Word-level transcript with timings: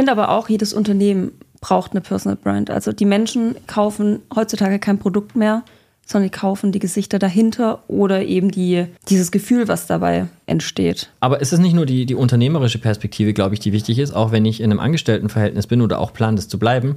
finde 0.00 0.12
aber 0.12 0.30
auch, 0.30 0.48
jedes 0.48 0.72
Unternehmen 0.72 1.32
braucht 1.60 1.90
eine 1.90 2.00
Personal 2.00 2.34
Brand. 2.34 2.70
Also 2.70 2.90
die 2.90 3.04
Menschen 3.04 3.56
kaufen 3.66 4.20
heutzutage 4.34 4.78
kein 4.78 4.98
Produkt 4.98 5.36
mehr, 5.36 5.62
sondern 6.06 6.30
die 6.30 6.38
kaufen 6.38 6.72
die 6.72 6.78
Gesichter 6.78 7.18
dahinter 7.18 7.82
oder 7.86 8.22
eben 8.22 8.50
die, 8.50 8.86
dieses 9.10 9.30
Gefühl, 9.30 9.68
was 9.68 9.86
dabei 9.86 10.28
entsteht. 10.46 11.10
Aber 11.20 11.42
ist 11.42 11.52
es 11.52 11.58
nicht 11.58 11.74
nur 11.74 11.84
die, 11.84 12.06
die 12.06 12.14
unternehmerische 12.14 12.78
Perspektive, 12.78 13.34
glaube 13.34 13.52
ich, 13.52 13.60
die 13.60 13.72
wichtig 13.72 13.98
ist, 13.98 14.12
auch 14.12 14.32
wenn 14.32 14.46
ich 14.46 14.62
in 14.62 14.70
einem 14.70 14.80
Angestelltenverhältnis 14.80 15.66
bin 15.66 15.82
oder 15.82 15.98
auch 15.98 16.14
plane, 16.14 16.36
das 16.36 16.48
zu 16.48 16.58
bleiben, 16.58 16.96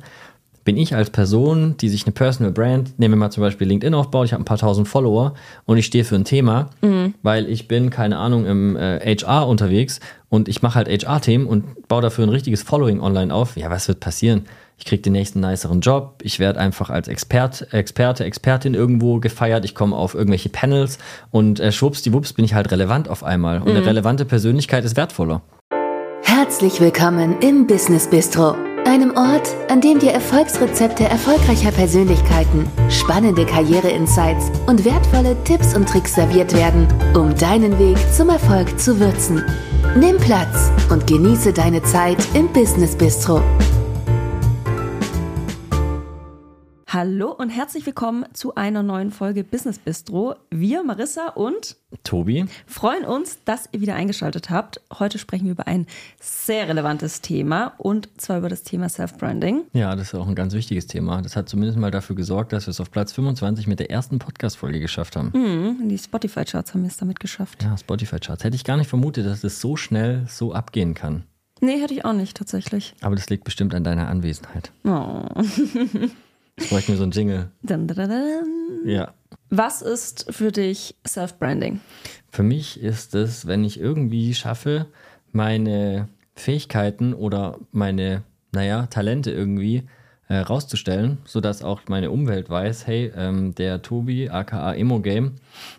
bin 0.64 0.78
ich 0.78 0.96
als 0.96 1.10
Person, 1.10 1.76
die 1.78 1.90
sich 1.90 2.06
eine 2.06 2.14
Personal 2.14 2.52
Brand, 2.52 2.98
nehmen 3.00 3.14
wir 3.14 3.18
mal 3.18 3.32
zum 3.32 3.42
Beispiel 3.42 3.68
LinkedIn 3.68 3.94
aufbaut, 3.94 4.26
ich 4.26 4.34
habe 4.34 4.44
ein 4.44 4.46
paar 4.46 4.58
tausend 4.58 4.88
Follower 4.88 5.34
und 5.66 5.78
ich 5.78 5.86
stehe 5.86 6.04
für 6.04 6.16
ein 6.16 6.26
Thema, 6.26 6.70
mhm. 6.82 7.14
weil 7.22 7.50
ich 7.50 7.68
bin, 7.68 7.90
keine 7.90 8.18
Ahnung, 8.18 8.46
im 8.46 8.76
äh, 8.76 9.00
HR 9.00 9.48
unterwegs 9.48 10.00
und 10.30 10.48
ich 10.48 10.62
mache 10.62 10.76
halt 10.76 10.88
HR-Themen 10.88 11.46
und 11.46 11.88
baue 11.88 12.02
dafür 12.02 12.26
ein 12.26 12.30
richtiges 12.30 12.64
Following 12.64 13.02
online 13.02 13.34
auf. 13.34 13.58
Ja, 13.58 13.70
was 13.70 13.88
wird 13.88 14.00
passieren? 14.00 14.46
Ich 14.78 14.86
kriege 14.86 15.02
den 15.02 15.14
nächsten 15.14 15.40
niceren 15.40 15.82
Job, 15.82 16.16
ich 16.24 16.40
werde 16.40 16.60
einfach 16.60 16.90
als 16.90 17.08
Expert, 17.08 17.74
Experte, 17.74 18.24
Expertin 18.24 18.74
irgendwo 18.74 19.20
gefeiert, 19.20 19.66
ich 19.66 19.76
komme 19.76 19.96
auf 19.96 20.16
irgendwelche 20.16 20.50
Panels 20.50 20.98
und 21.30 21.60
äh, 21.60 21.72
schwuppsdiwupps 21.72 22.34
bin 22.34 22.46
ich 22.46 22.54
halt 22.54 22.72
relevant 22.72 23.10
auf 23.10 23.24
einmal. 23.24 23.60
Und 23.60 23.70
mhm. 23.70 23.78
eine 23.78 23.86
relevante 23.86 24.26
Persönlichkeit 24.26 24.84
ist 24.86 24.98
wertvoller. 24.98 25.42
Herzlich 26.24 26.80
willkommen 26.82 27.40
im 27.42 27.68
Business 27.68 28.10
Bistro 28.10 28.56
einem 28.88 29.16
Ort, 29.16 29.56
an 29.70 29.82
dem 29.82 30.00
dir 30.00 30.12
Erfolgsrezepte 30.12 31.04
erfolgreicher 31.04 31.72
Persönlichkeiten, 31.72 32.68
spannende 32.90 33.46
Karriere-Insights 33.46 34.52
und 34.68 34.86
wertvolle 34.86 35.36
Tipps 35.44 35.76
und 35.76 35.88
Tricks 35.88 36.16
serviert 36.16 36.54
werden, 36.54 36.88
um 37.16 37.36
deinen 37.36 37.78
Weg 37.80 37.98
zum 38.14 38.30
Erfolg 38.30 38.80
zu 38.80 39.00
würzen. 39.00 39.44
Nimm 39.96 40.18
Platz 40.18 40.72
und 40.90 41.08
genieße 41.08 41.54
deine 41.54 41.84
Zeit 41.84 42.18
im 42.34 42.48
Business 42.54 42.96
Bistro. 42.96 43.42
Hallo 46.94 47.32
und 47.32 47.50
herzlich 47.50 47.88
willkommen 47.88 48.24
zu 48.34 48.54
einer 48.54 48.84
neuen 48.84 49.10
Folge 49.10 49.44
Business 49.44 49.80
Bistro. 49.80 50.36
Wir, 50.52 50.84
Marissa 50.84 51.30
und 51.30 51.76
Tobi, 52.04 52.46
freuen 52.68 53.04
uns, 53.04 53.40
dass 53.46 53.68
ihr 53.72 53.82
wieder 53.82 53.96
eingeschaltet 53.96 54.52
habt. 54.52 54.80
Heute 55.00 55.18
sprechen 55.18 55.46
wir 55.46 55.54
über 55.54 55.66
ein 55.66 55.88
sehr 56.20 56.68
relevantes 56.68 57.22
Thema 57.22 57.74
und 57.80 58.10
zwar 58.22 58.38
über 58.38 58.48
das 58.48 58.62
Thema 58.62 58.90
Self-Branding. 58.90 59.64
Ja, 59.74 59.96
das 59.96 60.10
ist 60.10 60.14
auch 60.14 60.28
ein 60.28 60.36
ganz 60.36 60.54
wichtiges 60.54 60.86
Thema. 60.86 61.24
Das 61.24 61.36
hat 61.36 61.50
zumindest 61.50 61.80
mal 61.80 61.90
dafür 61.90 62.16
gesorgt, 62.16 62.54
dass 62.54 62.68
wir 62.68 62.72
es 62.72 62.80
auf 62.80 62.92
Platz 62.92 63.12
25 63.14 63.66
mit 63.66 63.80
der 63.80 63.90
ersten 63.90 64.20
Podcast-Folge 64.20 64.80
geschafft 64.80 65.16
haben. 65.16 65.32
Mhm, 65.34 65.90
die 65.90 65.98
Spotify-Charts 65.98 66.76
haben 66.76 66.84
wir 66.84 66.90
es 66.90 66.98
damit 66.98 67.20
geschafft. 67.20 67.64
Ja, 67.64 67.76
Spotify-Charts. 67.76 68.44
Hätte 68.44 68.56
ich 68.56 68.66
gar 68.66 68.78
nicht 68.78 68.88
vermutet, 68.88 69.26
dass 69.26 69.44
es 69.44 69.60
so 69.60 69.76
schnell 69.78 70.28
so 70.30 70.54
abgehen 70.54 70.94
kann. 70.94 71.24
Nee, 71.60 71.82
hätte 71.82 71.96
ich 71.96 72.06
auch 72.06 72.14
nicht 72.14 72.38
tatsächlich. 72.38 72.94
Aber 73.02 73.16
das 73.16 73.32
liegt 73.32 73.46
bestimmt 73.46 73.74
an 73.74 73.84
deiner 73.84 74.10
Anwesenheit. 74.10 74.72
Oh. 74.86 75.24
Ich 76.56 76.70
bräuchte 76.70 76.92
mir 76.92 76.98
so 76.98 77.04
einen 77.04 77.12
Jingle. 77.12 77.52
Dun, 77.64 77.88
dun, 77.88 77.96
dun, 77.96 78.86
ja. 78.86 79.14
Was 79.50 79.82
ist 79.82 80.26
für 80.32 80.52
dich 80.52 80.96
Self-Branding? 81.08 81.80
Für 82.30 82.44
mich 82.44 82.80
ist 82.82 83.16
es, 83.16 83.48
wenn 83.48 83.64
ich 83.64 83.80
irgendwie 83.80 84.34
schaffe, 84.34 84.88
meine 85.32 86.10
Fähigkeiten 86.36 87.14
oder 87.14 87.60
meine, 87.72 88.24
naja, 88.52 88.88
Talente 88.88 89.32
irgendwie 89.32 89.84
äh, 90.34 90.40
rauszustellen, 90.40 91.20
sodass 91.26 91.62
auch 91.62 91.82
meine 91.88 92.10
Umwelt 92.10 92.50
weiß, 92.50 92.88
hey, 92.88 93.12
ähm, 93.16 93.54
der 93.54 93.84
Tobi, 93.84 94.32
aka 94.32 94.74
Emo 94.74 95.00
Game, 95.00 95.34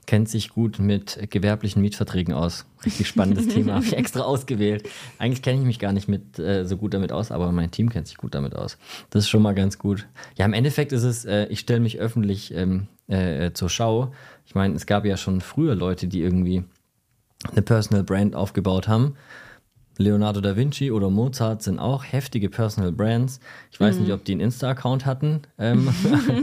kennt 0.07 0.29
sich 0.29 0.51
gut 0.51 0.79
mit 0.79 1.19
gewerblichen 1.31 1.83
Mietverträgen 1.83 2.33
aus. 2.33 2.65
Richtig 2.85 3.09
spannendes 3.09 3.49
Thema, 3.55 3.75
habe 3.75 3.85
ich 3.85 3.97
extra 3.97 4.21
ausgewählt. 4.21 4.89
Eigentlich 5.19 5.43
kenne 5.43 5.59
ich 5.59 5.67
mich 5.67 5.81
gar 5.81 5.93
nicht 5.93 6.07
mit, 6.07 6.39
äh, 6.39 6.65
so 6.67 6.77
gut 6.77 6.95
damit 6.95 7.11
aus, 7.11 7.33
aber 7.33 7.51
mein 7.51 7.73
Team 7.73 7.91
kennt 7.91 8.07
sich 8.07 8.17
gut 8.17 8.37
damit 8.37 8.55
aus. 8.55 8.79
Das 9.11 9.25
ist 9.25 9.29
schon 9.29 9.43
mal 9.43 9.57
ganz 9.57 9.77
gut. 9.77 10.07
Ja, 10.37 10.45
im 10.45 10.53
Endeffekt 10.53 10.93
ist 10.93 11.03
es, 11.03 11.25
äh, 11.25 11.47
ich 11.47 11.59
stelle 11.59 11.81
mich 11.81 11.99
öffentlich 11.99 12.55
ähm, 12.55 12.87
äh, 13.09 13.51
zur 13.55 13.69
Schau. 13.69 14.13
Ich 14.47 14.55
meine, 14.55 14.77
es 14.77 14.87
gab 14.87 15.05
ja 15.05 15.17
schon 15.17 15.41
früher 15.41 15.75
Leute, 15.75 16.07
die 16.07 16.21
irgendwie 16.21 16.63
eine 17.51 17.63
Personal 17.63 18.05
Brand 18.05 18.37
aufgebaut 18.37 18.87
haben 18.87 19.17
Leonardo 19.97 20.41
da 20.41 20.57
Vinci 20.57 20.91
oder 20.91 21.11
Mozart 21.11 21.63
sind 21.63 21.79
auch 21.79 22.05
heftige 22.05 22.49
Personal 22.49 22.93
Brands. 22.93 23.41
Ich 23.71 23.81
weiß 23.81 23.97
mhm. 23.97 24.03
nicht, 24.03 24.13
ob 24.13 24.25
die 24.25 24.33
einen 24.33 24.41
Insta-Account 24.41 25.07
hatten 25.07 25.43
ähm, 25.59 25.89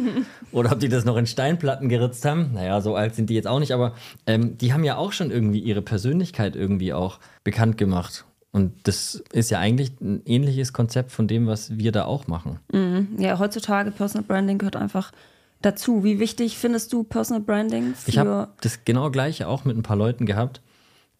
oder 0.52 0.72
ob 0.72 0.80
die 0.80 0.90
das 0.90 1.06
noch 1.06 1.18
in 1.18 1.26
Steinplatten 1.26 1.90
geritzt 1.90 2.24
haben. 2.26 2.52
Naja, 2.54 2.82
so 2.82 2.96
alt 2.96 3.16
sind 3.16 3.30
die 3.30 3.36
jetzt 3.36 3.48
auch 3.48 3.60
nicht, 3.60 3.74
aber 3.74 3.94
ähm, 4.26 4.58
die 4.58 4.74
haben 4.74 4.84
ja 4.84 4.96
auch 4.98 5.12
schon 5.12 5.32
irgendwie 5.32 5.60
ihre 5.60 5.82
Persönlichkeit 5.82 6.56
irgendwie 6.56 6.94
auch 6.94 7.20
bekannt 7.44 7.78
gemacht. 7.78 8.26
Und 8.54 8.74
das 8.84 9.24
ist 9.32 9.50
ja 9.50 9.60
eigentlich 9.60 10.00
ein 10.02 10.22
ähnliches 10.26 10.74
Konzept 10.74 11.12
von 11.12 11.28
dem, 11.28 11.48
was 11.48 11.78
wir 11.78 11.92
da 11.92 12.06
auch 12.06 12.28
machen. 12.28 12.60
Mhm. 12.74 13.16
Ja, 13.18 13.40
heutzutage 13.40 13.92
Personal 13.92 14.26
Branding 14.26 14.58
gehört 14.58 14.76
einfach 14.76 15.12
dazu. 15.62 16.04
Wie 16.04 16.20
wichtig 16.20 16.58
findest 16.58 16.92
du 16.92 17.04
Personal 17.04 17.42
Branding? 17.42 17.94
ich 18.08 18.18
habe 18.18 18.50
das 18.62 18.84
genau 18.84 19.10
gleiche 19.10 19.48
auch 19.48 19.64
mit 19.64 19.78
ein 19.78 19.84
paar 19.84 19.96
Leuten 19.96 20.26
gehabt 20.26 20.62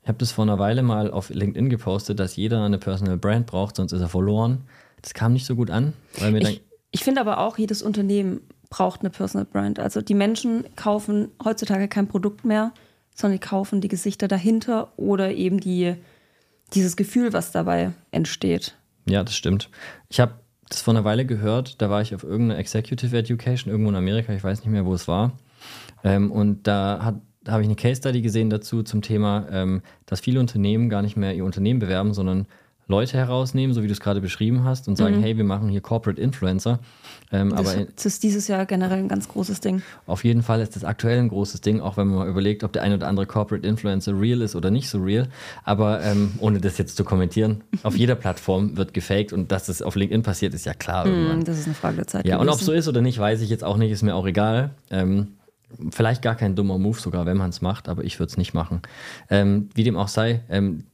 ich 0.04 0.08
habe 0.08 0.18
das 0.18 0.32
vor 0.32 0.44
einer 0.44 0.60
Weile 0.60 0.82
mal 0.82 1.12
auf 1.12 1.30
LinkedIn 1.30 1.70
gepostet, 1.70 2.20
dass 2.20 2.36
jeder 2.36 2.64
eine 2.64 2.78
Personal 2.80 3.18
Brand 3.18 3.46
braucht, 3.46 3.76
sonst 3.76 3.92
ist 3.92 4.02
er 4.02 4.10
verloren. 4.10 4.64
Das 5.02 5.14
kam 5.14 5.34
nicht 5.34 5.46
so 5.46 5.56
gut 5.56 5.70
an. 5.70 5.94
Weil 6.20 6.32
mir 6.32 6.42
ich 6.42 6.62
ich 6.92 7.04
finde 7.04 7.22
aber 7.22 7.40
auch, 7.40 7.58
jedes 7.58 7.82
Unternehmen 7.82 8.42
braucht 8.70 9.00
eine 9.02 9.10
Personal 9.10 9.46
Brand. 9.46 9.80
Also 9.80 10.02
die 10.02 10.14
Menschen 10.14 10.66
kaufen 10.76 11.30
heutzutage 11.44 11.88
kein 11.88 12.08
Produkt 12.08 12.44
mehr, 12.46 12.74
sondern 13.16 13.40
die 13.40 13.46
kaufen 13.46 13.82
die 13.82 13.88
Gesichter 13.88 14.28
dahinter 14.28 14.92
oder 14.98 15.32
eben 15.32 15.60
die, 15.60 15.96
dieses 16.74 16.98
Gefühl, 16.98 17.34
was 17.34 17.52
dabei 17.52 17.92
entsteht. 18.12 18.76
Ja, 19.08 19.24
das 19.24 19.36
stimmt. 19.36 19.70
Ich 20.10 20.20
habe 20.20 20.34
das 20.70 20.82
vor 20.82 20.94
einer 20.94 21.04
Weile 21.04 21.26
gehört, 21.26 21.82
da 21.82 21.90
war 21.90 22.02
ich 22.02 22.16
auf 22.16 22.24
irgendeiner 22.24 22.60
Executive 22.60 23.18
Education 23.18 23.72
irgendwo 23.72 23.90
in 23.90 23.96
Amerika, 23.96 24.34
ich 24.34 24.44
weiß 24.44 24.60
nicht 24.60 24.70
mehr, 24.70 24.86
wo 24.86 24.94
es 24.94 25.08
war. 25.08 25.34
Ähm, 26.04 26.32
und 26.32 26.68
da 26.68 27.04
hat 27.04 27.16
da 27.44 27.54
habe 27.54 27.64
ich 27.64 27.68
eine 27.68 27.76
Case 27.76 27.98
Study 27.98 28.22
gesehen 28.22 28.50
dazu 28.50 28.84
zum 28.84 29.02
Thema, 29.02 29.48
ähm, 29.52 29.82
dass 30.06 30.20
viele 30.20 30.40
Unternehmen 30.40 30.90
gar 30.90 31.02
nicht 31.02 31.18
mehr 31.18 31.34
ihr 31.34 31.46
Unternehmen 31.46 31.80
bewerben, 31.80 32.14
sondern 32.14 32.48
Leute 32.92 33.18
herausnehmen, 33.18 33.74
so 33.74 33.82
wie 33.82 33.88
du 33.88 33.94
es 33.94 34.00
gerade 34.00 34.22
beschrieben 34.22 34.64
hast, 34.64 34.88
und 34.88 34.98
sagen, 34.98 35.18
mhm. 35.18 35.24
hey, 35.24 35.38
wir 35.38 35.44
machen 35.44 35.70
hier 35.70 35.82
Corporate 35.82 36.22
Influencer. 36.22 36.80
Ähm, 37.32 37.50
das, 37.50 37.60
aber 37.60 37.86
das 37.96 38.06
ist 38.06 38.24
dieses 38.24 38.48
Jahr 38.48 38.66
generell 38.66 39.00
ein 39.00 39.08
ganz 39.08 39.28
großes 39.30 39.62
Ding. 39.62 39.82
Auf 40.06 40.24
jeden 40.24 40.44
Fall 40.44 40.62
ist 40.62 40.76
das 40.76 40.84
aktuell 40.84 41.18
ein 41.18 41.30
großes 41.30 41.62
Ding, 41.62 41.80
auch 41.80 41.98
wenn 41.98 42.08
man 42.08 42.20
mal 42.20 42.28
überlegt, 42.28 42.64
ob 42.64 42.74
der 42.74 42.84
ein 42.84 42.94
oder 42.94 43.08
andere 43.08 43.26
Corporate 43.26 43.66
Influencer 43.66 44.20
real 44.20 44.42
ist 44.42 44.56
oder 44.56 44.70
nicht 44.70 44.90
so 44.90 45.00
real. 45.00 45.30
Aber 45.64 46.04
ähm, 46.04 46.34
ohne 46.40 46.60
das 46.60 46.78
jetzt 46.78 46.98
zu 46.98 47.04
kommentieren, 47.04 47.64
auf 47.84 47.96
jeder 47.96 48.16
Plattform 48.16 48.78
wird 48.78 48.94
gefaked 48.94 49.32
und 49.34 49.52
dass 49.52 49.66
das 49.66 49.82
auf 49.82 49.96
LinkedIn 49.96 50.22
passiert, 50.22 50.54
ist 50.54 50.66
ja 50.66 50.74
klar. 50.74 51.08
Mhm, 51.08 51.46
das 51.46 51.58
ist 51.58 51.66
eine 51.66 51.76
Frage 51.76 51.96
der 51.96 52.08
Zeit. 52.08 52.26
Ja, 52.26 52.36
gewesen. 52.36 52.50
und 52.50 52.54
ob 52.54 52.60
es 52.60 52.66
so 52.66 52.74
ist 52.74 52.88
oder 52.88 53.02
nicht, 53.02 53.18
weiß 53.18 53.42
ich 53.42 53.50
jetzt 53.50 53.64
auch 53.64 53.78
nicht, 53.78 53.92
ist 53.92 54.04
mir 54.04 54.16
auch 54.16 54.28
egal. 54.28 54.72
Ähm, 54.90 55.28
Vielleicht 55.92 56.22
gar 56.22 56.36
kein 56.36 56.56
dummer 56.56 56.78
Move 56.78 57.00
sogar, 57.00 57.26
wenn 57.26 57.38
man 57.38 57.50
es 57.50 57.62
macht, 57.62 57.90
aber 57.90 58.04
ich 58.04 58.20
würde 58.20 58.32
es 58.32 58.38
nicht 58.38 58.54
machen. 58.54 58.82
Ähm, 59.30 59.70
wie 59.74 59.84
dem 59.84 59.98
auch 59.98 60.08
sei, 60.08 60.42
ähm, 60.50 60.86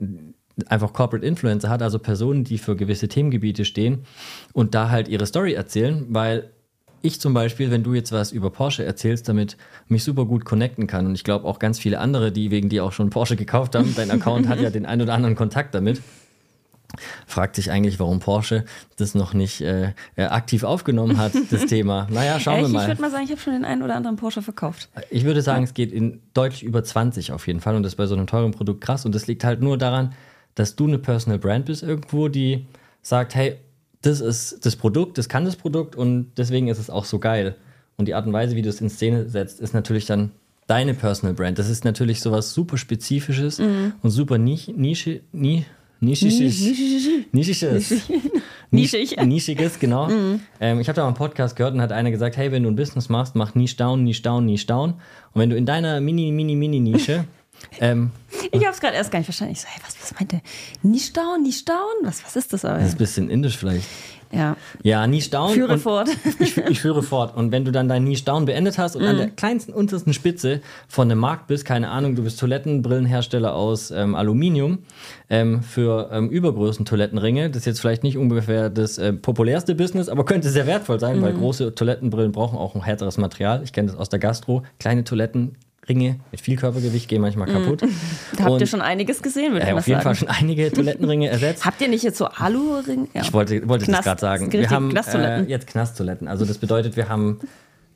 einfach 0.68 0.94
Corporate 0.94 1.26
Influencer 1.26 1.70
hat, 1.70 1.82
also 1.82 2.00
Personen, 2.00 2.44
die 2.44 2.58
für 2.58 2.76
gewisse 2.76 3.08
Themengebiete 3.08 3.66
stehen 3.66 4.04
und 4.54 4.74
da 4.74 4.90
halt 4.90 5.08
ihre 5.08 5.26
Story 5.26 5.54
erzählen, 5.54 6.06
weil 6.10 6.52
ich 7.02 7.22
zum 7.22 7.34
Beispiel, 7.34 7.70
wenn 7.70 7.84
du 7.84 7.94
jetzt 7.94 8.12
was 8.12 8.32
über 8.32 8.50
Porsche 8.50 8.84
erzählst, 8.84 9.30
damit 9.30 9.56
mich 9.88 10.04
super 10.04 10.26
gut 10.26 10.46
connecten 10.46 10.88
kann 10.88 11.06
und 11.06 11.14
ich 11.14 11.24
glaube 11.24 11.46
auch 11.46 11.60
ganz 11.60 11.78
viele 11.78 12.00
andere, 12.00 12.32
die 12.32 12.50
wegen 12.50 12.70
dir 12.70 12.84
auch 12.84 12.92
schon 12.92 13.12
Porsche 13.12 13.36
gekauft 13.36 13.76
haben, 13.76 13.94
dein 13.96 14.10
Account 14.10 14.48
hat 14.48 14.60
ja 14.60 14.70
den 14.72 14.86
ein 14.86 15.02
oder 15.02 15.14
anderen 15.14 15.36
Kontakt 15.36 15.76
damit 15.76 16.02
fragt 17.26 17.56
sich 17.56 17.72
eigentlich, 17.72 18.00
warum 18.00 18.20
Porsche 18.20 18.66
das 18.98 19.16
noch 19.16 19.34
nicht 19.34 19.62
äh, 19.62 19.94
äh 20.16 20.24
aktiv 20.24 20.64
aufgenommen 20.64 21.18
hat, 21.18 21.34
das 21.52 21.66
Thema. 21.68 22.08
Naja, 22.10 22.40
schauen 22.40 22.60
Echt? 22.60 22.68
wir 22.68 22.74
mal. 22.74 22.82
Ich 22.82 22.88
würde 22.88 23.02
mal 23.02 23.12
sagen, 23.12 23.24
ich 23.26 23.32
habe 23.32 23.42
schon 23.42 23.54
den 23.54 23.66
einen 23.66 23.84
oder 23.84 23.96
anderen 23.96 24.16
Porsche 24.16 24.42
verkauft. 24.42 24.90
Ich 25.10 25.26
würde 25.26 25.42
sagen, 25.42 25.62
ja. 25.62 25.66
es 25.66 25.74
geht 25.74 25.92
in 25.92 26.22
deutlich 26.34 26.64
über 26.64 26.84
20 26.84 27.32
auf 27.32 27.48
jeden 27.48 27.60
Fall 27.60 27.76
und 27.76 27.84
das 27.84 27.94
ist 27.94 27.98
bei 27.98 28.08
so 28.08 28.16
einem 28.16 28.28
teuren 28.28 28.52
Produkt 28.52 28.82
krass 28.82 29.06
und 29.06 29.14
das 29.14 29.28
liegt 29.28 29.44
halt 29.44 29.62
nur 29.62 29.78
daran, 29.78 30.14
dass 30.56 30.76
du 30.76 30.88
eine 30.88 30.98
Personal 30.98 31.40
Brand 31.40 31.66
bist 31.66 31.84
irgendwo, 31.84 32.30
die 32.30 32.66
sagt, 33.02 33.36
hey, 33.36 33.58
das 34.02 34.22
ist 34.22 34.66
das 34.66 34.76
Produkt, 34.76 35.18
das 35.18 35.30
kann 35.30 35.46
das 35.46 35.56
Produkt 35.56 35.96
und 35.96 36.32
deswegen 36.38 36.68
ist 36.68 36.80
es 36.80 36.90
auch 36.90 37.06
so 37.06 37.20
geil. 37.20 37.56
Und 37.98 38.08
die 38.08 38.14
Art 38.14 38.28
und 38.28 38.34
Weise, 38.34 38.56
wie 38.56 38.62
du 38.62 38.70
es 38.70 38.80
in 38.80 38.90
Szene 38.90 39.28
setzt, 39.28 39.60
ist 39.60 39.74
natürlich 39.74 40.06
dann 40.06 40.32
deine 40.68 40.94
Personal 40.94 41.34
Brand. 41.34 41.58
Das 41.58 41.70
ist 41.70 41.84
natürlich 41.84 42.22
sowas 42.22 42.54
super 42.54 42.78
Spezifisches 42.78 43.58
mhm. 43.60 43.94
und 44.04 44.12
super 44.12 44.38
Nische, 44.38 44.72
Nische, 44.72 45.22
Nische 45.32 45.66
Nischiges. 46.00 46.60
Nischiges. 47.32 48.10
Nischig. 48.70 49.16
Nischiges, 49.24 49.80
genau. 49.80 50.08
Mhm. 50.08 50.42
Ähm, 50.60 50.80
ich 50.80 50.88
habe 50.90 50.96
da 50.96 51.04
mal 51.04 51.08
einen 51.08 51.16
Podcast 51.16 51.56
gehört 51.56 51.74
und 51.74 51.82
hat 51.82 51.92
einer 51.92 52.12
gesagt, 52.12 52.38
hey, 52.38 52.52
wenn 52.52 52.64
du 52.64 52.70
ein 52.70 52.76
Business 52.76 53.10
machst, 53.10 53.36
mach 53.36 53.56
Niche 53.56 53.78
down, 53.78 54.04
Niche 54.04 54.22
down, 54.22 54.46
Niche 54.46 54.68
down. 54.68 54.96
Und 55.34 55.42
wenn 55.42 55.50
du 55.50 55.56
in 55.56 55.66
deiner 55.66 56.02
mini, 56.02 56.32
mini, 56.32 56.56
mini 56.56 56.80
Nische 56.80 57.26
Ähm, 57.80 58.12
Ich 58.52 58.64
habe 58.66 58.74
es 58.74 58.80
gerade 58.82 58.96
erst 58.96 59.12
gar 59.12 59.20
nicht 59.20 59.28
verstanden. 59.28 59.54
Ich 59.54 59.62
so, 59.62 59.68
hey, 59.70 59.82
was, 59.86 59.96
was 60.02 60.14
meint 60.20 60.32
der? 60.32 60.42
Nicht 60.84 61.08
stauen, 61.08 61.44
nicht 61.44 61.60
stauen? 61.60 61.78
Was, 62.04 62.24
was 62.26 62.36
ist 62.36 62.54
das? 62.54 62.66
Aber? 62.66 62.78
das 62.80 62.88
ist 62.90 62.94
ein 62.96 62.98
bisschen 62.98 63.30
indisch 63.30 63.58
vielleicht. 63.58 63.86
Ja, 64.30 64.58
Ja, 64.84 65.08
nie 65.08 65.22
staunen. 65.22 65.56
führe 65.56 65.74
und- 65.74 65.80
fort. 65.80 66.10
Ich, 66.40 66.58
ich 66.58 66.82
führe 66.82 67.02
fort. 67.02 67.36
Und 67.38 67.54
wenn 67.54 67.64
du 67.64 67.72
dann 67.72 67.88
dein 67.88 68.04
Niche 68.04 68.26
Down 68.26 68.44
beendet 68.44 68.78
hast 68.78 68.98
und 68.98 69.06
an 69.06 69.16
der 69.18 69.30
kleinsten, 69.30 69.72
untersten 69.74 70.12
Spitze 70.14 70.60
von 70.90 71.10
einem 71.10 71.20
Markt 71.22 71.48
bist, 71.48 71.64
keine 71.64 71.90
Ahnung, 71.90 72.16
du 72.16 72.24
bist 72.24 72.38
Toilettenbrillenhersteller 72.40 73.54
aus 73.56 73.90
ähm, 73.92 74.16
Aluminium 74.16 74.80
ähm, 75.30 75.64
für 75.64 76.10
ähm, 76.12 76.30
Übergrößen 76.30 76.84
Toilettenringe, 76.86 77.50
das 77.50 77.60
ist 77.62 77.66
jetzt 77.68 77.80
vielleicht 77.80 78.04
nicht 78.04 78.18
ungefähr 78.18 78.70
das 78.70 78.98
äh, 78.98 79.14
populärste 79.14 79.76
Business, 79.76 80.10
aber 80.10 80.26
könnte 80.26 80.50
sehr 80.50 80.68
wertvoll 80.68 81.00
sein, 81.00 81.22
weil 81.22 81.34
große 81.34 81.74
Toilettenbrillen 81.74 82.34
brauchen 82.34 82.58
auch 82.58 82.76
ein 82.76 82.84
härteres 82.84 83.18
Material. 83.18 83.64
Ich 83.64 83.72
kenne 83.72 83.90
das 83.92 83.98
aus 83.98 84.10
der 84.10 84.20
Gastro. 84.20 84.64
Kleine 84.78 85.06
Toilettenringe 85.88 86.20
mit 86.32 86.42
viel 86.42 86.58
Körpergewicht 86.58 87.08
gehen 87.08 87.22
manchmal 87.22 87.48
kaputt. 87.48 87.82
Da 88.38 88.44
habt 88.44 88.52
Und, 88.54 88.60
ihr 88.62 88.68
schon 88.68 88.82
einiges 88.82 89.22
gesehen, 89.24 89.54
würde 89.54 89.66
äh, 89.66 89.70
ich 89.70 89.74
mal 89.74 89.80
auf 89.80 89.88
jeden 89.88 90.02
sagen. 90.02 90.04
Fall 90.04 90.16
schon 90.16 90.28
einige 90.28 90.72
Toilettenringe 90.72 91.30
ersetzt. 91.32 91.66
Habt 91.66 91.82
ihr 91.82 91.88
nicht 91.88 92.04
jetzt 92.04 92.18
so 92.18 92.26
Alu-Ring? 92.26 93.08
Ja. 93.14 93.22
Ich 93.22 93.34
wollte, 93.34 93.68
wollte 93.68 93.86
das 93.86 93.96
Knast- 93.96 94.04
gerade 94.04 94.22
sagen. 94.22 94.52
Wir 94.52 94.70
haben 94.70 94.96
äh, 94.96 95.42
jetzt 95.44 95.68
Knasttoiletten. 95.68 96.28
Also 96.28 96.46
das 96.46 96.58
bedeutet, 96.58 96.96
wir 96.98 97.10
haben 97.10 97.40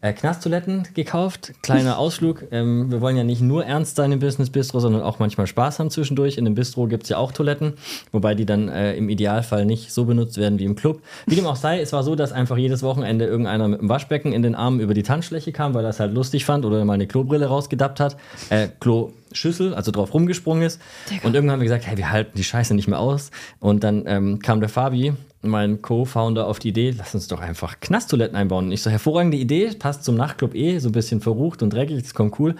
äh, 0.01 0.13
Knasttoiletten 0.13 0.87
gekauft. 0.93 1.53
Kleiner 1.61 1.97
Ausflug. 1.99 2.43
Ähm, 2.51 2.91
wir 2.91 3.01
wollen 3.01 3.15
ja 3.15 3.23
nicht 3.23 3.41
nur 3.41 3.65
ernst 3.65 3.95
sein 3.95 4.11
im 4.11 4.19
Business 4.19 4.49
Bistro, 4.49 4.79
sondern 4.79 5.03
auch 5.03 5.19
manchmal 5.19 5.47
Spaß 5.47 5.79
haben 5.79 5.89
zwischendurch. 5.89 6.37
In 6.37 6.45
dem 6.45 6.55
Bistro 6.55 6.87
gibt 6.87 7.03
es 7.03 7.09
ja 7.09 7.17
auch 7.17 7.31
Toiletten, 7.31 7.73
wobei 8.11 8.35
die 8.35 8.45
dann 8.45 8.67
äh, 8.67 8.95
im 8.95 9.09
Idealfall 9.09 9.65
nicht 9.65 9.93
so 9.93 10.05
benutzt 10.05 10.37
werden 10.37 10.59
wie 10.59 10.65
im 10.65 10.75
Club. 10.75 11.01
Wie 11.27 11.35
dem 11.35 11.45
auch 11.45 11.55
sei, 11.55 11.79
es 11.79 11.93
war 11.93 12.03
so, 12.03 12.15
dass 12.15 12.31
einfach 12.31 12.57
jedes 12.57 12.83
Wochenende 12.83 13.25
irgendeiner 13.25 13.67
mit 13.67 13.81
dem 13.81 13.89
Waschbecken 13.89 14.33
in 14.33 14.41
den 14.41 14.55
Armen 14.55 14.79
über 14.79 14.93
die 14.93 15.03
Tanzfläche 15.03 15.51
kam, 15.51 15.73
weil 15.73 15.85
er 15.85 15.91
es 15.91 15.99
halt 15.99 16.13
lustig 16.13 16.45
fand 16.45 16.65
oder 16.65 16.83
mal 16.83 16.93
eine 16.93 17.07
Klobrille 17.07 17.45
rausgedappt 17.45 17.99
hat. 17.99 18.17
Äh, 18.49 18.69
Kloschüssel, 18.79 19.73
also 19.75 19.91
drauf 19.91 20.13
rumgesprungen 20.13 20.63
ist. 20.63 20.81
Und 21.23 21.35
irgendwann 21.35 21.53
haben 21.53 21.59
wir 21.61 21.65
gesagt, 21.65 21.85
hey, 21.85 21.97
wir 21.97 22.11
halten 22.11 22.31
die 22.35 22.43
Scheiße 22.43 22.73
nicht 22.73 22.87
mehr 22.87 22.99
aus. 22.99 23.29
Und 23.59 23.83
dann 23.83 24.03
ähm, 24.07 24.39
kam 24.39 24.59
der 24.59 24.69
Fabi, 24.69 25.13
mein 25.41 25.81
Co-Founder, 25.81 26.47
auf 26.47 26.59
die 26.59 26.69
Idee, 26.69 26.93
lass 26.97 27.15
uns 27.15 27.27
doch 27.27 27.39
einfach 27.39 27.79
Knasttoiletten 27.79 28.35
einbauen. 28.35 28.65
Und 28.65 28.71
ich 28.71 28.81
so, 28.81 28.89
hervorragende 28.89 29.37
Idee, 29.37 29.71
passt 29.77 30.03
zum 30.03 30.15
Nachtclub 30.15 30.53
eh, 30.55 30.79
so 30.79 30.89
ein 30.89 30.91
bisschen 30.91 31.21
verrucht 31.21 31.63
und 31.63 31.71
dreckig, 31.71 32.01
das 32.01 32.13
kommt 32.13 32.39
cool. 32.39 32.55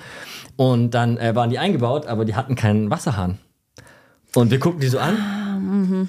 Und 0.56 0.92
dann 0.92 1.18
äh, 1.18 1.36
waren 1.36 1.50
die 1.50 1.60
eingebaut, 1.60 2.08
aber 2.08 2.26
die 2.26 2.36
hatten 2.36 2.56
keinen 2.56 2.90
Wasserhahn. 2.90 3.38
Und 4.34 4.50
wir 4.50 4.60
gucken 4.60 4.80
die 4.80 4.88
so 4.88 4.98
an. 5.00 5.18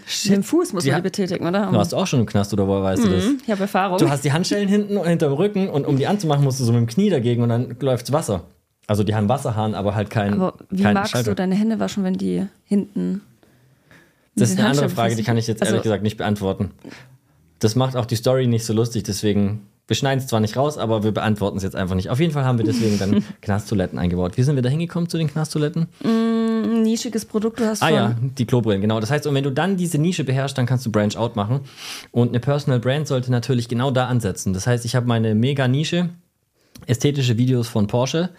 Mit 0.01 0.29
dem 0.31 0.43
Fuß 0.43 0.73
muss 0.73 0.85
Die 0.85 0.91
man 0.91 1.01
die 1.01 1.03
betätigen, 1.03 1.47
oder? 1.47 1.67
Du 1.71 1.77
hast 1.79 1.93
auch 1.93 2.07
schon 2.07 2.21
im 2.21 2.27
Knast, 2.27 2.53
oder 2.53 2.67
woher 2.67 2.83
weißt 2.83 3.05
du 3.05 3.09
das? 3.09 3.25
ich 3.45 3.51
habe 3.51 3.63
Erfahrung. 3.63 3.99
Du 3.99 4.09
hast 4.09 4.25
die 4.25 4.33
Handschellen 4.33 4.69
hinten 4.69 4.97
und 4.97 5.07
hinterm 5.07 5.33
Rücken 5.33 5.69
und 5.69 5.87
um 5.87 5.97
die 5.97 6.07
anzumachen, 6.07 6.45
musst 6.45 6.61
du 6.61 6.65
so 6.65 6.73
mit 6.73 6.81
dem 6.81 6.87
Knie 6.87 7.11
dagegen 7.11 7.43
und 7.43 7.49
dann 7.49 7.77
läuft's 7.81 8.13
Wasser. 8.13 8.45
Also 8.87 9.05
die 9.05 9.15
haben 9.15 9.29
Wasserhahn, 9.29 9.75
aber 9.75 9.95
halt 9.95 10.11
keinen 10.11 10.41
Aber 10.41 10.55
wie 10.71 10.83
keinen 10.83 10.95
magst 10.95 11.13
Schalter. 11.13 11.31
du 11.31 11.35
deine 11.37 11.55
Hände 11.55 11.81
waschen, 11.81 12.05
wenn 12.05 12.15
die 12.15 12.47
hinten. 12.65 13.23
Das 14.35 14.51
ist 14.51 14.59
eine 14.59 14.69
andere 14.69 14.89
Frage, 14.89 15.15
die 15.17 15.23
kann 15.23 15.37
ich 15.37 15.47
jetzt 15.47 15.61
ehrlich 15.61 15.75
Also- 15.75 15.83
gesagt 15.83 16.03
nicht 16.03 16.17
beantworten. 16.17 16.71
Das 17.59 17.77
macht 17.77 17.97
auch 17.97 18.07
die 18.07 18.17
Story 18.17 18.47
nicht 18.49 18.65
so 18.65 18.73
lustig, 18.73 19.05
deswegen, 19.05 19.69
wir 19.87 19.95
schneiden 19.95 20.19
es 20.19 20.27
zwar 20.27 20.41
nicht 20.41 20.57
raus, 20.57 20.79
aber 20.79 21.05
wir 21.05 21.13
beantworten 21.13 21.59
es 21.59 21.63
jetzt 21.63 21.77
einfach 21.77 21.95
nicht. 21.95 22.11
Auf 22.11 22.19
jeden 22.19 22.33
Fall 22.33 22.45
haben 22.45 22.59
wir 22.59 22.65
deswegen 22.65 22.99
dann 22.99 23.23
Knasttoiletten 23.41 23.99
eingebaut. 23.99 24.37
Wie 24.37 24.43
sind 24.43 24.57
wir 24.57 24.63
da 24.63 24.69
hingekommen 24.69 25.09
zu 25.09 25.17
den 25.17 25.29
Knasttoiletten? 25.29 25.87
Ein 26.05 26.83
nischiges 26.83 27.25
Produkt, 27.25 27.61
du 27.61 27.67
hast 27.67 27.83
Ah 27.83 27.89
ja, 27.91 28.17
die 28.39 28.47
Klobrillen, 28.47 28.81
genau. 28.81 28.99
Das 28.99 29.11
heißt, 29.13 29.27
und 29.29 29.35
wenn 29.35 29.45
du 29.45 29.51
dann 29.51 29.77
diese 29.77 29.99
Nische 29.99 30.25
beherrschst, 30.25 30.57
dann 30.59 30.67
kannst 30.67 30.87
du 30.87 30.91
Branch 30.91 31.15
Out 31.17 31.37
machen. 31.37 31.61
Und 32.11 32.31
eine 32.31 32.41
Personal 32.41 32.81
Brand 32.81 33.07
sollte 33.07 33.31
natürlich 33.31 33.69
genau 33.69 33.91
da 33.93 34.07
ansetzen. 34.07 34.53
Das 34.53 34.67
heißt, 34.67 34.85
ich 34.85 34.97
habe 34.97 35.07
meine 35.07 35.35
Mega-Nische, 35.37 36.09
ästhetische 36.87 37.39
Videos 37.39 37.69
von 37.69 37.87
Porsche 37.87 38.31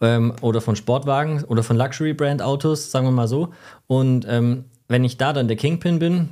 ähm, 0.00 0.32
oder 0.40 0.60
von 0.62 0.74
Sportwagen 0.76 1.44
oder 1.44 1.62
von 1.62 1.76
Luxury-Brand-Autos, 1.76 2.90
sagen 2.90 3.06
wir 3.06 3.12
mal 3.12 3.28
so. 3.28 3.50
Und 3.86 4.26
ähm, 4.28 4.64
wenn 4.90 5.04
ich 5.04 5.16
da 5.16 5.32
dann 5.32 5.46
der 5.46 5.56
Kingpin 5.56 6.00
bin, 6.00 6.30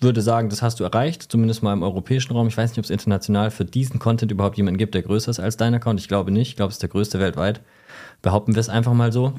würde 0.00 0.20
sagen, 0.20 0.48
das 0.48 0.62
hast 0.62 0.80
du 0.80 0.84
erreicht, 0.84 1.30
zumindest 1.30 1.62
mal 1.62 1.72
im 1.72 1.84
europäischen 1.84 2.32
Raum. 2.32 2.48
Ich 2.48 2.56
weiß 2.56 2.70
nicht, 2.70 2.78
ob 2.78 2.84
es 2.84 2.90
international 2.90 3.52
für 3.52 3.64
diesen 3.64 4.00
Content 4.00 4.32
überhaupt 4.32 4.56
jemanden 4.56 4.78
gibt, 4.78 4.94
der 4.94 5.02
größer 5.02 5.30
ist 5.30 5.38
als 5.38 5.56
dein 5.56 5.74
Account. 5.74 6.00
Ich 6.00 6.08
glaube 6.08 6.32
nicht. 6.32 6.48
Ich 6.48 6.56
glaube, 6.56 6.70
es 6.70 6.76
ist 6.76 6.82
der 6.82 6.88
größte 6.88 7.20
weltweit. 7.20 7.60
Behaupten 8.20 8.54
wir 8.54 8.60
es 8.60 8.68
einfach 8.68 8.94
mal 8.94 9.12
so. 9.12 9.34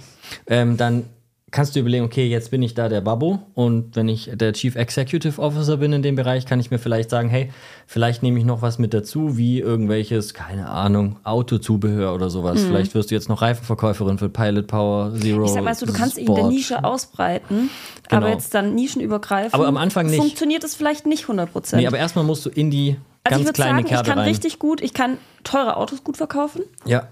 Ähm, 0.48 0.78
dann 0.78 1.06
kannst 1.52 1.76
du 1.76 1.82
überlegen, 1.82 2.06
okay, 2.06 2.28
jetzt 2.28 2.50
bin 2.50 2.62
ich 2.62 2.74
da 2.74 2.88
der 2.88 3.02
Babbo 3.02 3.40
und 3.54 3.96
wenn 3.96 4.08
ich 4.08 4.32
der 4.34 4.54
Chief 4.54 4.76
Executive 4.76 5.42
Officer 5.42 5.78
bin 5.78 5.92
in 5.92 6.02
dem 6.02 6.16
Bereich, 6.16 6.46
kann 6.46 6.60
ich 6.62 6.72
mir 6.72 6.80
vielleicht 6.80 7.10
sagen, 7.10 7.30
hey, 7.30 7.52
vielleicht 7.88 8.24
nehme 8.24 8.40
ich 8.40 8.46
noch 8.46 8.62
was 8.62 8.80
mit 8.80 8.94
dazu, 8.94 9.38
wie 9.38 9.60
irgendwelches, 9.60 10.34
keine 10.34 10.70
Ahnung, 10.70 11.18
Autozubehör 11.26 12.14
oder 12.16 12.30
sowas. 12.30 12.64
Vielleicht 12.64 12.96
wirst 12.96 13.12
du 13.12 13.16
jetzt 13.16 13.28
noch 13.28 13.42
Reifenverkäuferin 13.42 14.18
für 14.18 14.30
Pilot 14.30 14.68
Power 14.68 15.14
Zero. 15.20 15.40
Mhm. 15.40 15.46
Ich 15.46 15.52
sag 15.52 15.64
mal 15.64 15.76
so, 15.76 15.86
du 15.86 15.94
kannst 15.94 16.18
ihn 16.18 16.28
in 16.28 16.34
der 16.34 16.42
Sport. 16.42 16.54
Nische 16.54 16.84
ausbreiten, 16.84 17.70
Genau. 18.10 18.22
aber 18.22 18.30
jetzt 18.34 18.54
dann 18.54 18.74
nischenübergreifend. 18.74 19.54
Aber 19.54 19.68
am 19.68 19.78
Anfang 19.78 20.06
nicht. 20.08 20.20
Funktioniert 20.20 20.64
es 20.64 20.74
vielleicht 20.74 21.06
nicht 21.06 21.26
100%. 21.26 21.76
Nee, 21.76 21.88
aber 21.88 21.98
erstmal 21.98 22.24
musst 22.26 22.46
du 22.46 22.50
in 22.50 22.72
die 22.72 22.98
also 23.24 23.40
ich 23.40 23.46
ganz 23.46 23.46
würde 23.46 23.54
kleine 23.54 23.72
sagen, 23.72 23.86
ich 23.86 23.92
Kerbe 23.92 24.10
kann 24.10 24.20
rein. 24.20 24.28
richtig 24.28 24.58
gut, 24.60 24.82
ich 24.82 24.94
kann 24.94 25.18
teure 25.44 25.78
Autos 25.78 26.04
gut 26.04 26.18
verkaufen 26.18 26.64
ja, 26.86 27.08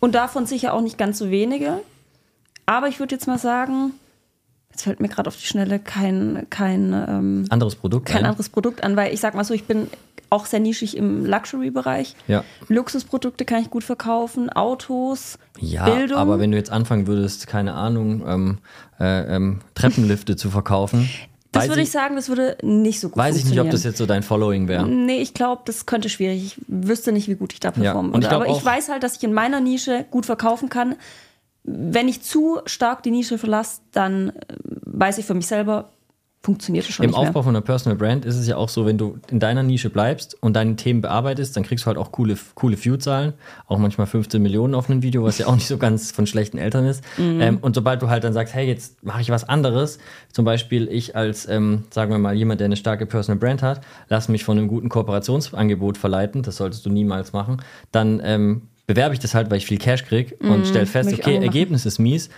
und 0.00 0.14
davon 0.14 0.46
sicher 0.46 0.74
auch 0.74 0.80
nicht 0.80 0.96
ganz 0.98 1.18
so 1.18 1.30
wenige. 1.30 1.80
Aber 2.66 2.88
ich 2.88 2.98
würde 2.98 3.14
jetzt 3.14 3.26
mal 3.26 3.38
sagen, 3.38 3.92
jetzt 4.70 4.82
fällt 4.82 5.00
mir 5.00 5.08
gerade 5.08 5.28
auf 5.28 5.36
die 5.36 5.46
Schnelle 5.46 5.78
kein, 5.78 6.46
kein, 6.50 6.92
ähm, 6.92 7.44
anderes 7.50 7.76
Produkt. 7.76 8.06
kein 8.06 8.22
ein. 8.22 8.26
anderes 8.26 8.48
Produkt 8.48 8.82
an, 8.82 8.96
weil 8.96 9.12
ich 9.12 9.20
sag 9.20 9.34
mal 9.34 9.44
so, 9.44 9.54
ich 9.54 9.64
bin 9.64 9.88
auch 10.30 10.46
sehr 10.46 10.60
nischig 10.60 10.96
im 10.96 11.24
Luxury-Bereich. 11.24 12.16
Ja. 12.26 12.42
Luxusprodukte 12.68 13.44
kann 13.44 13.62
ich 13.62 13.70
gut 13.70 13.84
verkaufen, 13.84 14.50
Autos, 14.50 15.38
Ja, 15.60 15.84
Bildung. 15.84 16.18
aber 16.18 16.40
wenn 16.40 16.50
du 16.50 16.56
jetzt 16.56 16.70
anfangen 16.70 17.06
würdest, 17.06 17.46
keine 17.46 17.74
Ahnung, 17.74 18.24
ähm, 18.26 18.58
äh, 18.98 19.36
ähm, 19.36 19.60
Treppenlifte 19.74 20.34
zu 20.34 20.50
verkaufen, 20.50 21.08
das 21.52 21.68
würde 21.68 21.82
ich 21.82 21.90
sagen, 21.92 22.16
das 22.16 22.28
würde 22.28 22.56
nicht 22.62 22.98
so 22.98 23.08
gut 23.10 23.16
Weiß 23.16 23.36
ich 23.36 23.44
nicht, 23.44 23.60
ob 23.60 23.70
das 23.70 23.84
jetzt 23.84 23.98
so 23.98 24.06
dein 24.06 24.24
Following 24.24 24.66
wäre. 24.66 24.88
Nee, 24.88 25.20
ich 25.20 25.34
glaube, 25.34 25.62
das 25.66 25.86
könnte 25.86 26.08
schwierig. 26.08 26.44
Ich 26.44 26.64
wüsste 26.66 27.12
nicht, 27.12 27.28
wie 27.28 27.36
gut 27.36 27.52
ich 27.52 27.60
da 27.60 27.70
performen 27.70 28.10
ich 28.10 28.22
würde. 28.22 28.34
Aber 28.34 28.48
ich 28.48 28.64
weiß 28.64 28.88
halt, 28.88 29.04
dass 29.04 29.16
ich 29.16 29.22
in 29.22 29.32
meiner 29.32 29.60
Nische 29.60 30.04
gut 30.10 30.26
verkaufen 30.26 30.68
kann. 30.68 30.96
Wenn 31.64 32.08
ich 32.08 32.22
zu 32.22 32.60
stark 32.66 33.02
die 33.02 33.10
Nische 33.10 33.38
verlasse, 33.38 33.80
dann 33.92 34.30
äh, 34.30 34.32
weiß 34.84 35.18
ich 35.18 35.24
für 35.24 35.34
mich 35.34 35.46
selber, 35.46 35.90
funktioniert 36.44 36.86
es 36.86 36.94
schon 36.94 37.06
Im 37.06 37.14
Aufbau 37.14 37.32
mehr. 37.32 37.42
von 37.44 37.56
einer 37.56 37.64
Personal 37.64 37.96
Brand 37.96 38.26
ist 38.26 38.36
es 38.36 38.46
ja 38.46 38.58
auch 38.58 38.68
so, 38.68 38.84
wenn 38.84 38.98
du 38.98 39.18
in 39.30 39.40
deiner 39.40 39.62
Nische 39.62 39.88
bleibst 39.88 40.36
und 40.42 40.54
deine 40.54 40.76
Themen 40.76 41.00
bearbeitest, 41.00 41.56
dann 41.56 41.62
kriegst 41.62 41.84
du 41.84 41.86
halt 41.86 41.96
auch 41.96 42.12
coole, 42.12 42.36
coole 42.54 42.76
View-Zahlen. 42.82 43.32
Auch 43.66 43.78
manchmal 43.78 44.06
15 44.06 44.42
Millionen 44.42 44.74
auf 44.74 44.90
einem 44.90 45.02
Video, 45.02 45.24
was 45.24 45.38
ja 45.38 45.46
auch 45.46 45.54
nicht 45.54 45.66
so 45.66 45.78
ganz 45.78 46.12
von 46.12 46.26
schlechten 46.26 46.58
Eltern 46.58 46.84
ist. 46.84 47.02
Mhm. 47.16 47.40
Ähm, 47.40 47.58
und 47.62 47.74
sobald 47.74 48.02
du 48.02 48.10
halt 48.10 48.24
dann 48.24 48.34
sagst, 48.34 48.52
hey, 48.52 48.66
jetzt 48.66 49.02
mache 49.02 49.22
ich 49.22 49.30
was 49.30 49.48
anderes, 49.48 49.98
zum 50.32 50.44
Beispiel 50.44 50.86
ich 50.88 51.16
als, 51.16 51.48
ähm, 51.48 51.84
sagen 51.90 52.10
wir 52.10 52.18
mal, 52.18 52.34
jemand, 52.34 52.60
der 52.60 52.66
eine 52.66 52.76
starke 52.76 53.06
Personal 53.06 53.38
Brand 53.38 53.62
hat, 53.62 53.80
lass 54.10 54.28
mich 54.28 54.44
von 54.44 54.58
einem 54.58 54.68
guten 54.68 54.90
Kooperationsangebot 54.90 55.96
verleiten, 55.96 56.42
das 56.42 56.56
solltest 56.56 56.84
du 56.84 56.90
niemals 56.90 57.32
machen, 57.32 57.62
dann 57.90 58.20
ähm, 58.22 58.62
bewerbe 58.86 59.14
ich 59.14 59.20
das 59.20 59.34
halt, 59.34 59.50
weil 59.50 59.58
ich 59.58 59.66
viel 59.66 59.78
Cash 59.78 60.04
krieg 60.04 60.36
und 60.40 60.66
fest, 60.66 61.08
Mhm, 61.08 61.14
ich 61.14 61.20
okay, 61.20 61.22
auch 61.22 61.26
machen. 61.36 61.42
Ergebnis 61.42 61.86
ist 61.86 61.98
mies, 61.98 62.28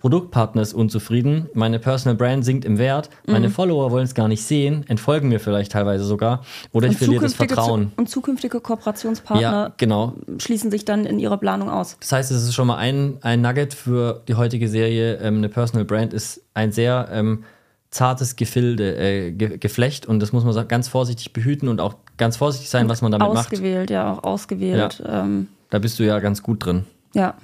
Produktpartner 0.00 0.60
ist 0.60 0.74
unzufrieden, 0.74 1.48
meine 1.54 1.78
Personal 1.78 2.14
Brand 2.14 2.44
sinkt 2.44 2.66
im 2.66 2.76
Wert, 2.76 3.08
Mhm. 3.26 3.32
meine 3.32 3.48
Follower 3.48 3.90
wollen 3.90 4.04
es 4.04 4.14
gar 4.14 4.28
nicht 4.28 4.42
sehen, 4.42 4.84
entfolgen 4.88 5.30
mir 5.30 5.40
vielleicht 5.40 5.72
teilweise 5.72 6.04
sogar 6.04 6.42
oder 6.72 6.88
ich 6.88 6.92
Und 6.92 6.98
verliere 6.98 7.22
das 7.22 7.32
zukünftige, 7.32 7.54
Vertrauen. 7.54 7.92
und 7.96 8.10
zukünftige 8.10 8.60
Kooperationspartner 8.60 9.40
Ja, 9.40 9.72
genau. 9.78 10.12
schließen 10.38 10.70
sich 10.70 10.84
dann 10.84 11.06
in 11.06 11.18
ihrer 11.18 11.38
Planung 11.38 11.70
aus. 11.70 11.96
Das 12.00 12.12
heißt, 12.12 12.30
es 12.32 12.42
ist 12.42 12.52
schon 12.54 12.66
mal 12.66 12.76
ein, 12.76 13.16
ein 13.22 13.40
Nugget 13.40 13.72
für 13.72 14.20
die 14.28 14.34
heutige 14.34 14.68
Serie. 14.68 15.16
Ähm, 15.22 15.38
eine 15.38 15.48
Personal 15.48 15.86
Brand 15.86 16.12
ist 16.12 16.42
ein 16.52 16.70
sehr 16.70 17.08
ähm, 17.10 17.44
zartes 17.90 18.36
Gefilde, 18.36 18.96
äh, 18.98 19.30
Ge 19.32 19.56
Geflecht 19.56 20.04
und 20.04 20.20
das 20.20 20.32
muss 20.32 20.44
man 20.44 20.68
ganz 20.68 20.86
vorsichtig 20.88 21.32
behüten 21.32 21.68
und 21.68 21.80
auch 21.80 21.94
ganz 22.18 22.36
vorsichtig 22.36 22.68
sein, 22.68 22.90
was 22.90 23.00
man 23.00 23.10
damit 23.10 23.26
macht. 23.28 23.38
ausgewählt, 23.50 23.88
ja, 23.88 24.12
auch 24.12 24.22
ausgewählt. 24.24 25.00
Ja. 25.02 25.22
Ähm, 25.22 25.48
Da 25.74 25.80
bist 25.80 25.98
du 25.98 26.04
ja 26.04 26.20
ganz 26.20 26.44
gut 26.44 26.64
drin. 26.64 26.84
ja. 27.14 27.34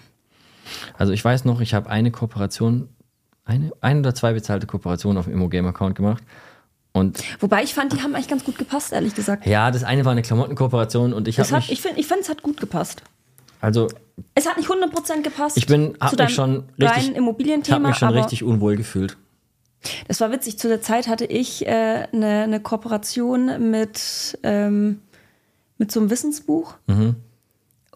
Also 0.96 1.12
ich 1.12 1.24
weiß 1.24 1.46
noch, 1.46 1.60
ich 1.60 1.74
habe 1.74 1.90
eine 1.90 2.12
Kooperation, 2.12 2.88
eine, 3.44 3.72
ein 3.80 3.98
oder 3.98 4.14
zwei 4.14 4.34
bezahlte 4.34 4.68
Kooperationen 4.68 5.18
auf 5.18 5.24
dem 5.24 5.34
Immogame-Account 5.34 5.96
gemacht. 5.96 6.22
Und 6.92 7.24
Wobei 7.42 7.64
ich 7.64 7.74
fand, 7.74 7.92
die 7.92 8.00
haben 8.00 8.14
eigentlich 8.14 8.28
ganz 8.28 8.44
gut 8.44 8.56
gepasst, 8.56 8.92
ehrlich 8.92 9.16
gesagt. 9.16 9.46
ja, 9.46 9.72
das 9.72 9.82
eine 9.82 10.04
war 10.04 10.12
eine 10.12 10.22
Klamottenkooperation 10.22 11.12
und 11.12 11.26
ich 11.26 11.40
habe 11.40 11.48
ich 11.68 11.80
finde, 11.82 11.98
ich 11.98 12.06
find, 12.06 12.20
es 12.20 12.28
hat 12.28 12.44
gut 12.44 12.60
gepasst. 12.60 13.02
also 13.60 13.88
Es 14.36 14.48
hat 14.48 14.58
nicht 14.58 14.70
100% 14.70 15.22
gepasst. 15.22 15.56
ich 15.56 15.66
bin, 15.66 15.94
deinem 15.98 16.26
mich 16.26 16.32
schon 16.32 16.50
richtig, 16.78 16.98
ich 16.98 17.08
habe 17.08 17.16
Immobilienthema, 17.16 17.88
mich 17.88 17.96
schon 17.96 18.10
richtig 18.10 18.44
unwohl 18.44 18.76
gefühlt. 18.76 19.16
das 20.06 20.20
war 20.20 20.30
witzig. 20.30 20.56
Zu 20.56 20.68
der 20.68 20.82
Zeit 20.82 21.08
hatte 21.08 21.24
ich 21.24 21.66
äh, 21.66 22.06
eine, 22.12 22.42
eine 22.44 22.60
Kooperation 22.60 23.72
mit, 23.72 24.38
ähm, 24.44 25.00
mit 25.78 25.90
so 25.90 25.98
einem 25.98 26.10
Wissensbuch. 26.10 26.76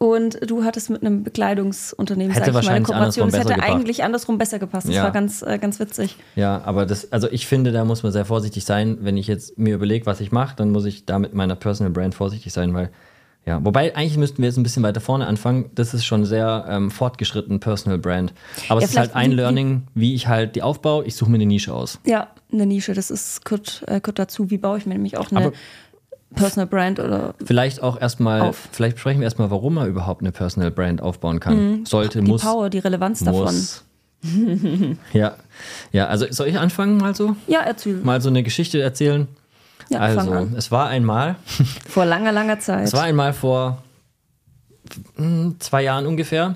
Und 0.04 0.38
du 0.50 0.64
hattest 0.64 0.90
mit 0.90 1.00
einem 1.00 1.22
Bekleidungsunternehmen. 1.22 2.30
Hätte 2.34 2.52
sag 2.52 2.62
ich 2.62 2.68
mal, 2.68 2.74
eine 2.74 2.84
Kooperation. 2.84 3.28
Es 3.30 3.38
hätte 3.38 3.62
eigentlich 3.62 4.04
andersrum 4.04 4.36
besser 4.36 4.58
gepasst. 4.58 4.86
Das 4.86 4.94
Ja. 4.96 5.04
war 5.04 5.12
ganz, 5.12 5.40
äh, 5.40 5.56
ganz 5.58 5.80
witzig. 5.80 6.16
Ja, 6.36 6.60
aber 6.66 6.84
das, 6.84 7.10
also 7.10 7.26
ich 7.30 7.46
finde, 7.46 7.72
da 7.72 7.86
muss 7.86 8.02
man 8.02 8.12
sehr 8.12 8.26
vorsichtig 8.26 8.66
sein. 8.66 8.98
Wenn 9.00 9.16
ich 9.16 9.28
jetzt 9.28 9.56
mir 9.56 9.74
überlege, 9.74 10.04
was 10.04 10.20
ich 10.20 10.30
mache, 10.30 10.56
dann 10.56 10.72
muss 10.72 10.84
ich 10.84 11.06
da 11.06 11.18
mit 11.18 11.32
meiner 11.32 11.56
Personal 11.56 11.90
Brand 11.90 12.14
vorsichtig 12.14 12.52
sein, 12.52 12.74
weil 12.74 12.90
Ja, 13.46 13.62
wobei 13.62 13.94
eigentlich 13.94 14.16
müssten 14.16 14.38
wir 14.38 14.46
jetzt 14.46 14.56
ein 14.56 14.62
bisschen 14.62 14.82
weiter 14.82 15.02
vorne 15.02 15.26
anfangen. 15.26 15.70
Das 15.74 15.92
ist 15.92 16.06
schon 16.06 16.24
sehr 16.24 16.64
ähm, 16.66 16.90
fortgeschritten 16.90 17.60
Personal 17.60 17.98
Brand. 17.98 18.32
Aber 18.70 18.80
Ja, 18.80 18.84
es 18.86 18.92
ist 18.92 18.98
halt 18.98 19.14
ein 19.14 19.32
Learning, 19.32 19.82
wie 19.94 20.14
ich 20.14 20.28
halt 20.28 20.56
die 20.56 20.62
aufbaue. 20.62 21.04
Ich 21.04 21.14
suche 21.14 21.30
mir 21.30 21.36
eine 21.36 21.44
Nische 21.46 21.74
aus. 21.74 21.98
Ja, 22.06 22.28
eine 22.50 22.64
Nische, 22.64 22.94
das 22.94 23.10
ist 23.10 23.44
gehört, 23.44 23.84
äh, 23.86 24.00
dazu. 24.14 24.50
Wie 24.50 24.56
baue 24.56 24.78
ich 24.78 24.86
mir 24.86 24.94
nämlich 24.94 25.18
auch 25.18 25.30
eine 25.30 25.52
Personal 26.34 26.66
Brand 26.66 27.00
oder 27.00 27.34
Vielleicht 27.44 27.82
auch 27.82 28.00
erstmal, 28.00 28.40
Auf. 28.42 28.68
vielleicht 28.72 28.96
besprechen 28.96 29.20
wir 29.20 29.24
erstmal, 29.24 29.50
warum 29.50 29.74
man 29.74 29.88
überhaupt 29.88 30.20
eine 30.20 30.32
Personal 30.32 30.70
Brand 30.70 31.00
aufbauen 31.00 31.40
kann. 31.40 31.84
Sollte, 31.86 32.20
die 32.20 32.30
muss. 32.30 32.42
Power, 32.42 32.70
die 32.70 32.78
Relevanz 32.78 33.20
davon. 33.20 33.44
muss. 33.44 33.84
ja. 35.12 35.36
ja, 35.92 36.06
also 36.06 36.26
soll 36.30 36.48
ich 36.48 36.58
anfangen 36.58 36.96
mal 36.96 37.14
so? 37.14 37.36
Ja, 37.46 37.60
erzähl. 37.60 37.96
Mal 37.96 38.20
so 38.20 38.30
eine 38.30 38.42
Geschichte 38.42 38.80
erzählen? 38.80 39.28
Ja, 39.90 40.00
also, 40.00 40.48
es 40.56 40.70
war 40.70 40.88
einmal, 40.88 41.36
Vor 41.88 42.06
langer, 42.06 42.32
langer 42.32 42.58
Zeit. 42.58 42.86
es 42.86 42.92
war 42.94 43.02
einmal 43.02 43.34
vor 43.34 43.82
hm, 45.16 45.56
zwei 45.58 45.82
Jahren 45.82 46.06
ungefähr. 46.06 46.54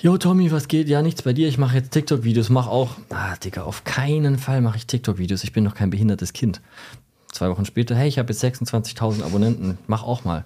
Jo, 0.00 0.16
Tommy, 0.16 0.52
was 0.52 0.68
geht? 0.68 0.88
Ja, 0.88 1.02
nichts 1.02 1.22
bei 1.22 1.32
dir. 1.32 1.48
Ich 1.48 1.58
mache 1.58 1.76
jetzt 1.76 1.90
TikTok-Videos. 1.90 2.50
Mach 2.50 2.68
auch. 2.68 2.92
Ah, 3.10 3.34
Digga, 3.42 3.62
auf 3.62 3.82
keinen 3.82 4.38
Fall 4.38 4.60
mache 4.60 4.76
ich 4.76 4.86
TikTok-Videos. 4.86 5.42
Ich 5.42 5.52
bin 5.52 5.64
noch 5.64 5.74
kein 5.74 5.90
behindertes 5.90 6.32
Kind. 6.32 6.60
Zwei 7.32 7.50
Wochen 7.50 7.64
später, 7.64 7.94
hey, 7.94 8.08
ich 8.08 8.18
habe 8.18 8.32
jetzt 8.32 8.42
26.000 8.42 9.22
Abonnenten. 9.24 9.78
Mach 9.86 10.02
auch 10.02 10.24
mal. 10.24 10.44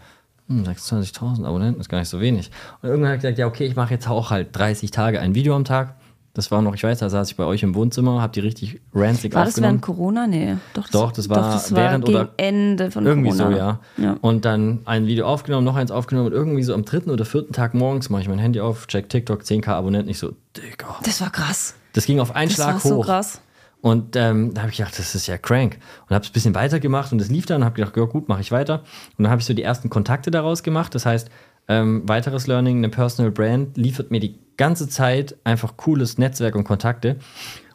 Hm, 0.49 0.65
26.000 0.65 1.45
Abonnenten 1.47 1.81
ist 1.81 1.89
gar 1.89 1.99
nicht 2.01 2.09
so 2.09 2.21
wenig. 2.21 2.51
Und 2.83 2.89
irgendwann 2.89 3.11
habe 3.11 3.17
ich 3.17 3.23
gesagt, 3.23 3.39
ja, 3.39 3.47
okay, 3.47 3.65
ich 3.67 3.77
mache 3.77 3.95
jetzt 3.95 4.09
auch 4.09 4.31
halt 4.31 4.49
30 4.53 4.91
Tage 4.91 5.21
ein 5.21 5.35
Video 5.35 5.55
am 5.55 5.65
Tag. 5.65 5.95
Das 6.35 6.51
war 6.51 6.63
noch, 6.63 6.75
ich 6.75 6.83
weiß, 6.83 6.99
da 6.99 7.11
saß 7.11 7.31
ich 7.31 7.37
bei 7.37 7.45
euch 7.45 7.63
im 7.63 7.75
Wohnzimmer, 7.75 8.23
habe 8.23 8.33
die 8.33 8.41
richtig 8.41 8.81
ranzig 8.95 9.35
war 9.35 9.45
das 9.45 9.51
aufgenommen. 9.51 9.73
während 9.75 9.83
Corona? 9.83 10.27
Nee. 10.27 10.57
Doch, 10.73 10.85
das, 10.85 10.91
Doch, 10.91 11.13
das 11.13 11.29
war 11.29 11.61
während 11.77 12.07
gegen 12.07 12.19
oder- 12.19 12.31
Ende 12.39 12.91
von 12.91 13.05
Irgendwie 13.05 13.31
Corona. 13.37 13.51
so, 13.51 13.57
ja. 13.57 13.81
ja. 14.13 14.17
Und 14.23 14.47
dann 14.47 14.81
ein 14.87 15.07
Video 15.07 15.27
aufgenommen, 15.27 15.67
noch 15.67 15.77
eins 15.77 15.91
aufgenommen 15.91 16.29
und 16.29 16.33
irgendwie 16.33 16.63
so 16.63 16.73
am 16.73 16.87
dritten 16.87 17.11
oder 17.11 17.27
vierten 17.27 17.53
Tag 17.53 17.75
morgens 17.75 18.09
mache 18.09 18.23
ich 18.23 18.29
mein 18.29 18.39
Handy 18.39 18.61
auf, 18.61 18.87
check 18.87 19.11
TikTok, 19.11 19.43
10k 19.43 19.69
Abonnenten. 19.69 20.09
Ich 20.11 20.19
so, 20.19 20.33
Digga. 20.57 20.97
Das 21.05 21.21
war 21.21 21.29
krass. 21.31 21.75
Das 21.93 22.07
ging 22.07 22.19
auf 22.19 22.35
einen 22.35 22.49
Das 22.49 22.55
Schlag 22.57 22.75
war 22.75 22.81
so 22.81 22.97
hoch. 22.97 23.05
krass. 23.05 23.43
Und 23.83 24.15
ähm, 24.15 24.55
da 24.55 24.63
habe 24.63 24.71
ich 24.71 24.79
gedacht, 24.79 24.97
das 24.97 25.15
ist 25.15 25.27
ja 25.27 25.37
crank. 25.37 25.79
Und 26.09 26.15
habe 26.15 26.23
es 26.23 26.31
ein 26.31 26.33
bisschen 26.33 26.55
weitergemacht 26.55 27.13
und 27.13 27.21
es 27.21 27.29
lief 27.29 27.47
dann 27.47 27.59
und 27.59 27.65
habe 27.65 27.75
gedacht, 27.75 27.97
ja 27.97 28.05
gut, 28.05 28.29
mache 28.29 28.41
ich 28.41 28.53
weiter. 28.53 28.85
Und 29.19 29.25
dann 29.25 29.31
habe 29.31 29.41
ich 29.41 29.47
so 29.47 29.55
die 29.55 29.63
ersten 29.65 29.91
Kontakte 29.91 30.31
daraus 30.31 30.63
gemacht. 30.63 30.95
Das 30.95 31.05
heißt, 31.05 31.29
ähm, 31.67 32.09
weiteres 32.09 32.47
Learning, 32.47 32.79
eine 32.79 32.89
Personal 32.89 33.33
Brand 33.33 33.77
liefert 33.77 34.13
mir 34.13 34.21
die 34.21 34.39
ganze 34.57 34.89
Zeit 34.89 35.37
einfach 35.43 35.77
cooles 35.77 36.17
Netzwerk 36.17 36.55
und 36.55 36.63
Kontakte. 36.63 37.17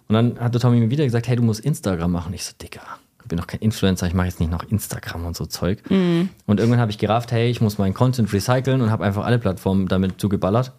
Und 0.07 0.13
dann 0.13 0.39
hatte 0.39 0.59
Tommy 0.59 0.79
mir 0.79 0.89
wieder 0.89 1.03
gesagt, 1.03 1.27
hey, 1.27 1.35
du 1.35 1.43
musst 1.43 1.59
Instagram 1.59 2.11
machen. 2.11 2.33
Ich 2.33 2.45
so, 2.45 2.53
Digga, 2.61 2.81
ich 3.21 3.27
bin 3.27 3.37
doch 3.37 3.47
kein 3.47 3.59
Influencer, 3.59 4.07
ich 4.07 4.13
mache 4.13 4.27
jetzt 4.27 4.39
nicht 4.39 4.49
noch 4.49 4.63
Instagram 4.63 5.25
und 5.25 5.35
so 5.35 5.45
Zeug. 5.45 5.83
Und 6.45 6.59
irgendwann 6.61 6.79
habe 6.79 6.91
ich 6.91 6.97
gerafft, 6.97 7.33
hey, 7.33 7.49
ich 7.49 7.59
muss 7.59 7.77
meinen 7.77 7.93
Content 7.93 8.31
recyceln 8.31 8.81
und 8.81 8.91
habe 8.91 9.03
einfach 9.03 9.25
alle 9.25 9.39
Plattformen 9.39 9.89
damit 9.89 10.21
zugeballert. 10.21 10.71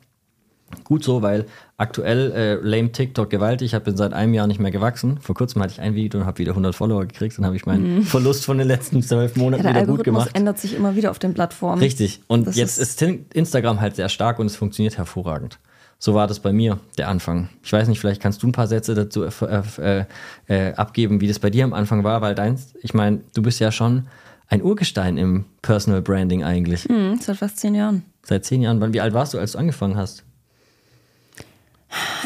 Gut 0.85 1.03
so, 1.05 1.23
weil 1.23 1.47
aktuell 1.77 2.33
äh, 2.33 2.55
lame 2.67 2.93
TikTok 2.93 3.31
gewaltig. 3.31 3.73
Ich 3.75 3.79
bin 3.81 3.97
seit 3.97 4.13
einem 4.13 4.35
Jahr 4.35 4.47
nicht 4.47 4.61
mehr 4.61 4.71
gewachsen. 4.71 5.19
Vor 5.21 5.35
kurzem 5.35 5.63
hatte 5.63 5.73
ich 5.73 5.81
ein 5.81 5.95
Video 5.95 6.21
und 6.21 6.27
habe 6.27 6.39
wieder 6.39 6.53
100 6.53 6.75
Follower 6.75 7.05
gekriegt. 7.07 7.37
Dann 7.39 7.47
habe 7.47 7.57
ich 7.57 7.67
meinen 7.67 8.03
Verlust 8.03 8.45
von 8.45 8.59
den 8.59 8.67
letzten 8.69 9.03
zwölf 9.03 9.37
Monaten 9.37 9.65
Ja, 9.65 9.73
der 9.73 9.83
wieder 9.83 9.93
gut 9.97 10.05
gemacht. 10.05 10.31
ändert 10.35 10.59
sich 10.59 10.75
immer 10.75 10.97
wieder 10.97 11.11
auf 11.11 11.19
den 11.19 11.35
Plattformen. 11.35 11.81
Richtig. 11.81 12.21
Und 12.27 12.47
Das 12.47 12.57
jetzt 12.57 12.79
ist 12.79 13.01
Instagram 13.03 13.81
halt 13.81 13.97
sehr 13.97 14.09
stark 14.09 14.39
und 14.39 14.47
es 14.47 14.57
funktioniert 14.57 14.99
hervorragend. 14.99 15.59
So 16.01 16.15
war 16.15 16.27
das 16.29 16.39
bei 16.41 16.53
mir, 16.53 16.79
der 16.97 17.09
Anfang. 17.09 17.49
Ich 17.63 17.73
weiß 17.73 17.89
nicht, 17.89 17.99
vielleicht 17.99 18.23
kannst 18.23 18.43
du 18.43 18.47
ein 18.47 18.53
paar 18.53 18.67
Sätze 18.69 18.95
dazu 18.95 19.25
äh, 19.25 19.63
äh, 19.81 20.05
äh, 20.47 20.75
abgeben, 20.75 21.21
wie 21.21 21.27
das 21.29 21.39
bei 21.41 21.51
dir 21.51 21.65
am 21.65 21.73
Anfang 21.73 22.05
war, 22.05 22.21
weil 22.21 22.35
deins, 22.37 22.73
ich 22.83 22.95
meine, 22.95 23.21
du 23.35 23.43
bist 23.43 23.59
ja 23.59 23.73
schon 23.73 24.07
ein 24.49 24.63
Urgestein 24.63 25.17
im 25.19 25.45
Personal 25.61 26.01
Branding 26.01 26.45
eigentlich. 26.45 26.85
Hm, 26.85 27.19
seit 27.21 27.37
fast 27.39 27.59
zehn 27.59 27.75
Jahren. 27.75 28.05
Seit 28.23 28.45
zehn 28.45 28.63
Jahren. 28.63 28.81
Wann- 28.81 28.93
Wie 28.93 29.01
alt 29.01 29.13
warst 29.13 29.35
du, 29.35 29.39
als 29.39 29.53
du 29.53 29.59
angefangen 29.59 29.97
hast? 29.97 30.23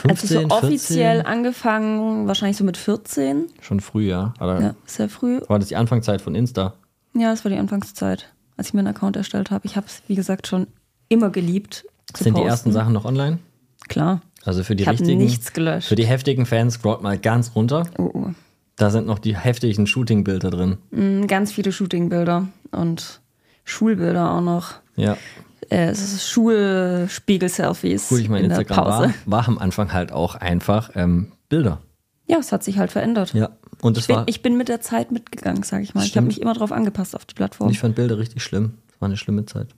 Also 0.09 0.27
so 0.27 0.41
15, 0.41 0.51
offiziell 0.51 1.17
14? 1.23 1.27
angefangen, 1.27 2.27
wahrscheinlich 2.27 2.57
so 2.57 2.65
mit 2.65 2.77
14. 2.77 3.47
Schon 3.61 3.81
früh, 3.81 4.09
ja. 4.09 4.35
Oder 4.41 4.61
Ja, 4.61 4.75
sehr 4.87 5.09
früh. 5.09 5.41
war 5.49 5.59
das 5.59 5.69
die 5.69 5.77
Anfangszeit 5.77 6.21
von 6.21 6.35
Insta? 6.35 6.75
Ja, 7.15 7.31
das 7.31 7.45
war 7.45 7.51
die 7.53 7.59
Anfangszeit, 7.59 8.33
als 8.57 8.69
ich 8.69 8.75
mir 8.75 8.81
einen 8.81 8.89
Account 8.89 9.17
erstellt 9.17 9.51
habe. 9.51 9.65
Ich 9.67 9.77
habe 9.77 9.87
es, 9.87 10.03
wie 10.09 10.15
gesagt, 10.15 10.47
schon 10.49 10.67
immer 11.09 11.31
geliebt. 11.31 11.85
Sind 12.17 12.27
die 12.29 12.33
posten. 12.33 12.49
ersten 12.49 12.73
Sachen 12.73 12.93
noch 12.93 13.05
online? 13.05 13.39
Klar. 13.89 14.21
Also 14.45 14.65
für 14.65 14.75
die 14.75 14.83
Ich 14.83 14.89
richtigen. 14.89 15.19
nichts 15.19 15.53
gelöscht. 15.53 15.89
Für 15.89 15.95
die 15.95 16.07
heftigen 16.07 16.47
Fans 16.47 16.75
scrollt 16.75 17.03
mal 17.03 17.17
ganz 17.19 17.53
runter. 17.55 17.85
Oh, 17.99 18.11
oh. 18.13 18.27
Da 18.77 18.91
sind 18.91 19.07
noch 19.07 19.19
die 19.21 19.37
heftigen 19.37 19.87
Shooting-Bilder 19.87 20.51
drin. 20.51 20.79
Mm, 20.91 21.27
Ganz 21.29 21.53
viele 21.53 21.71
Shootingbilder 21.71 22.49
und 22.73 23.21
Schulbilder 23.65 24.33
auch 24.33 24.41
noch. 24.41 24.75
Ja, 24.97 25.17
Äh, 25.71 25.87
es 25.87 26.01
ist 26.03 26.29
Schulspiegel-Selfies 26.29 28.11
cool. 28.11 28.21
Ich 28.21 28.29
meine, 28.29 28.45
in 28.45 28.49
der 28.51 28.59
Instagram 28.61 28.85
Pause. 28.85 29.15
war, 29.27 29.39
war 29.41 29.49
am 29.49 29.59
Anfang 29.59 29.93
halt 29.93 30.13
auch 30.13 30.35
einfach 30.35 30.91
ähm, 30.95 31.33
Bilder. 31.49 31.81
Ja, 32.27 32.39
es 32.39 32.53
hat 32.53 32.63
sich 32.65 32.79
halt 32.79 32.91
verändert. 32.91 33.35
Ja. 33.35 33.51
Und 33.81 33.97
das 33.97 34.05
Ich 34.05 34.09
bin, 34.09 34.17
war. 34.17 34.25
ich 34.29 34.43
bin 34.43 34.57
mit 34.57 34.69
der 34.69 34.81
Zeit 34.81 35.11
mitgegangen, 35.13 35.63
sage 35.65 35.83
ich 35.83 35.95
mal. 35.95 36.03
Ich 36.03 36.09
Stimmt. 36.11 36.17
habe 36.25 36.27
mich 36.29 36.41
immer 36.41 36.55
darauf 36.55 36.73
angepasst 36.73 37.15
auf 37.17 37.25
die 37.25 37.35
Plattform. 37.35 37.71
ich 37.71 37.79
fand 37.81 37.95
Bilder 37.97 38.19
richtig 38.19 38.43
schlimm. 38.43 38.79
Das 38.89 39.01
war 39.01 39.07
eine 39.07 39.17
schlimme 39.17 39.45
Zeit. 39.47 39.69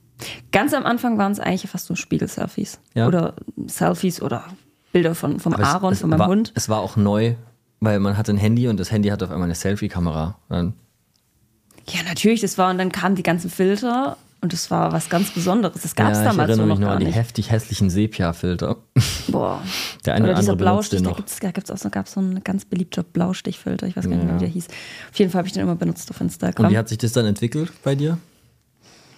Ganz 0.51 0.73
am 0.73 0.85
Anfang 0.85 1.17
waren 1.17 1.31
es 1.31 1.39
eigentlich 1.39 1.69
fast 1.69 1.89
nur 1.89 1.97
Spiegel-Selfies. 1.97 2.79
Ja. 2.93 3.07
Oder 3.07 3.33
Selfies 3.67 4.21
oder 4.21 4.45
Bilder 4.93 5.15
von, 5.15 5.39
vom 5.39 5.53
Aber 5.53 5.63
es- 5.63 5.69
Aaron, 5.69 5.93
es, 5.93 6.01
von 6.01 6.09
meinem 6.09 6.19
war, 6.19 6.27
Hund. 6.27 6.51
Es 6.55 6.69
war 6.69 6.79
auch 6.79 6.95
neu, 6.95 7.35
weil 7.81 7.99
man 7.99 8.15
hatte 8.17 8.31
ein 8.31 8.37
Handy 8.37 8.67
und 8.67 8.79
das 8.79 8.91
Handy 8.91 9.09
hatte 9.09 9.25
auf 9.25 9.31
einmal 9.31 9.47
eine 9.47 9.55
Selfie-Kamera. 9.55 10.37
Ja, 10.49 12.03
natürlich, 12.07 12.41
das 12.41 12.57
war 12.57 12.69
und 12.71 12.77
dann 12.77 12.91
kamen 12.91 13.15
die 13.15 13.23
ganzen 13.23 13.49
Filter 13.49 14.17
und 14.45 14.53
das 14.53 14.71
war 14.71 14.91
was 14.93 15.09
ganz 15.09 15.31
Besonderes. 15.31 15.81
Das 15.81 15.95
gab 15.95 16.11
es 16.11 16.19
ja, 16.19 16.23
ich 16.25 16.29
damals 16.29 16.47
so 16.55 16.61
erinnere 16.61 16.67
noch 16.67 16.75
mich 16.75 16.79
noch 16.81 16.87
gar 16.87 16.93
an 16.95 16.99
die 17.01 17.05
nicht. 17.07 17.15
heftig 17.15 17.51
hässlichen 17.51 17.89
Sepia-Filter. 17.89 18.77
Boah. 19.27 19.61
Der 20.05 20.13
eine 20.13 20.23
oder 20.25 20.33
oder 20.33 20.39
dieser 20.39 20.55
Blaustich, 20.55 21.01
da 21.01 21.11
gibt 21.11 21.29
es 21.29 21.39
da 21.39 21.51
gibt's 21.51 21.71
auch 21.71 21.77
so, 21.77 21.89
gab's 21.89 22.13
so 22.13 22.19
einen 22.21 22.43
ganz 22.43 22.63
beliebter 22.65 23.03
Blaustichfilter. 23.03 23.87
Ich 23.87 23.97
weiß 23.97 24.03
gar 24.03 24.11
nicht 24.15 24.23
mehr, 24.23 24.33
Ja. 24.33 24.39
wie 24.39 24.45
der 24.45 24.49
hieß. 24.53 24.67
Auf 25.11 25.19
jeden 25.19 25.31
Fall 25.31 25.39
habe 25.39 25.47
ich 25.47 25.53
den 25.53 25.63
immer 25.63 25.75
benutzt 25.75 26.09
auf 26.11 26.21
Instagram. 26.21 26.65
Und 26.67 26.71
wie 26.71 26.77
hat 26.77 26.87
sich 26.87 26.99
das 26.99 27.11
dann 27.11 27.25
entwickelt 27.25 27.71
bei 27.83 27.95
dir? 27.95 28.17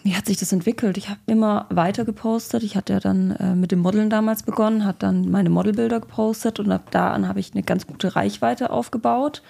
Wie 0.03 0.15
hat 0.15 0.25
sich 0.25 0.37
das 0.37 0.53
entwickelt? 0.53 0.97
Ich 0.97 1.09
habe 1.09 1.19
immer 1.25 1.65
weiter 1.69 2.05
gepostet. 2.05 2.63
Ich 2.63 2.77
hatte 2.77 2.93
ja 2.93 2.99
dann 3.01 3.31
äh, 3.31 3.55
mit 3.55 3.73
dem 3.73 3.79
Modeln 3.79 4.09
damals 4.09 4.43
begonnen, 4.43 4.85
hat 4.85 5.03
dann 5.03 5.29
meine 5.29 5.49
Modelbilder 5.49 5.99
gepostet 5.99 6.59
und 6.61 6.71
ab 6.71 6.87
da 6.91 7.11
an 7.11 7.27
habe 7.27 7.41
ich 7.41 7.51
eine 7.53 7.63
ganz 7.63 7.85
gute 7.87 8.15
Reichweite 8.15 8.69
aufgebaut. 8.69 9.41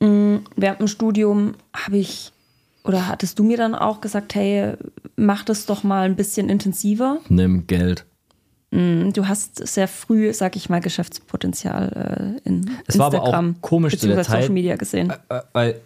Mm, 0.00 0.36
Während 0.54 0.80
dem 0.80 0.86
Studium 0.88 1.54
habe 1.74 1.96
ich, 1.98 2.32
oder 2.84 3.08
hattest 3.08 3.38
du 3.38 3.44
mir 3.44 3.56
dann 3.56 3.74
auch 3.74 4.00
gesagt, 4.00 4.34
hey, 4.34 4.74
mach 5.16 5.44
das 5.44 5.66
doch 5.66 5.84
mal 5.84 6.04
ein 6.04 6.16
bisschen 6.16 6.48
intensiver. 6.48 7.18
Nimm 7.28 7.66
Geld. 7.66 8.04
Mm, 8.70 9.10
Du 9.10 9.28
hast 9.28 9.66
sehr 9.66 9.86
früh, 9.88 10.32
sag 10.32 10.56
ich 10.56 10.68
mal, 10.68 10.80
Geschäftspotenzial 10.80 12.38
äh, 12.44 12.48
in 12.48 12.70
Es 12.86 12.98
war 12.98 13.06
aber 13.06 13.18
auch 13.22 13.26
Instagram 13.26 13.60
komisch 13.60 13.98
zu 13.98 14.08
der 14.08 14.16
Zeit. 14.22 14.42
Social 14.42 14.50
Media 14.54 14.76
gesehen. 14.76 15.12
Äh, 15.28 15.40
Weil 15.52 15.80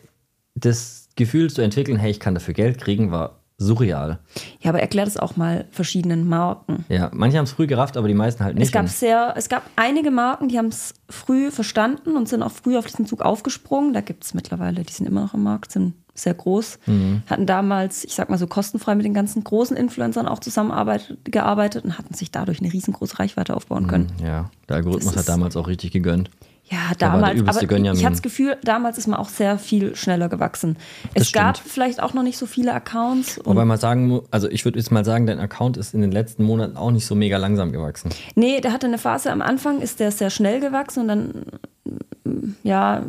das 0.55 1.09
Gefühl 1.17 1.51
zu 1.51 1.63
entwickeln, 1.63 1.99
hey, 1.99 2.11
ich 2.11 2.21
kann 2.21 2.35
dafür 2.35 2.55
Geld 2.55 2.79
kriegen, 2.79 3.11
war 3.11 3.41
surreal. 3.59 4.19
Ja, 4.61 4.71
aber 4.71 4.81
erklär 4.81 5.07
das 5.07 5.17
auch 5.17 5.37
mal 5.37 5.67
verschiedenen 5.71 6.29
Marken. 6.29 6.85
Ja, 6.89 7.11
manche 7.15 7.39
haben 7.39 7.45
es 7.45 7.53
früh 7.53 7.67
gerafft, 7.67 7.97
aber 7.97 8.07
die 8.07 8.15
meisten 8.15 8.45
halt 8.45 8.55
nicht. 8.55 8.67
Es 8.67 8.73
gab 8.73 8.89
sehr, 8.89 9.35
es 9.37 9.49
gab 9.49 9.63
einige 9.77 10.11
Marken, 10.11 10.49
die 10.49 10.59
haben 10.59 10.67
es 10.69 10.95
früh 11.09 11.51
verstanden 11.51 12.17
und 12.17 12.29
sind 12.29 12.43
auch 12.43 12.53
früh 12.53 12.77
auf 12.77 12.87
diesen 12.87 13.07
Zug 13.07 13.23
aufgesprungen. 13.23 13.95
Da 13.95 14.03
gibt 14.03 14.25
es 14.25 14.35
mittlerweile, 14.35 14.83
die 14.83 14.93
sind 14.93 15.07
immer 15.07 15.23
noch 15.23 15.35
im 15.35 15.43
Markt, 15.43 15.73
sind 15.73 15.95
sehr 16.17 16.35
groß. 16.35 16.79
Mhm. 16.87 17.23
Hatten 17.27 17.47
damals, 17.47 18.05
ich 18.05 18.15
sag 18.15 18.29
mal 18.31 18.39
so 18.39 18.47
kostenfrei 18.47 18.95
mit 18.95 19.05
den 19.05 19.15
ganzen 19.15 19.45
großen 19.45 19.77
Influencern 19.77 20.27
auch 20.27 20.41
zusammengearbeitet 20.41 21.85
und 21.85 21.99
hatten 21.99 22.15
sich 22.15 22.31
dadurch 22.31 22.61
eine 22.61 22.73
riesengroße 22.73 23.19
Reichweite 23.19 23.55
aufbauen 23.57 23.87
können. 23.87 24.09
ja, 24.23 24.51
der 24.69 24.77
Algorithmus 24.77 25.15
Das 25.15 25.23
hat 25.23 25.29
damals 25.29 25.57
auch 25.57 25.69
richtig 25.69 25.93
gegönnt. 25.93 26.31
Ja, 26.69 26.79
damals, 26.99 27.39
übelste 27.39 27.61
aber 27.61 27.69
Gönjamin. 27.69 27.97
ich 28.01 28.05
hatte 28.05 28.15
das 28.17 28.23
Gefühl, 28.23 28.57
damals 28.65 28.99
ist 28.99 29.07
man 29.07 29.21
auch 29.21 29.29
sehr 29.29 29.57
viel 29.57 29.95
schneller 29.95 30.29
gewachsen. 30.29 30.77
Das 31.15 31.29
Es 31.29 31.33
gab 31.33 31.59
stimmt. 31.59 31.73
vielleicht 31.73 32.03
auch 32.03 32.13
noch 32.13 32.25
nicht 32.25 32.39
so 32.39 32.47
viele 32.47 32.75
Accounts. 32.75 33.39
Wobei 33.45 33.65
man 33.65 33.79
sagen 33.79 34.09
muss, 34.09 34.23
also 34.33 34.49
ich 34.51 34.65
würde 34.65 34.77
jetzt 34.81 34.91
mal 34.91 35.05
sagen, 35.05 35.27
dein 35.29 35.39
Account 35.39 35.77
ist 35.77 35.95
in 35.95 36.01
den 36.01 36.11
letzten 36.11 36.43
Monaten 36.43 36.77
auch 36.77 36.91
nicht 36.91 37.07
so 37.07 37.15
mega 37.15 37.37
langsam 37.37 37.71
gewachsen. 37.71 38.11
Nee, 38.35 38.61
der 38.61 38.73
hatte 38.73 38.89
eine 38.89 38.99
Phase 38.99 39.31
am 39.31 39.43
Anfang, 39.43 39.81
ist 39.81 40.01
der 40.01 40.11
sehr 40.11 40.29
schnell 40.31 40.59
gewachsen 40.59 41.03
und 41.03 41.09
dann, 41.09 41.43
ja, 42.65 43.03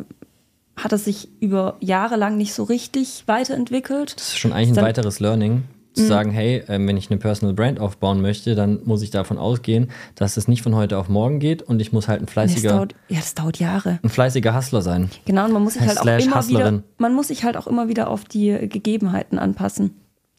hat 0.78 0.92
er 0.92 0.98
sich 0.98 1.28
über 1.40 1.76
Jahre 1.80 2.16
lang 2.16 2.36
nicht 2.36 2.54
so 2.54 2.62
richtig 2.64 3.24
weiterentwickelt. 3.26 4.14
Das 4.16 4.28
ist 4.28 4.38
schon 4.38 4.52
eigentlich 4.52 4.68
ein 4.70 4.74
Dann- 4.74 4.84
weiteres 4.84 5.20
Learning, 5.20 5.64
zu 5.94 6.02
Mhm. 6.04 6.06
sagen, 6.08 6.30
hey, 6.30 6.62
ähm, 6.68 6.86
wenn 6.86 6.96
ich 6.96 7.10
eine 7.10 7.18
Personal 7.18 7.54
Brand 7.54 7.80
aufbauen 7.80 8.20
möchte, 8.20 8.54
dann 8.54 8.80
muss 8.84 9.02
ich 9.02 9.10
davon 9.10 9.36
ausgehen, 9.38 9.90
dass 10.14 10.36
es 10.36 10.46
nicht 10.46 10.62
von 10.62 10.74
heute 10.76 10.96
auf 10.98 11.08
morgen 11.08 11.40
geht 11.40 11.62
und 11.62 11.80
ich 11.80 11.92
muss 11.92 12.06
halt 12.08 12.20
ein 12.20 12.26
Das 12.26 12.32
fleißiger, 12.34 12.70
dauert, 12.70 12.94
ja, 13.08 13.16
das 13.18 13.34
dauert 13.34 13.58
Jahre. 13.58 13.98
ein 14.02 14.08
fleißiger 14.10 14.54
Hustler 14.54 14.82
sein. 14.82 15.10
Genau, 15.24 15.46
und 15.46 15.52
man 15.52 15.62
muss 15.64 15.74
sich 15.74 15.82
halt 15.86 15.98
auch 15.98 16.04
immer 16.06 16.48
wieder, 16.48 16.82
man 16.98 17.14
muss 17.14 17.28
sich 17.28 17.42
halt 17.44 17.56
auch 17.56 17.66
immer 17.66 17.88
wieder 17.88 18.10
auf 18.10 18.24
die 18.24 18.68
Gegebenheiten 18.68 19.38
anpassen. 19.38 19.96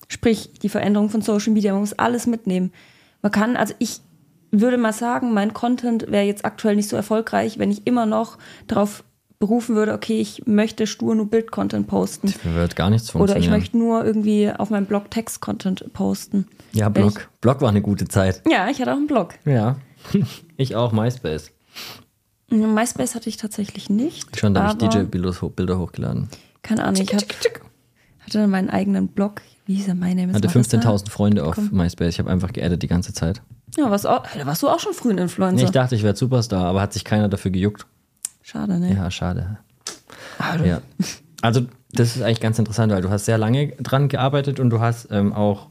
Sprich, 0.08 0.52
die 0.62 0.70
Veränderung 0.70 1.10
von 1.10 1.22
Social 1.22 1.52
Media, 1.54 1.72
man 1.74 1.82
muss 1.82 1.94
alles 1.94 2.26
mitnehmen. 2.26 2.72
Man 3.22 3.32
kann, 3.32 3.58
also 3.58 3.74
ich 3.80 4.00
würde 4.52 4.78
mal 4.78 4.94
sagen, 4.94 5.34
mein 5.34 5.54
Content 5.54 6.10
wäre 6.10 6.24
jetzt 6.26 6.46
aktuell 6.46 6.76
nicht 6.76 6.90
so 6.90 6.96
erfolgreich, 6.96 7.60
wenn 7.60 7.70
ich 7.70 7.86
immer 7.86 8.06
noch 8.06 8.38
darauf 8.68 9.04
berufen 9.40 9.76
würde, 9.76 9.94
okay, 9.94 10.20
ich 10.20 10.46
möchte 10.46 10.86
stur 10.86 11.16
nur 11.16 11.30
Bild-Content 11.30 11.88
posten. 11.88 12.34
Wird 12.44 12.76
gar 12.76 12.90
nichts 12.90 13.10
Oder 13.10 13.20
funktionieren. 13.20 13.44
ich 13.44 13.50
möchte 13.50 13.78
nur 13.78 14.06
irgendwie 14.06 14.52
auf 14.52 14.70
meinem 14.70 14.86
Blog 14.86 15.10
Text-Content 15.10 15.94
posten. 15.94 16.46
ja, 16.74 16.90
Blog. 16.90 17.30
Blog 17.42 17.62
war 17.62 17.70
eine 17.70 17.82
gute 17.82 18.08
Zeit. 18.08 18.42
Ich, 18.46 18.52
ja, 18.52 18.68
ich 18.70 18.82
hatte 18.82 18.92
auch 18.92 18.98
einen 18.98 19.08
Blog. 19.08 19.36
Ja. 19.46 19.78
ich 20.58 20.76
auch, 20.76 20.92
MySpace. 20.92 21.52
MySpace 22.50 23.16
hatte 23.16 23.30
ich 23.30 23.38
tatsächlich 23.38 23.90
nicht. 23.90 24.38
Schon, 24.38 24.54
da 24.54 24.64
habe 24.64 24.84
ich 24.84 24.90
DJ-Bilder 24.90 25.34
ho 25.42 25.50
Bilder 25.50 25.80
hochgeladen. 25.80 26.30
Keine 26.62 26.84
Ahnung, 26.84 27.02
ich 27.02 27.14
hab, 27.14 27.22
hatte 27.22 28.40
dann 28.40 28.50
meinen 28.50 28.70
eigenen 28.70 29.08
Blog. 29.08 29.42
Wie 29.66 29.76
hieß 29.76 29.88
er? 29.88 29.96
My 29.96 30.14
Name 30.16 30.32
is 30.32 30.36
Hatte 30.36 30.48
Marissa. 30.48 30.78
15.000 30.80 31.10
Freunde 31.10 31.46
auf 31.46 31.56
Komm. 31.56 31.70
MySpace. 31.72 32.16
Ich 32.16 32.20
habe 32.20 32.30
einfach 32.30 32.52
geaddet 32.52 32.82
die 32.82 32.88
ganze 32.88 33.14
Zeit. 33.14 33.42
Ja, 33.78 33.90
warst 33.92 34.08
auch, 34.08 34.26
warst 34.44 34.64
du 34.64 34.68
auch 34.68 34.80
schon 34.80 34.94
früh 34.94 35.12
ein 35.12 35.20
Influencer. 35.20 35.64
Ich 35.64 35.72
dachte, 35.72 35.96
ich 35.96 36.04
werde 36.04 36.18
Superstar, 36.18 36.66
aber 36.66 36.82
hat 36.82 36.92
sich 36.92 37.06
keiner 37.06 37.30
dafür 37.30 37.52
gejuckt. 37.52 37.86
Schade, 38.50 38.80
ne? 38.80 38.94
Ja, 38.96 39.12
schade. 39.12 39.58
Du- 40.58 40.66
Ja. 40.66 40.82
Also, 41.42 41.62
das 41.92 42.16
ist 42.16 42.22
eigentlich 42.22 42.40
ganz 42.42 42.58
interessant, 42.60 42.92
weil 42.92 43.02
du 43.02 43.10
hast 43.10 43.26
sehr 43.26 43.38
lange 43.38 43.68
dran 43.80 44.10
gearbeitet 44.10 44.60
und 44.60 44.70
du 44.72 44.80
hast 44.80 45.08
ähm, 45.12 45.34
auch 45.34 45.68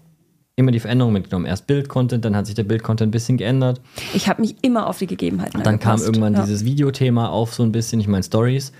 immer 0.56 0.70
die 0.72 0.80
Veränderung 0.80 1.12
mitgenommen. 1.12 1.46
Erst 1.46 1.66
Bild-Content, 1.66 2.24
dann 2.24 2.34
hat 2.36 2.46
sich 2.46 2.54
der 2.54 2.64
Bild-Content 2.64 3.08
ein 3.08 3.10
bisschen 3.12 3.36
geändert. 3.36 3.80
Ich 4.14 4.28
habe 4.28 4.40
mich 4.42 4.56
immer 4.62 4.86
auf 4.86 4.98
die 4.98 5.06
Gegebenheiten 5.06 5.62
Dann 5.62 5.78
kam 5.78 5.92
angepasst. 5.92 6.06
irgendwann 6.06 6.34
ja. 6.34 6.42
dieses 6.42 6.64
Videothema 6.64 7.28
auf, 7.28 7.54
so 7.54 7.62
ein 7.62 7.72
bisschen. 7.72 8.00
Ich 8.00 8.08
meine, 8.08 8.22
Stories. 8.24 8.72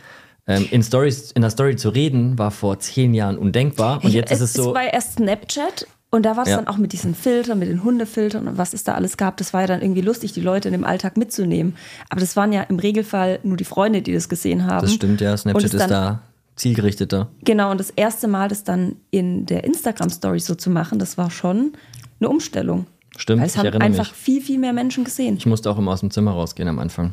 Ähm, 0.47 0.67
in 0.71 0.83
Stories, 0.83 1.31
in 1.33 1.43
der 1.43 1.50
Story 1.50 1.76
zu 1.76 1.90
reden, 1.90 2.38
war 2.38 2.50
vor 2.50 2.78
zehn 2.78 3.12
Jahren 3.14 3.37
undenkbar. 3.37 4.02
Und 4.02 4.12
jetzt 4.14 4.33
ist 4.33 4.40
es 4.40 4.52
so. 4.55 4.71
Es 4.71 4.75
war 4.75 4.93
erst 4.93 5.12
Snapchat 5.14 5.87
und 6.11 6.25
da 6.25 6.37
war 6.37 6.45
es 6.45 6.50
Ja. 6.50 6.57
dann 6.57 6.69
auch 6.69 6.79
mit 6.79 6.93
diesen 6.93 7.15
Filtern, 7.15 7.59
mit 7.59 7.69
den 7.69 7.85
Hundefiltern 7.85 8.49
und 8.49 8.59
was 8.59 8.73
es 8.73 8.85
da 8.85 8.95
alles 8.95 9.17
gab. 9.17 9.37
Das 9.37 9.53
war 9.53 9.62
ja 9.62 9.67
dann 9.67 9.83
irgendwie 9.83 10.00
lustig, 10.00 10.33
die 10.33 10.41
Leute 10.41 10.69
in 10.69 10.73
dem 10.73 10.85
Alltag 10.85 11.17
mitzunehmen. 11.17 11.77
Aber 12.09 12.21
das 12.21 12.35
waren 12.37 12.53
ja 12.53 12.62
im 12.62 12.79
Regelfall 12.79 13.41
nur 13.43 13.57
die 13.57 13.65
Freunde, 13.65 14.00
die 14.03 14.12
das 14.15 14.29
gesehen 14.29 14.67
haben. 14.67 14.83
Das 14.87 14.95
stimmt, 14.95 15.21
ja. 15.21 15.37
Snapchat 15.37 15.75
ist 15.75 15.91
da 15.91 16.23
zielgerichteter. 16.57 17.29
Genau, 17.45 17.71
und 17.71 17.79
das 17.79 17.91
erste 17.91 18.27
Mal, 18.29 18.49
das 18.49 18.65
dann 18.65 18.97
in 19.11 19.47
der 19.47 19.65
Instagram-Story 19.65 20.41
so 20.41 20.55
zu 20.55 20.71
machen, 20.71 20.99
das 20.99 21.17
war 21.19 21.31
schon 21.31 21.73
eine 22.21 22.29
Umstellung. 22.29 22.87
Stimmt, 23.17 23.41
Weil 23.41 23.47
es 23.49 23.55
ich 23.55 23.59
haben 23.61 23.81
einfach 23.81 24.11
mich. 24.11 24.19
viel, 24.19 24.41
viel 24.43 24.59
mehr 24.59 24.73
Menschen 24.73 25.05
gesehen. 25.05 25.37
Ich 25.37 25.47
musste 25.47 25.71
auch 25.71 25.79
immer 25.79 25.93
aus 25.93 26.00
dem 26.00 26.11
Zimmer 26.11 26.33
rausgehen 26.33 26.69
am 26.69 26.79
Anfang. 26.79 27.12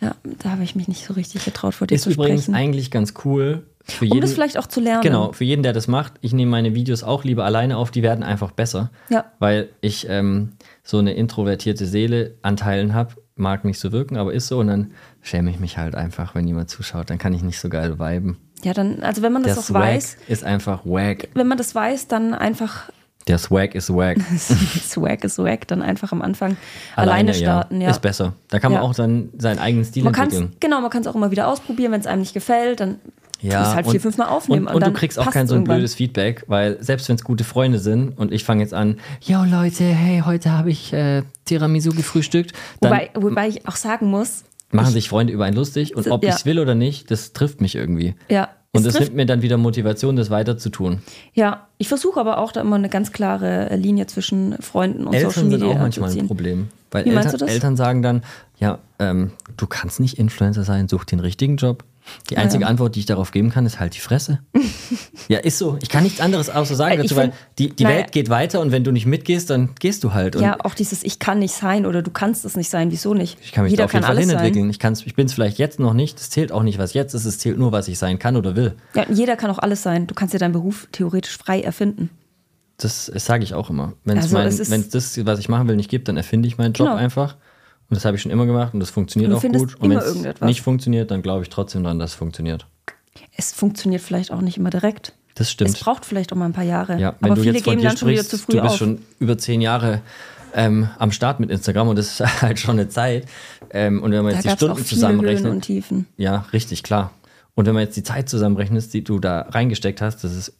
Ja, 0.00 0.14
da 0.42 0.50
habe 0.50 0.62
ich 0.64 0.76
mich 0.76 0.88
nicht 0.88 1.06
so 1.06 1.14
richtig 1.14 1.44
getraut, 1.44 1.74
vor 1.74 1.86
dir 1.86 1.94
Ist 1.94 2.02
zu 2.02 2.10
übrigens 2.10 2.42
sprechen. 2.44 2.54
eigentlich 2.54 2.90
ganz 2.90 3.14
cool. 3.24 3.64
Für 3.88 4.04
um 4.04 4.08
jeden, 4.08 4.20
das 4.20 4.32
vielleicht 4.32 4.58
auch 4.58 4.66
zu 4.66 4.80
lernen. 4.80 5.02
Genau, 5.02 5.32
für 5.32 5.44
jeden, 5.44 5.62
der 5.62 5.72
das 5.72 5.86
macht. 5.86 6.14
Ich 6.20 6.32
nehme 6.32 6.50
meine 6.50 6.74
Videos 6.74 7.02
auch 7.04 7.22
lieber 7.24 7.44
alleine 7.44 7.76
auf, 7.76 7.90
die 7.92 8.02
werden 8.02 8.24
einfach 8.24 8.50
besser. 8.50 8.90
Ja. 9.10 9.26
Weil 9.38 9.68
ich 9.80 10.08
ähm, 10.08 10.52
so 10.82 10.98
eine 10.98 11.14
introvertierte 11.14 11.86
Seele 11.86 12.34
anteilen 12.42 12.94
habe. 12.94 13.14
Mag 13.36 13.64
nicht 13.64 13.78
so 13.78 13.92
wirken, 13.92 14.16
aber 14.16 14.32
ist 14.32 14.48
so. 14.48 14.58
Und 14.58 14.68
dann 14.68 14.92
schäme 15.22 15.50
ich 15.50 15.60
mich 15.60 15.78
halt 15.78 15.94
einfach, 15.94 16.34
wenn 16.34 16.48
jemand 16.48 16.68
zuschaut. 16.70 17.10
Dann 17.10 17.18
kann 17.18 17.32
ich 17.32 17.42
nicht 17.42 17.60
so 17.60 17.68
geil 17.68 17.98
viben. 17.98 18.38
Ja, 18.64 18.72
dann, 18.72 19.02
also 19.02 19.22
wenn 19.22 19.32
man 19.32 19.42
das 19.42 19.52
Der 19.52 19.60
auch 19.60 19.66
Swag 19.66 19.82
weiß, 19.82 20.16
ist 20.28 20.42
einfach 20.42 20.84
wack. 20.84 21.28
wenn 21.34 21.46
man 21.46 21.58
das 21.58 21.74
weiß, 21.74 22.08
dann 22.08 22.32
einfach 22.34 22.90
Der 23.28 23.36
Swag 23.38 23.74
ist 23.74 23.90
wack. 23.94 24.16
Swag 24.38 25.22
ist 25.22 25.34
Swag, 25.36 25.68
dann 25.68 25.82
einfach 25.82 26.10
am 26.12 26.22
Anfang 26.22 26.56
alleine, 26.96 27.34
starten. 27.34 27.80
Ja. 27.82 27.90
Ist 27.90 28.00
besser. 28.00 28.32
Da 28.48 28.58
kann 28.58 28.72
man 28.72 28.80
Ja. 28.82 28.88
auch 28.88 28.94
dann 28.94 29.28
seinen 29.38 29.58
eigenen 29.58 29.84
Stil 29.84 30.02
Man 30.04 30.14
entwickeln. 30.14 30.56
genau, 30.58 30.80
man 30.80 30.90
kann 30.90 31.02
es 31.02 31.06
auch 31.06 31.14
immer 31.14 31.30
wieder 31.30 31.46
ausprobieren, 31.48 31.92
wenn 31.92 32.00
es 32.00 32.06
einem 32.06 32.20
nicht 32.20 32.34
gefällt, 32.34 32.80
dann 32.80 32.98
Ja, 33.42 33.62
tust 33.64 33.74
halt 33.76 33.90
vier, 33.90 34.00
fünf 34.00 34.16
Mal 34.18 34.26
aufnehmen. 34.28 34.66
Und, 34.66 34.74
Und, 34.76 34.82
und, 34.82 34.86
du 34.94 34.98
kriegst 34.98 35.18
auch 35.18 35.30
kein 35.30 35.46
so 35.46 35.54
ein 35.54 35.58
irgendwann. 35.58 35.76
blödes 35.76 35.94
Feedback, 35.94 36.44
weil 36.46 36.82
selbst 36.82 37.08
wenn 37.08 37.16
es 37.16 37.24
gute 37.24 37.44
Freunde 37.44 37.78
sind 37.78 38.18
und 38.18 38.32
ich 38.32 38.44
fange 38.44 38.62
jetzt 38.62 38.72
an, 38.74 38.98
yo 39.20 39.44
Leute, 39.44 39.84
hey, 39.84 40.22
heute 40.24 40.52
habe 40.52 40.70
ich 40.70 40.92
äh, 40.92 41.22
Tiramisu 41.44 41.90
gefrühstückt, 41.90 42.52
Wobei, 42.80 43.10
wobei 43.14 43.48
ich 43.48 43.68
auch 43.68 43.76
sagen 43.76 44.06
muss, 44.10 44.44
machen 44.70 44.92
sich 44.92 45.08
Freunde 45.08 45.32
über 45.32 45.44
einen 45.44 45.56
lustig 45.56 45.94
und 45.96 46.08
ob 46.08 46.22
Ja. 46.24 46.30
ich 46.30 46.36
es 46.36 46.44
will 46.46 46.58
oder 46.58 46.74
nicht, 46.74 47.10
das 47.10 47.32
trifft 47.32 47.60
mich 47.60 47.74
irgendwie. 47.76 48.14
ja, 48.28 48.48
Und 48.72 48.84
es 48.86 48.94
das 48.94 49.00
nimmt 49.00 49.14
mir 49.16 49.26
dann 49.26 49.42
wieder 49.42 49.58
Motivation, 49.58 50.16
das 50.16 50.30
weiter 50.30 50.56
zu 50.58 50.70
tun. 50.70 51.00
ja, 51.34 51.66
ich 51.78 51.88
versuche 51.88 52.18
aber 52.18 52.38
auch 52.38 52.52
da 52.52 52.62
immer 52.62 52.76
eine 52.76 52.88
ganz 52.88 53.12
klare 53.12 53.76
Linie 53.76 54.06
zwischen 54.06 54.56
Freunden 54.60 55.04
und 55.06 55.12
Social 55.12 55.26
Eltern 55.26 55.50
sind 55.50 55.60
Media 55.60 55.66
auch 55.76 55.78
manchmal 55.80 56.10
ein. 56.10 56.26
Problem. 56.26 56.68
Weil 56.90 57.06
Eltern, 57.06 57.38
du? 57.38 57.44
Eltern 57.44 57.76
sagen 57.76 58.00
dann, 58.02 58.22
ja, 58.58 58.78
ähm, 58.98 59.32
du 59.58 59.66
kannst 59.66 60.00
nicht 60.00 60.18
Influencer 60.18 60.62
sein, 60.64 60.88
such 60.88 61.04
den 61.04 61.20
richtigen 61.20 61.56
Job. 61.58 61.84
Die 62.30 62.36
einzige 62.38 62.66
Antwort, 62.66 62.94
die 62.94 63.00
ich 63.00 63.06
darauf 63.06 63.30
geben 63.32 63.50
kann, 63.50 63.66
ist 63.66 63.80
halt 63.80 63.94
die 63.94 64.00
Fresse. 64.00 64.40
ja, 65.28 65.38
ist 65.38 65.58
so. 65.58 65.78
Ich 65.82 65.88
kann 65.88 66.02
nichts 66.04 66.20
anderes 66.20 66.50
außer 66.50 66.74
sagen 66.76 66.94
Äh, 66.98 67.02
dazu, 67.02 67.16
weil 67.16 67.32
die, 67.58 67.70
die 67.74 67.84
naja. 67.84 67.96
Welt 67.98 68.12
geht 68.12 68.28
weiter 68.30 68.60
und 68.60 68.72
wenn 68.72 68.84
du 68.84 68.92
nicht 68.92 69.06
mitgehst, 69.06 69.50
dann 69.50 69.70
gehst 69.78 70.04
du 70.04 70.12
halt. 70.14 70.36
Und 70.36 70.42
Ja, 70.42 70.56
auch 70.64 70.74
dieses 70.74 71.02
Ich 71.04 71.18
kann 71.18 71.38
nicht 71.38 71.54
sein 71.54 71.86
oder 71.86 72.02
du 72.02 72.10
kannst 72.10 72.44
es 72.44 72.56
nicht 72.56 72.70
sein, 72.70 72.90
wieso 72.90 73.14
nicht? 73.14 73.38
ich 73.42 73.52
kann 73.52 73.64
mich 73.64 73.70
Jeder 73.72 73.82
da 73.82 73.84
auf 73.86 73.92
jeden 73.94 74.04
Fall 74.06 74.18
hinentwickeln. 74.18 74.70
Ich, 74.70 74.78
kann's- 74.78 75.02
ich 75.04 75.14
bin 75.14 75.26
es 75.26 75.32
vielleicht 75.32 75.58
jetzt 75.58 75.78
noch 75.80 75.94
nicht. 75.94 76.18
Es 76.20 76.30
zählt 76.30 76.52
auch 76.52 76.62
nicht, 76.62 76.78
was 76.78 76.94
jetzt 76.94 77.14
ist. 77.14 77.24
Es 77.24 77.38
zählt 77.38 77.58
nur, 77.58 77.72
was 77.72 77.88
ich 77.88 77.98
sein 77.98 78.18
kann 78.18 78.36
oder 78.36 78.56
will. 78.56 78.74
Ja, 78.94 79.04
jeder 79.10 79.36
kann 79.36 79.50
auch 79.50 79.58
alles 79.58 79.82
sein. 79.82 80.06
Du 80.06 80.14
kannst 80.14 80.32
ja 80.32 80.38
deinen 80.38 80.52
Beruf 80.52 80.88
theoretisch 80.92 81.36
frei 81.36 81.60
erfinden. 81.60 82.10
Das, 82.78 83.10
das 83.12 83.24
sage 83.24 83.42
ich 83.42 83.54
auch 83.54 83.70
immer. 83.70 83.94
Wenn 84.04 84.18
es 84.18 84.24
Also 84.24 84.36
mein, 84.36 84.48
es 84.48 84.70
wenn's 84.70 84.90
das, 84.90 85.24
was 85.24 85.38
ich 85.38 85.48
machen 85.48 85.66
will, 85.66 85.76
nicht 85.76 85.88
gibt, 85.90 86.08
dann 86.08 86.16
erfinde 86.18 86.46
ich 86.46 86.58
meinen 86.58 86.74
Job 86.74 86.88
Genau. 86.88 86.98
einfach. 86.98 87.36
Und 87.88 87.94
das 87.94 88.04
habe 88.04 88.16
ich 88.16 88.22
schon 88.22 88.32
immer 88.32 88.46
gemacht 88.46 88.74
und 88.74 88.80
das 88.80 88.90
funktioniert 88.90 89.30
Und 89.30 89.38
auch 89.38 89.42
gut. 89.42 89.76
Und 89.80 89.90
wenn 89.90 89.98
es 89.98 90.40
nicht 90.40 90.62
funktioniert, 90.62 91.10
dann 91.10 91.22
glaube 91.22 91.42
ich 91.42 91.50
trotzdem 91.50 91.84
dran, 91.84 91.98
dass 91.98 92.10
es 92.10 92.16
funktioniert. 92.16 92.66
Es 93.36 93.52
funktioniert 93.52 94.02
vielleicht 94.02 94.32
auch 94.32 94.40
nicht 94.40 94.56
immer 94.56 94.70
direkt. 94.70 95.14
Das 95.34 95.50
stimmt. 95.50 95.70
Es 95.70 95.80
braucht 95.80 96.04
vielleicht 96.04 96.32
auch 96.32 96.36
mal 96.36 96.46
ein 96.46 96.52
paar 96.52 96.64
Jahre. 96.64 96.98
Ja, 96.98 97.14
wenn 97.20 97.30
aber 97.30 97.36
du 97.36 97.42
viele 97.42 97.54
jetzt 97.54 97.64
von 97.64 97.72
geben 97.72 97.82
dir 97.82 97.88
dann 97.88 97.96
schon 97.96 98.08
wieder 98.08 98.24
sprichst, 98.24 98.30
zu 98.30 98.38
früh 98.38 98.52
du 98.56 98.62
bist 98.62 98.72
auf. 98.72 98.78
schon 98.78 98.98
über 99.20 99.38
zehn 99.38 99.60
Jahre 99.60 100.00
ähm, 100.54 100.88
am 100.98 101.12
Start 101.12 101.38
mit 101.38 101.50
Instagram 101.50 101.88
und 101.88 101.96
das 101.96 102.20
ist 102.20 102.42
halt 102.42 102.58
schon 102.58 102.78
eine 102.78 102.88
Zeit. 102.88 103.26
Ähm, 103.70 104.02
und 104.02 104.10
wenn 104.12 104.24
man 104.24 104.32
da 104.32 104.38
jetzt 104.38 104.44
die 104.46 104.50
Stunden 104.50 104.74
Höhen 104.74 104.80
und 104.80 104.88
zusammenrechnet, 104.88 105.62
Tiefen. 105.62 106.06
ja, 106.16 106.46
richtig, 106.52 106.82
klar. 106.82 107.12
Und 107.54 107.66
wenn 107.66 107.74
man 107.74 107.84
jetzt 107.84 107.96
die 107.96 108.02
Zeit 108.02 108.28
zusammenrechnet, 108.28 108.92
die 108.92 109.04
du 109.04 109.18
da 109.18 109.42
reingesteckt 109.42 110.00
hast, 110.00 110.24
das 110.24 110.34
ist 110.34 110.52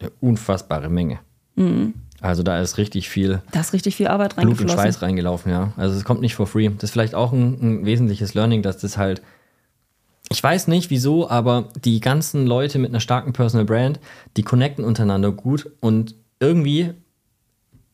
eine 0.00 0.10
unfassbare 0.20 0.88
Menge. 0.88 1.18
Mhm. 1.56 1.94
Also 2.22 2.42
da 2.42 2.60
ist 2.60 2.78
richtig 2.78 3.08
viel 3.10 3.42
Da 3.50 3.60
ist 3.60 3.72
richtig 3.72 3.96
viel 3.96 4.06
Arbeit 4.06 4.36
Blut 4.36 4.60
und. 4.60 4.70
Schweiß 4.70 5.02
reingelaufen, 5.02 5.50
ja. 5.50 5.72
Also 5.76 5.96
es 5.96 6.04
kommt 6.04 6.20
nicht 6.20 6.34
for 6.34 6.46
free. 6.46 6.68
Das 6.70 6.84
ist 6.84 6.90
vielleicht 6.92 7.14
auch 7.14 7.32
ein, 7.32 7.58
ein 7.60 7.84
wesentliches 7.84 8.34
Learning, 8.34 8.62
dass 8.62 8.78
das 8.78 8.96
halt. 8.96 9.22
Ich 10.30 10.42
weiß 10.42 10.68
nicht 10.68 10.88
wieso, 10.88 11.28
aber 11.28 11.68
die 11.84 12.00
ganzen 12.00 12.46
Leute 12.46 12.78
mit 12.78 12.90
einer 12.90 13.00
starken 13.00 13.32
Personal 13.34 13.66
Brand, 13.66 14.00
die 14.36 14.42
connecten 14.42 14.84
untereinander 14.84 15.30
gut 15.32 15.70
und 15.80 16.14
irgendwie, 16.40 16.94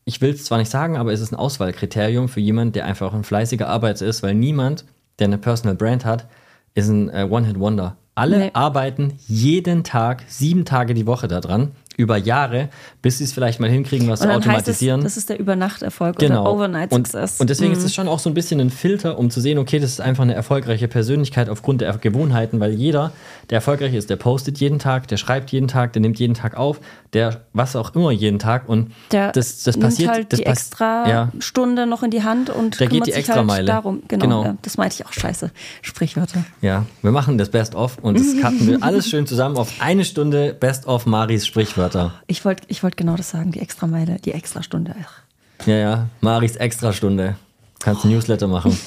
ich 0.05 0.21
will 0.21 0.31
es 0.31 0.45
zwar 0.45 0.57
nicht 0.59 0.71
sagen, 0.71 0.95
aber 0.95 1.11
es 1.11 1.19
ist 1.19 1.33
ein 1.33 1.35
Auswahlkriterium 1.35 2.29
für 2.29 2.39
jemanden, 2.39 2.73
der 2.73 2.85
einfach 2.85 3.13
ein 3.13 3.23
fleißiger 3.25 3.67
Arbeiter 3.67 4.05
ist, 4.05 4.23
weil 4.23 4.35
niemand, 4.35 4.85
der 5.17 5.25
eine 5.27 5.37
Personal 5.37 5.75
Brand 5.75 6.05
hat, 6.05 6.27
ist 6.75 6.87
ein 6.87 7.09
äh, 7.09 7.27
One-Hit-Wonder. 7.29 7.97
Alle 8.15 8.37
Nee. 8.37 8.51
arbeiten 8.53 9.13
jeden 9.27 9.83
Tag, 9.83 10.23
sieben 10.27 10.63
Tage 10.65 10.93
die 10.93 11.07
Woche 11.07 11.27
daran, 11.27 11.71
über 11.99 12.15
Jahre, 12.17 12.69
bis 13.01 13.17
sie 13.17 13.25
es 13.25 13.33
vielleicht 13.33 13.59
mal 13.59 13.69
hinkriegen, 13.69 14.07
was 14.07 14.21
zu 14.21 14.27
heißt 14.29 14.39
es, 14.39 14.45
automatisieren. 14.47 15.01
das 15.01 15.17
ist 15.17 15.29
der 15.29 15.37
Übernachterfolg 15.39 16.17
Genau. 16.17 16.43
oder 16.43 16.51
Overnight 16.53 16.91
und, 16.93 17.07
Success. 17.07 17.39
und 17.41 17.49
deswegen 17.49 17.71
Mhm. 17.73 17.77
ist 17.77 17.83
es 17.83 17.93
schon 17.93 18.07
auch 18.07 18.19
so 18.19 18.29
ein 18.29 18.33
bisschen 18.33 18.61
ein 18.61 18.69
Filter, 18.69 19.19
um 19.19 19.29
zu 19.29 19.41
sehen, 19.41 19.57
okay, 19.57 19.79
das 19.79 19.91
ist 19.91 20.01
einfach 20.01 20.23
eine 20.23 20.33
erfolgreiche 20.33 20.87
Persönlichkeit 20.87 21.49
aufgrund 21.49 21.81
der 21.81 21.97
Gewohnheiten, 21.97 22.59
weil 22.61 22.71
jeder, 22.71 23.11
der 23.49 23.57
erfolgreich 23.57 23.93
ist, 23.93 24.09
der 24.09 24.15
postet 24.15 24.59
jeden 24.59 24.79
Tag, 24.79 25.07
der 25.09 25.17
schreibt 25.17 25.51
jeden 25.51 25.67
Tag, 25.67 25.91
der 25.93 26.01
nimmt 26.01 26.17
jeden 26.19 26.35
Tag 26.35 26.55
auf, 26.55 26.79
der 27.11 27.41
was 27.53 27.75
auch 27.75 27.93
immer 27.95 28.11
jeden 28.11 28.39
Tag 28.39 28.69
und 28.69 28.91
der 29.11 29.31
das, 29.33 29.63
das 29.63 29.75
nimmt 29.75 29.83
passiert. 29.85 30.09
halt 30.11 30.31
das 30.31 30.39
die 30.39 30.45
pass- 30.45 30.57
extra 30.59 31.09
ja, 31.09 31.31
Stunde 31.39 31.85
noch 31.85 32.03
in 32.03 32.11
die 32.11 32.23
Hand 32.23 32.49
und 32.49 32.79
Der 32.79 32.87
geht 32.87 32.89
kümmert 32.91 33.07
die 33.07 33.11
sich 33.11 33.19
Extrameile. 33.19 33.57
halt 33.57 33.69
darum. 33.69 34.03
Genau, 34.07 34.23
Genau. 34.23 34.43
Ja, 34.45 34.55
das 34.61 34.77
meinte 34.77 34.95
ich 34.99 35.05
auch 35.05 35.11
scheiße. 35.11 35.51
Sprichwörter. 35.81 36.43
ja, 36.61 36.85
wir 37.01 37.11
machen 37.11 37.37
das 37.37 37.49
Best 37.49 37.75
of 37.75 37.97
und 38.01 38.17
das 38.19 38.39
cutten 38.41 38.67
wir 38.67 38.83
alles 38.83 39.09
schön 39.09 39.25
zusammen 39.27 39.57
auf 39.57 39.73
eine 39.79 40.05
Stunde 40.05 40.55
Best 40.57 40.85
of 40.87 41.05
Maris 41.05 41.45
Sprichwörter. 41.47 41.88
Ich 42.27 42.43
wollte 42.45 42.63
ich 42.67 42.83
wollt 42.83 42.97
genau 42.97 43.15
das 43.15 43.29
sagen, 43.29 43.51
die 43.51 43.59
Extrameile, 43.59 44.17
die 44.19 44.31
Extrastunde. 44.33 44.95
Ach. 45.03 45.21
Ja, 45.67 45.75
ja, 45.75 46.09
Maris 46.21 46.55
Extrastunde. 46.55 47.35
Kannst 47.79 48.05
ein 48.05 48.11
Newsletter 48.11 48.47
machen. 48.47 48.77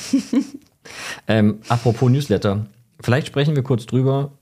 ähm, 1.29 1.59
apropos 1.69 2.11
Newsletter. 2.11 2.67
Vielleicht 3.01 3.27
sprechen 3.27 3.57
wir 3.57 3.63
kurz 3.63 3.87
drüber. 3.87 4.33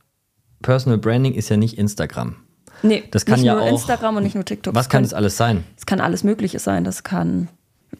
Personal 0.62 0.98
Branding 0.98 1.34
ist 1.34 1.48
ja 1.48 1.56
nicht 1.56 1.78
Instagram. 1.78 2.36
Nee, 2.82 3.04
Das 3.10 3.26
kann 3.26 3.36
nicht 3.40 3.46
ja 3.46 3.54
nur 3.54 3.62
auch- 3.64 3.72
Instagram 3.72 4.16
und 4.16 4.22
nicht 4.22 4.34
nur 4.34 4.44
TikTok. 4.44 4.74
Was 4.74 4.88
kann 4.88 5.02
das 5.02 5.14
alles 5.14 5.36
sein? 5.36 5.64
Es 5.76 5.86
kann 5.86 6.00
alles 6.00 6.24
Mögliche 6.24 6.58
sein. 6.58 6.84
Das 6.84 7.02
kann, 7.02 7.48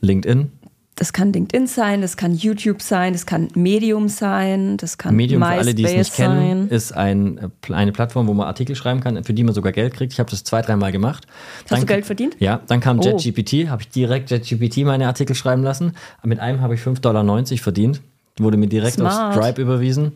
LinkedIn? 0.00 0.52
Das 1.00 1.14
kann 1.14 1.32
LinkedIn 1.32 1.66
sein, 1.66 2.02
das 2.02 2.18
kann 2.18 2.34
YouTube 2.34 2.82
sein, 2.82 3.14
das 3.14 3.24
kann 3.24 3.48
Medium 3.54 4.10
sein, 4.10 4.76
das 4.76 4.98
kann 4.98 5.16
Medium, 5.16 5.40
für 5.40 5.48
alle, 5.48 5.74
die 5.74 5.82
es 5.82 5.88
nicht 5.88 5.96
MySpace 5.96 6.16
kennen, 6.16 6.68
sein. 6.68 6.68
ist 6.68 6.92
ein, 6.92 7.38
äh, 7.38 7.72
eine 7.72 7.90
Plattform, 7.92 8.28
wo 8.28 8.34
man 8.34 8.46
Artikel 8.46 8.76
schreiben 8.76 9.00
kann, 9.00 9.24
für 9.24 9.32
die 9.32 9.42
man 9.42 9.54
sogar 9.54 9.72
Geld 9.72 9.94
kriegt. 9.94 10.12
Ich 10.12 10.18
habe 10.20 10.30
das 10.30 10.44
zwei, 10.44 10.60
dreimal 10.60 10.92
gemacht. 10.92 11.26
Hast 11.70 11.82
du 11.82 11.86
Geld 11.86 12.04
verdient? 12.04 12.36
Ja, 12.38 12.60
dann 12.66 12.80
kam 12.80 13.00
Oh. 13.00 13.02
JetGPT, 13.02 13.70
habe 13.70 13.80
ich 13.80 13.88
direkt 13.88 14.30
JetGPT 14.30 14.84
meine 14.84 15.06
Artikel 15.06 15.34
schreiben 15.34 15.62
lassen. 15.62 15.94
Mit 16.22 16.38
einem 16.38 16.60
habe 16.60 16.74
ich 16.74 16.82
5,90 16.82 17.00
Dollar 17.00 17.46
verdient. 17.56 18.02
Wurde 18.38 18.58
mir 18.58 18.66
direkt 18.66 18.96
Smart. 18.96 19.38
auf 19.38 19.42
Stripe 19.42 19.62
überwiesen. 19.62 20.12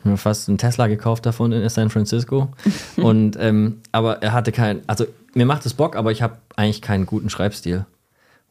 Ich 0.00 0.04
habe 0.04 0.18
fast 0.18 0.50
einen 0.50 0.58
Tesla 0.58 0.88
gekauft 0.88 1.24
davon 1.24 1.52
in 1.52 1.66
San 1.70 1.88
Francisco. 1.88 2.50
Und, 2.96 3.38
ähm, 3.40 3.78
aber 3.92 4.22
er 4.22 4.34
hatte 4.34 4.52
kein, 4.52 4.82
also 4.86 5.06
mir 5.32 5.46
macht 5.46 5.64
es 5.64 5.72
Bock, 5.72 5.96
aber 5.96 6.12
ich 6.12 6.20
habe 6.20 6.36
eigentlich 6.54 6.82
keinen 6.82 7.06
guten 7.06 7.30
Schreibstil. 7.30 7.86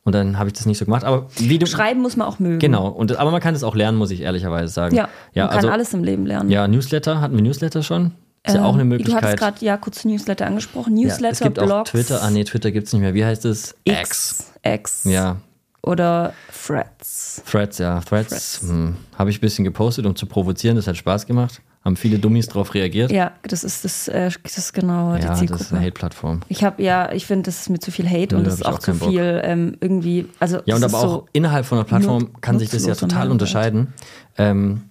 Und 0.04 0.16
dann 0.16 0.40
habe 0.40 0.50
ich 0.50 0.54
das 0.54 0.66
nicht 0.66 0.80
so 0.80 0.86
gemacht. 0.86 1.04
Aber 1.04 1.28
wie 1.38 1.60
du. 1.60 1.68
Schreiben 1.68 2.02
muss 2.02 2.18
man 2.18 2.28
auch 2.28 2.40
mögen. 2.40 2.60
Genau. 2.60 2.88
Und, 2.88 3.16
aber 3.18 3.30
man 3.30 3.40
kann 3.40 3.54
das 3.54 3.64
auch 3.64 3.76
lernen, 3.76 3.98
muss 3.98 4.10
ich 4.10 4.22
ehrlicherweise 4.22 4.74
sagen. 4.74 4.96
Ja, 4.96 5.10
ja 5.34 5.44
man 5.44 5.50
kann 5.52 5.58
also, 5.60 5.70
alles 5.70 5.94
im 5.94 6.04
Leben 6.04 6.26
lernen. 6.26 6.50
Ja, 6.50 6.68
Newsletter, 6.68 7.22
hatten 7.22 7.36
wir 7.36 7.44
Newsletter 7.44 7.84
schon? 7.84 8.12
Ist 8.44 8.56
ja 8.56 8.64
auch 8.64 8.74
eine 8.74 8.82
Ähm, 8.82 8.88
Möglichkeit. 8.88 9.22
Du 9.24 9.28
hast 9.28 9.38
gerade 9.38 9.64
ja 9.66 9.78
kurz 9.78 10.04
Newsletter 10.04 10.48
angesprochen. 10.48 10.98
ja, 10.98 11.08
Newsletter, 11.08 11.34
es 11.34 11.40
gibt 11.42 11.56
Blogs, 11.56 11.72
auch 11.72 11.84
Twitter. 11.84 12.24
Ah, 12.24 12.32
nee, 12.32 12.44
Twitter 12.44 12.72
gibt 12.72 12.88
es 12.88 12.94
nicht 12.94 13.04
mehr. 13.04 13.14
Wie 13.14 13.24
heißt 13.24 13.46
es? 13.46 13.76
X, 13.84 14.52
X 14.64 15.04
Ja, 15.04 15.38
oder 15.84 16.34
Threads. 16.66 17.44
Threads, 17.50 17.78
ja. 17.78 18.00
Threads, 18.00 18.30
Threads. 18.30 18.62
Hm, 18.62 18.96
habe 19.16 19.30
ich 19.30 19.38
ein 19.38 19.42
bisschen 19.42 19.64
gepostet, 19.66 20.08
um 20.08 20.16
zu 20.16 20.26
provozieren. 20.26 20.76
Das 20.76 20.88
hat 20.88 20.98
Spaß 20.98 21.28
gemacht. 21.28 21.62
Haben 21.84 21.96
viele 21.96 22.20
Dummies 22.20 22.48
drauf 22.48 22.76
reagiert. 22.76 23.12
Ja, 23.12 23.32
das 23.42 23.64
ist 23.64 23.84
das, 23.84 24.08
äh, 24.08 24.30
das 24.44 24.58
ist 24.60 24.74
genau 24.74 25.16
die 25.16 25.24
Ja, 25.24 25.30
das 25.30 25.42
ist 25.42 25.48
Zielgruppe. 25.48 25.76
eine 25.76 25.86
Hate-Plattform. 25.88 26.42
ich 26.48 26.64
habe 26.64 26.84
ja, 26.84 27.12
ich 27.12 27.26
finde, 27.26 27.44
das 27.44 27.62
ist 27.62 27.70
mir 27.70 27.80
zu 27.80 27.92
viel 27.92 28.08
Hate 28.08 28.36
Nö, 28.36 28.38
und 28.38 28.44
da 28.44 28.52
das 28.52 28.60
ist 28.60 28.66
auch 28.66 28.74
auch 28.74 28.80
zu 28.80 28.94
viel 28.94 29.42
ähm, 29.44 29.78
irgendwie. 29.82 30.28
Also 30.40 30.60
Ja, 30.66 30.76
und 30.76 30.84
aber 30.84 30.98
auch 31.00 31.02
so, 31.02 31.28
innerhalb 31.34 31.66
von 31.66 31.80
einer 31.80 31.86
Plattform 31.86 32.40
kann 32.40 32.60
sich 32.60 32.70
das 32.70 32.86
ja 32.86 32.94
total 32.94 33.32
unterscheiden. 33.32 33.94
Ähm, 34.38 34.84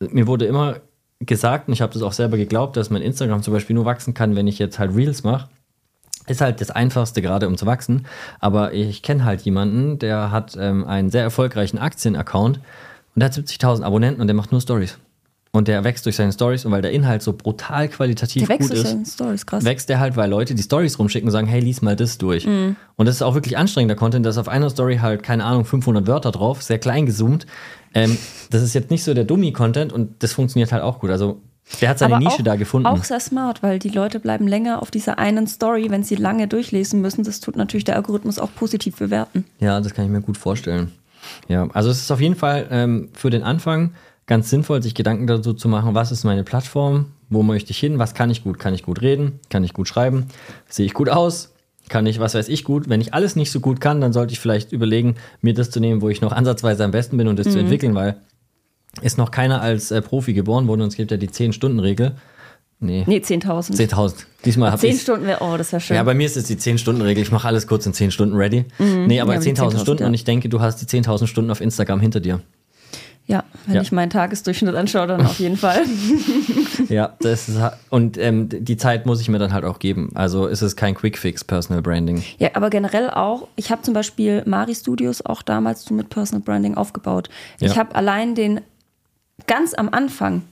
mir 0.00 0.26
wurde 0.26 0.46
immer 0.46 0.78
gesagt, 1.20 1.68
und 1.68 1.74
ich 1.74 1.80
habe 1.80 1.92
das 1.92 2.02
auch 2.02 2.12
selber 2.12 2.36
geglaubt, 2.36 2.76
dass 2.76 2.90
mein 2.90 3.00
Instagram 3.02 3.42
zum 3.42 3.54
Beispiel 3.54 3.74
nur 3.74 3.84
wachsen 3.84 4.12
kann, 4.12 4.34
wenn 4.34 4.48
ich 4.48 4.58
jetzt 4.58 4.78
halt 4.80 4.94
Reels 4.94 5.22
mache. 5.22 5.48
Ist 6.26 6.40
halt 6.40 6.60
das 6.60 6.70
Einfachste 6.70 7.22
gerade, 7.22 7.46
um 7.46 7.56
zu 7.56 7.66
wachsen. 7.66 8.06
Aber 8.40 8.72
ich 8.72 9.02
kenne 9.02 9.24
halt 9.24 9.42
jemanden, 9.42 9.98
der 10.00 10.30
hat 10.32 10.56
ähm, 10.58 10.84
einen 10.84 11.10
sehr 11.10 11.22
erfolgreichen 11.22 11.78
Aktien-Account 11.78 12.56
und 12.58 13.20
der 13.20 13.26
hat 13.26 13.34
70.000 13.34 13.82
Abonnenten 13.84 14.20
und 14.20 14.26
der 14.26 14.34
macht 14.34 14.50
nur 14.50 14.60
Stories. 14.60 14.98
Und 15.54 15.68
der 15.68 15.84
wächst 15.84 16.04
durch 16.04 16.16
seine 16.16 16.32
Stories 16.32 16.64
und 16.64 16.72
weil 16.72 16.82
der 16.82 16.90
Inhalt 16.90 17.22
so 17.22 17.32
brutal 17.32 17.88
qualitativ 17.88 18.48
der 18.48 18.58
gut 18.58 18.72
ist 18.72 19.46
krass. 19.46 19.64
wächst 19.64 19.88
der 19.88 20.00
halt, 20.00 20.16
weil 20.16 20.28
Leute 20.28 20.56
die 20.56 20.62
Stories 20.64 20.98
rumschicken 20.98 21.28
und 21.28 21.30
sagen, 21.30 21.46
hey, 21.46 21.60
lies 21.60 21.80
mal 21.80 21.94
das 21.94 22.18
durch. 22.18 22.44
Mhm. 22.44 22.74
Und 22.96 23.06
das 23.06 23.14
ist 23.14 23.22
auch 23.22 23.34
wirklich 23.34 23.56
anstrengender 23.56 23.94
Content, 23.94 24.26
da 24.26 24.30
ist 24.30 24.38
auf 24.38 24.48
einer 24.48 24.68
Story 24.68 24.96
halt, 24.96 25.22
keine 25.22 25.44
Ahnung, 25.44 25.64
500 25.64 26.08
Wörter 26.08 26.32
drauf, 26.32 26.60
sehr 26.60 26.80
klein 26.80 27.06
gezoomt. 27.06 27.46
Ähm, 27.94 28.18
das 28.50 28.62
ist 28.62 28.74
jetzt 28.74 28.90
nicht 28.90 29.04
so 29.04 29.14
der 29.14 29.22
Dummy-Content 29.22 29.92
und 29.92 30.24
das 30.24 30.32
funktioniert 30.32 30.72
halt 30.72 30.82
auch 30.82 30.98
gut. 30.98 31.10
Also 31.10 31.40
der 31.80 31.90
hat 31.90 32.00
seine 32.00 32.16
Aber 32.16 32.24
Nische 32.24 32.38
auch, 32.40 32.42
da 32.42 32.56
gefunden. 32.56 32.88
Auch 32.88 33.04
sehr 33.04 33.20
smart, 33.20 33.62
weil 33.62 33.78
die 33.78 33.90
Leute 33.90 34.18
bleiben 34.18 34.48
länger 34.48 34.82
auf 34.82 34.90
dieser 34.90 35.20
einen 35.20 35.46
Story, 35.46 35.86
wenn 35.88 36.02
sie 36.02 36.16
lange 36.16 36.48
durchlesen 36.48 37.00
müssen. 37.00 37.22
Das 37.22 37.38
tut 37.38 37.54
natürlich 37.54 37.84
der 37.84 37.94
Algorithmus 37.94 38.40
auch 38.40 38.50
positiv 38.56 38.96
bewerten. 38.96 39.44
Ja, 39.60 39.80
das 39.80 39.94
kann 39.94 40.04
ich 40.04 40.10
mir 40.10 40.20
gut 40.20 40.36
vorstellen. 40.36 40.90
Ja, 41.46 41.68
also 41.72 41.90
es 41.90 42.00
ist 42.00 42.10
auf 42.10 42.20
jeden 42.20 42.34
Fall 42.34 42.66
ähm, 42.72 43.10
für 43.12 43.30
den 43.30 43.44
Anfang 43.44 43.92
ganz 44.26 44.50
sinnvoll, 44.50 44.82
sich 44.82 44.94
Gedanken 44.94 45.26
dazu 45.26 45.52
zu 45.52 45.68
machen, 45.68 45.94
was 45.94 46.12
ist 46.12 46.24
meine 46.24 46.44
Plattform, 46.44 47.06
wo 47.28 47.42
möchte 47.42 47.70
ich 47.70 47.78
hin, 47.78 47.98
was 47.98 48.14
kann 48.14 48.30
ich 48.30 48.42
gut, 48.44 48.58
kann 48.58 48.74
ich 48.74 48.82
gut 48.82 49.02
reden, 49.02 49.40
kann 49.50 49.64
ich 49.64 49.74
gut 49.74 49.88
schreiben, 49.88 50.26
sehe 50.68 50.86
ich 50.86 50.94
gut 50.94 51.08
aus, 51.08 51.52
kann 51.88 52.06
ich, 52.06 52.18
was 52.20 52.34
weiß 52.34 52.48
ich 52.48 52.64
gut. 52.64 52.88
Wenn 52.88 53.00
ich 53.00 53.12
alles 53.12 53.36
nicht 53.36 53.50
so 53.50 53.60
gut 53.60 53.80
kann, 53.80 54.00
dann 54.00 54.12
sollte 54.12 54.32
ich 54.32 54.40
vielleicht 54.40 54.72
überlegen, 54.72 55.16
mir 55.42 55.52
das 55.52 55.70
zu 55.70 55.80
nehmen, 55.80 56.00
wo 56.00 56.08
ich 56.08 56.20
noch 56.20 56.32
ansatzweise 56.32 56.84
am 56.84 56.90
besten 56.90 57.16
bin 57.18 57.28
und 57.28 57.38
das 57.38 57.50
zu 57.50 57.58
entwickeln, 57.58 57.94
weil 57.94 58.16
ist 59.02 59.18
noch 59.18 59.30
keiner 59.30 59.60
als 59.60 59.90
äh, 59.90 60.00
Profi 60.00 60.34
geboren 60.34 60.68
worden 60.68 60.82
und 60.82 60.88
es 60.88 60.96
gibt 60.96 61.10
ja 61.10 61.16
die 61.16 61.28
10-Stunden-Regel. 61.28 62.14
Nee, 62.80 63.04
Nee, 63.06 63.18
10.000. 63.18 63.76
10.000. 63.76 64.14
Diesmal 64.44 64.70
habe 64.70 64.80
10 64.80 64.94
ich 64.94 65.02
Stunden 65.02 65.26
wäre, 65.26 65.38
oh, 65.40 65.56
das 65.56 65.72
wäre 65.72 65.80
schön. 65.80 65.96
ja, 65.96 66.02
bei 66.02 66.14
mir 66.14 66.26
ist 66.26 66.36
es 66.36 66.44
die 66.44 66.56
10-Stunden-Regel. 66.56 67.22
Ich 67.22 67.32
mache 67.32 67.48
alles 67.48 67.66
kurz 67.66 67.86
in 67.86 67.92
10 67.92 68.10
Stunden 68.10 68.36
ready. 68.36 68.66
Nee, 68.78 69.20
aber 69.20 69.32
Ja, 69.32 69.38
aber 69.38 69.44
die 69.44 69.52
10.000 69.52 69.72
10.000, 69.72 69.78
Stunden 69.80 70.02
ja. 70.02 70.08
und 70.08 70.14
ich 70.14 70.24
denke, 70.24 70.48
du 70.48 70.60
hast 70.60 70.80
die 70.80 70.86
10.000 70.86 71.26
Stunden 71.26 71.50
auf 71.50 71.60
Instagram 71.60 72.00
hinter 72.00 72.20
dir. 72.20 72.40
Ja, 73.26 73.42
wenn 73.66 73.76
Ja. 73.76 73.82
ich 73.82 73.90
meinen 73.92 74.10
Tagesdurchschnitt 74.10 74.74
anschaue, 74.74 75.06
dann 75.06 75.24
auf 75.24 75.38
jeden 75.38 75.56
Fall. 75.56 75.82
Ja, 76.88 77.14
das 77.20 77.48
ist, 77.48 77.58
und 77.88 78.18
ähm, 78.18 78.48
die 78.50 78.76
Zeit 78.76 79.06
muss 79.06 79.20
ich 79.20 79.28
mir 79.28 79.38
dann 79.38 79.52
halt 79.54 79.64
auch 79.64 79.78
geben. 79.78 80.10
Also 80.14 80.46
ist 80.46 80.60
es 80.60 80.76
kein 80.76 80.94
Quick-Fix 80.94 81.44
Personal 81.44 81.80
Branding. 81.82 82.22
Ja, 82.38 82.50
aber 82.54 82.68
generell 82.68 83.08
auch, 83.10 83.48
ich 83.56 83.70
habe 83.70 83.80
zum 83.82 83.94
Beispiel 83.94 84.42
Mari 84.44 84.74
Studios 84.74 85.24
auch 85.24 85.40
damals 85.42 85.84
so 85.84 85.94
mit 85.94 86.10
Personal 86.10 86.42
Branding 86.42 86.76
aufgebaut. 86.76 87.30
Ich 87.60 87.72
Ja. 87.72 87.76
habe 87.76 87.94
allein 87.94 88.34
den, 88.34 88.60
ganz 89.46 89.72
am 89.72 89.88
Anfang, 89.90 90.42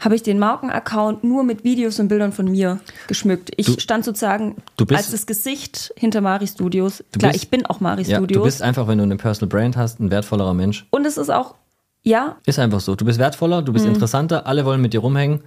habe 0.00 0.14
ich 0.16 0.22
den 0.22 0.38
Markenaccount 0.38 1.22
nur 1.24 1.44
mit 1.44 1.62
Videos 1.64 1.98
und 2.00 2.08
Bildern 2.08 2.32
von 2.32 2.50
mir 2.50 2.80
geschmückt. 3.06 3.50
Ich 3.56 3.66
Du- 3.66 3.80
stand 3.80 4.04
sozusagen 4.04 4.56
du 4.76 4.84
bist- 4.84 4.98
als 4.98 5.10
das 5.12 5.26
Gesicht 5.26 5.92
hinter 5.96 6.20
Mari 6.20 6.48
Studios. 6.48 7.02
Klar, 7.16 7.32
bist- 7.32 7.44
ich 7.44 7.50
bin 7.50 7.64
auch 7.66 7.80
Mari 7.80 8.02
Ja, 8.02 8.18
Studios. 8.18 8.38
du 8.40 8.44
bist 8.44 8.62
einfach, 8.62 8.88
wenn 8.88 8.98
du 8.98 9.04
eine 9.04 9.16
Personal 9.16 9.48
Brand 9.48 9.76
hast, 9.76 10.00
ein 10.00 10.10
wertvollerer 10.10 10.54
Mensch. 10.54 10.86
und 10.90 11.06
es 11.06 11.16
ist 11.16 11.30
auch, 11.30 11.54
ja, 12.04 12.36
Ist 12.46 12.58
einfach 12.58 12.80
so. 12.80 12.94
Du 12.96 13.04
bist 13.04 13.18
wertvoller, 13.18 13.62
du 13.62 13.72
bist 13.72 13.84
Mhm. 13.86 13.92
interessanter, 13.94 14.46
alle 14.46 14.64
wollen 14.64 14.80
mit 14.80 14.92
dir 14.92 15.00
rumhängen. 15.00 15.40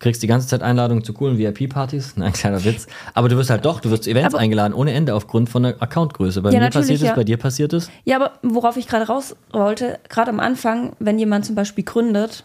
Kriegst 0.00 0.22
die 0.22 0.28
ganze 0.28 0.46
Zeit 0.46 0.62
Einladungen 0.62 1.02
zu 1.02 1.12
coolen 1.12 1.38
VIP-Partys. 1.38 2.12
Nein, 2.16 2.32
kleiner 2.32 2.62
Witz. 2.64 2.86
Aber 3.14 3.28
du 3.28 3.36
wirst 3.36 3.50
halt 3.50 3.64
doch, 3.64 3.80
du 3.80 3.90
wirst 3.90 4.04
zu 4.04 4.10
Events 4.10 4.32
Aber- 4.34 4.40
eingeladen 4.42 4.72
ohne 4.72 4.92
Ende 4.92 5.12
aufgrund 5.14 5.48
von 5.48 5.64
der 5.64 5.82
Accountgröße. 5.82 6.40
Bei 6.42 6.50
Ja, 6.52 6.60
mir 6.60 6.70
passiert 6.70 7.00
es, 7.00 7.06
ja. 7.08 7.14
bei 7.14 7.24
dir 7.24 7.36
passiert 7.36 7.72
es. 7.72 7.90
Ja, 8.04 8.14
aber 8.16 8.32
worauf 8.42 8.76
ich 8.76 8.86
gerade 8.86 9.06
raus 9.08 9.34
wollte, 9.52 9.98
gerade 10.08 10.30
am 10.30 10.38
Anfang, 10.38 10.92
wenn 11.00 11.18
jemand 11.18 11.46
zum 11.46 11.56
Beispiel 11.56 11.82
gründet, 11.82 12.44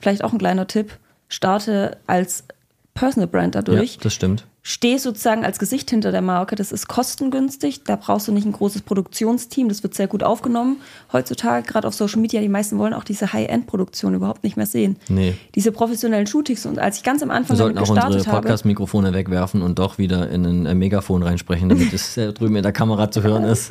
vielleicht 0.00 0.24
auch 0.24 0.32
ein 0.32 0.38
kleiner 0.38 0.66
Tipp, 0.66 0.96
starte 1.28 1.98
als 2.06 2.44
Personal 2.94 3.26
Brand 3.28 3.54
dadurch. 3.54 3.96
Ja, 3.96 4.00
das 4.02 4.14
stimmt. 4.14 4.46
Steh 4.66 4.96
sozusagen 4.96 5.44
als 5.44 5.58
Gesicht 5.58 5.90
hinter 5.90 6.10
der 6.10 6.22
Marke. 6.22 6.56
Das 6.56 6.72
ist 6.72 6.88
kostengünstig. 6.88 7.84
Da 7.84 7.96
brauchst 7.96 8.28
du 8.28 8.32
nicht 8.32 8.46
ein 8.46 8.52
großes 8.52 8.80
Produktionsteam. 8.80 9.68
Das 9.68 9.82
wird 9.82 9.92
sehr 9.92 10.06
gut 10.06 10.22
aufgenommen. 10.22 10.80
Heutzutage, 11.12 11.66
gerade 11.66 11.86
auf 11.86 11.92
Social 11.92 12.18
Media, 12.18 12.40
die 12.40 12.48
meisten 12.48 12.78
wollen 12.78 12.94
auch 12.94 13.04
diese 13.04 13.34
High-End-Produktion 13.34 14.14
überhaupt 14.14 14.42
nicht 14.42 14.56
mehr 14.56 14.64
sehen. 14.64 14.96
Nee. 15.08 15.34
Diese 15.54 15.70
professionellen 15.70 16.26
Shootings. 16.26 16.64
Und 16.64 16.78
als 16.78 16.96
ich 16.96 17.02
ganz 17.02 17.22
am 17.22 17.28
Wir 17.28 17.34
Anfang 17.34 17.58
sollten 17.58 17.76
damit 17.76 17.90
auch 17.90 17.92
unsere 17.92 18.06
gestartet 18.06 18.32
habe, 18.32 18.40
Podcast-Mikrofone 18.40 19.12
wegwerfen 19.12 19.60
und 19.60 19.78
doch 19.78 19.98
wieder 19.98 20.30
in 20.30 20.46
ein 20.46 20.64
äh, 20.64 20.74
Megafon 20.74 21.22
reinsprechen, 21.22 21.68
damit 21.68 21.92
es 21.92 22.14
drüben 22.14 22.56
in 22.56 22.62
der 22.62 22.72
Kamera 22.72 23.10
zu 23.10 23.22
hören 23.22 23.44
ist. 23.44 23.70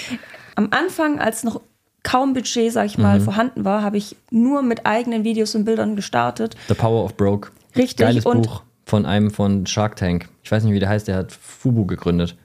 am 0.54 0.68
Anfang, 0.70 1.18
als 1.18 1.44
noch 1.44 1.62
kaum 2.02 2.34
Budget, 2.34 2.70
sag 2.74 2.84
ich 2.84 2.98
mal, 2.98 3.22
vorhanden 3.22 3.64
war, 3.64 3.82
habe 3.82 3.96
ich 3.96 4.16
nur 4.30 4.60
mit 4.60 4.84
eigenen 4.84 5.24
Videos 5.24 5.54
und 5.54 5.64
Bildern 5.64 5.96
gestartet. 5.96 6.56
The 6.68 6.74
Power 6.74 7.04
of 7.04 7.16
Broke. 7.16 7.52
Richtig, 7.74 7.96
Geiles 7.96 8.26
und- 8.26 8.42
Buch 8.42 8.65
von 8.86 9.04
einem 9.04 9.30
von 9.30 9.66
Shark 9.66 9.96
Tank. 9.96 10.28
Ich 10.42 10.50
weiß 10.50 10.64
nicht, 10.64 10.72
wie 10.72 10.78
der 10.78 10.88
heißt, 10.88 11.08
der 11.08 11.16
hat 11.16 11.32
Fubu 11.32 11.84
gegründet. 11.84 12.36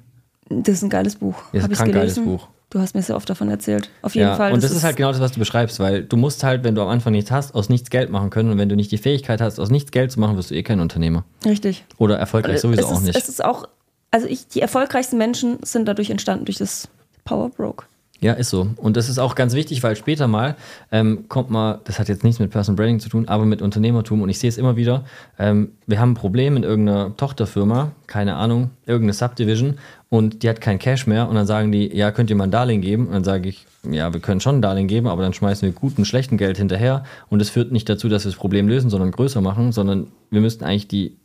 Das 0.49 0.75
ist 0.75 0.83
ein 0.83 0.89
geiles 0.89 1.15
Buch. 1.15 1.35
Ist 1.53 1.63
Hab 1.63 1.69
ein 1.71 1.77
krank 1.77 1.93
geiles 1.93 2.15
gelesen? 2.15 2.25
Buch. 2.25 2.47
Du 2.71 2.79
hast 2.79 2.95
mir 2.95 3.01
sehr 3.01 3.15
oft 3.17 3.29
davon 3.29 3.49
erzählt. 3.49 3.89
Auf 4.01 4.15
jeden 4.15 4.27
Ja, 4.27 4.35
Fall. 4.37 4.53
und 4.53 4.63
das 4.63 4.71
ist 4.71 4.83
halt 4.83 4.95
genau 4.95 5.11
das, 5.11 5.19
was 5.19 5.33
du 5.33 5.39
beschreibst, 5.39 5.79
weil 5.79 6.03
du 6.03 6.15
musst 6.17 6.43
halt, 6.43 6.63
wenn 6.63 6.73
du 6.73 6.81
am 6.81 6.87
Anfang 6.87 7.11
nichts 7.11 7.29
hast, 7.29 7.53
aus 7.53 7.67
nichts 7.69 7.89
Geld 7.89 8.09
machen 8.09 8.29
können. 8.29 8.49
Und 8.49 8.57
wenn 8.57 8.69
du 8.69 8.75
nicht 8.77 8.91
die 8.91 8.97
Fähigkeit 8.97 9.41
hast, 9.41 9.59
aus 9.59 9.69
nichts 9.69 9.91
Geld 9.91 10.11
zu 10.11 10.19
machen, 10.19 10.35
wirst 10.37 10.51
du 10.51 10.55
eh 10.55 10.63
kein 10.63 10.79
Unternehmer. 10.79 11.25
Richtig. 11.45 11.85
Oder 11.97 12.17
erfolgreich 12.17 12.61
sowieso 12.61 12.81
es 12.81 12.87
auch 12.87 12.93
ist, 12.99 13.03
nicht. 13.03 13.17
Es 13.17 13.29
ist 13.29 13.43
auch, 13.43 13.67
also 14.09 14.25
ich, 14.25 14.47
die 14.47 14.61
erfolgreichsten 14.61 15.17
Menschen 15.17 15.57
sind 15.63 15.85
dadurch 15.85 16.09
entstanden, 16.09 16.45
durch 16.45 16.57
das 16.57 16.87
Power 17.25 17.49
Broke. 17.49 17.85
Ja, 18.23 18.33
ist 18.33 18.51
so. 18.51 18.67
Und 18.77 18.97
das 18.97 19.09
ist 19.09 19.17
auch 19.17 19.33
ganz 19.33 19.55
wichtig, 19.55 19.81
weil 19.81 19.95
später 19.95 20.27
mal 20.27 20.55
ähm, 20.91 21.25
kommt 21.27 21.49
mal, 21.49 21.79
das 21.85 21.97
hat 21.97 22.07
jetzt 22.07 22.23
nichts 22.23 22.39
mit 22.39 22.51
Personal 22.51 22.77
Branding 22.77 22.99
zu 22.99 23.09
tun, 23.09 23.27
aber 23.27 23.45
mit 23.45 23.63
Unternehmertum. 23.63 24.21
Und 24.21 24.29
ich 24.29 24.37
sehe 24.37 24.47
es 24.47 24.59
immer 24.59 24.75
wieder. 24.75 25.05
Ähm, 25.39 25.71
wir 25.87 25.99
haben 25.99 26.11
ein 26.11 26.15
Problem 26.15 26.55
in 26.55 26.61
irgendeiner 26.61 27.17
Tochterfirma, 27.17 27.93
keine 28.05 28.35
Ahnung, 28.35 28.69
irgendeine 28.85 29.13
Subdivision, 29.13 29.79
und 30.09 30.43
die 30.43 30.49
hat 30.49 30.61
kein 30.61 30.77
Cash 30.77 31.07
mehr. 31.07 31.29
Und 31.29 31.35
dann 31.35 31.47
sagen 31.47 31.71
die, 31.71 31.95
ja, 31.95 32.11
könnt 32.11 32.29
ihr 32.29 32.35
mal 32.35 32.43
ein 32.43 32.51
Darlehen 32.51 32.81
geben? 32.81 33.07
Und 33.07 33.13
dann 33.13 33.23
sage 33.23 33.49
ich, 33.49 33.65
ja, 33.89 34.13
wir 34.13 34.19
können 34.19 34.39
schon 34.39 34.57
ein 34.57 34.61
Darlehen 34.61 34.87
geben, 34.87 35.07
aber 35.07 35.23
dann 35.23 35.33
schmeißen 35.33 35.65
wir 35.65 35.73
guten, 35.73 36.05
schlechten 36.05 36.37
Geld 36.37 36.57
hinterher. 36.57 37.05
Und 37.29 37.41
es 37.41 37.49
führt 37.49 37.71
nicht 37.71 37.89
dazu, 37.89 38.07
dass 38.07 38.25
wir 38.25 38.31
das 38.31 38.37
Problem 38.37 38.67
lösen, 38.67 38.91
sondern 38.91 39.09
größer 39.09 39.41
machen, 39.41 39.71
sondern 39.71 40.07
wir 40.29 40.41
müssten 40.41 40.63
eigentlich 40.63 40.87
die 40.87 41.15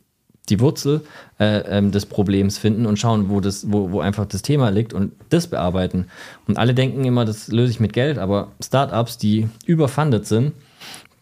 die 0.49 0.59
Wurzel 0.59 1.01
äh, 1.39 1.57
ähm, 1.77 1.91
des 1.91 2.05
Problems 2.05 2.57
finden 2.57 2.85
und 2.85 2.97
schauen, 2.97 3.29
wo, 3.29 3.41
das, 3.41 3.71
wo, 3.71 3.91
wo 3.91 3.99
einfach 3.99 4.25
das 4.25 4.41
Thema 4.41 4.69
liegt 4.69 4.93
und 4.93 5.11
das 5.29 5.47
bearbeiten. 5.47 6.05
Und 6.47 6.57
alle 6.57 6.73
denken 6.73 7.03
immer, 7.05 7.25
das 7.25 7.49
löse 7.49 7.71
ich 7.71 7.79
mit 7.79 7.93
Geld, 7.93 8.17
aber 8.17 8.49
Startups, 8.63 9.17
die 9.17 9.49
überfundet 9.65 10.25
sind, 10.25 10.53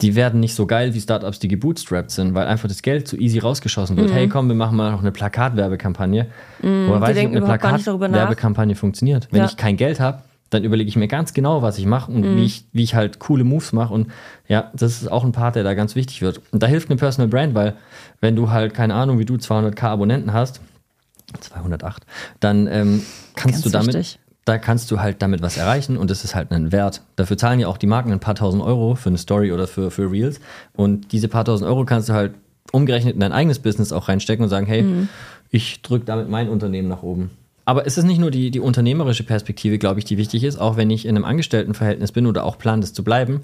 die 0.02 0.16
werden 0.16 0.42
nicht 0.42 0.56
so 0.56 0.66
geil 0.66 0.94
wie 0.94 1.00
Startups, 1.00 1.40
die 1.40 1.48
gebootstrapped 1.48 2.12
sind, 2.12 2.34
weil 2.36 2.48
einfach 2.48 2.68
das 2.68 2.82
Geld 2.82 3.08
zu 3.08 3.18
easy 3.18 3.40
rausgeschossen 3.40 3.96
wird. 3.96 4.12
Hey, 4.12 4.28
komm, 4.28 4.50
wir 4.50 4.56
machen 4.56 4.76
mal 4.76 4.92
noch 4.92 5.00
eine 5.00 5.12
Plakatwerbekampagne. 5.14 6.28
Mhm, 6.62 6.88
Woher 6.90 7.02
weiß 7.02 7.18
ich, 7.18 7.26
ob 7.28 7.32
eine. 7.32 7.42
Plakatwerbekampagne 7.42 8.76
funktioniert? 8.76 9.28
Wenn 9.32 9.40
Ja. 9.42 9.46
ich 9.48 9.56
kein 9.58 9.78
Geld 9.78 10.00
habe, 10.02 10.22
dann 10.52 10.64
überlege 10.64 10.88
ich 10.88 10.96
mir 10.96 11.08
ganz 11.08 11.34
genau, 11.34 11.62
was 11.62 11.78
ich 11.80 11.86
mache 11.86 12.12
und 12.12 12.22
Mhm. 12.22 12.38
wie, 12.38 12.46
ich, 12.46 12.66
wie 12.72 12.84
ich 12.84 12.96
halt 12.96 13.20
coole 13.20 13.44
Moves 13.44 13.74
mache. 13.74 13.94
Und 13.94 14.08
ja, 14.48 14.72
das 14.76 15.02
ist 15.02 15.12
auch 15.12 15.24
ein 15.24 15.32
Part, 15.32 15.56
der 15.56 15.64
da 15.64 15.74
ganz 15.74 15.96
wichtig 15.96 16.22
wird. 16.22 16.40
Und 16.52 16.62
da 16.64 16.68
hilft 16.68 16.90
eine 16.90 16.98
Personal 16.98 17.28
Brand, 17.28 17.56
weil 17.56 17.76
wenn 18.22 18.36
du 18.36 18.52
halt, 18.52 18.74
keine 18.74 18.94
Ahnung, 18.94 19.18
wie 19.20 19.26
du 19.26 19.36
200k 19.36 19.84
Abonnenten 19.88 20.34
hast, 20.34 20.62
208, 21.40 22.06
dann 22.40 22.68
ähm, 22.68 23.02
kannst 23.36 23.56
Ganz 23.56 23.62
du 23.64 23.70
damit, 23.70 23.96
wichtig. 23.96 24.20
da 24.46 24.58
kannst 24.58 24.92
du 24.92 25.00
halt 25.02 25.22
damit 25.22 25.42
was 25.42 25.58
erreichen 25.58 25.98
und 25.98 26.10
das 26.12 26.24
ist 26.24 26.36
halt 26.36 26.52
ein 26.52 26.72
Wert. 26.72 27.02
Dafür 27.16 27.38
zahlen 27.38 27.60
ja 27.60 27.68
auch 27.68 27.78
die 27.78 27.88
Marken 27.88 28.12
ein 28.12 28.20
paar 28.20 28.36
tausend 28.36 28.64
Euro 28.64 28.96
für 28.96 29.10
eine 29.10 29.18
Story 29.18 29.52
oder 29.52 29.68
für, 29.68 29.92
für 29.92 30.10
Reels. 30.12 30.40
Und 30.74 31.12
diese 31.12 31.28
paar 31.28 31.44
tausend 31.46 31.68
Euro 31.70 31.86
kannst 31.86 32.10
du 32.10 32.14
halt 32.14 32.36
umgerechnet 32.72 33.16
in 33.16 33.20
dein 33.20 33.32
eigenes 33.32 33.60
Business 33.60 33.92
auch 33.92 34.08
reinstecken 34.08 34.44
und 34.44 34.50
sagen, 34.50 34.66
hey, 34.68 34.84
Mhm. 34.84 35.10
ich 35.50 35.82
drücke 35.82 36.06
damit 36.06 36.30
mein 36.30 36.50
Unternehmen 36.50 36.88
nach 36.88 37.04
oben. 37.04 37.32
Aber 37.66 37.86
es 37.88 37.98
ist 37.98 38.04
nicht 38.06 38.20
nur 38.20 38.32
die, 38.32 38.52
die 38.52 38.60
unternehmerische 38.60 39.24
Perspektive, 39.24 39.80
glaube 39.80 40.00
ich, 40.00 40.06
die 40.06 40.18
wichtig 40.18 40.44
ist, 40.44 40.58
auch 40.58 40.78
wenn 40.78 40.92
ich 40.92 41.06
in 41.06 41.16
einem 41.16 41.26
Angestelltenverhältnis 41.26 42.12
bin 42.12 42.28
oder 42.28 42.46
auch 42.46 42.58
plan, 42.58 42.82
das 42.82 42.94
zu 42.94 43.04
bleiben. 43.04 43.42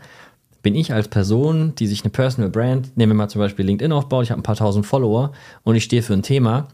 bin 0.62 0.76
ich 0.76 0.94
als 0.94 1.08
Person, 1.08 1.74
die 1.76 1.88
sich 1.88 2.04
eine 2.04 2.12
Personal 2.12 2.52
Brand, 2.52 2.96
nehmen 2.96 3.14
wir 3.14 3.16
mal 3.18 3.30
zum 3.30 3.40
Beispiel 3.40 3.66
LinkedIn 3.66 3.92
aufbaut, 3.92 4.24
ich 4.26 4.30
habe 4.32 4.40
ein 4.42 4.44
paar 4.44 4.56
tausend 4.56 4.86
Follower 4.86 5.32
und 5.64 5.76
ich 5.76 5.84
stehe 5.84 6.04
für 6.04 6.14
ein 6.14 6.22
Thema, 6.22 6.68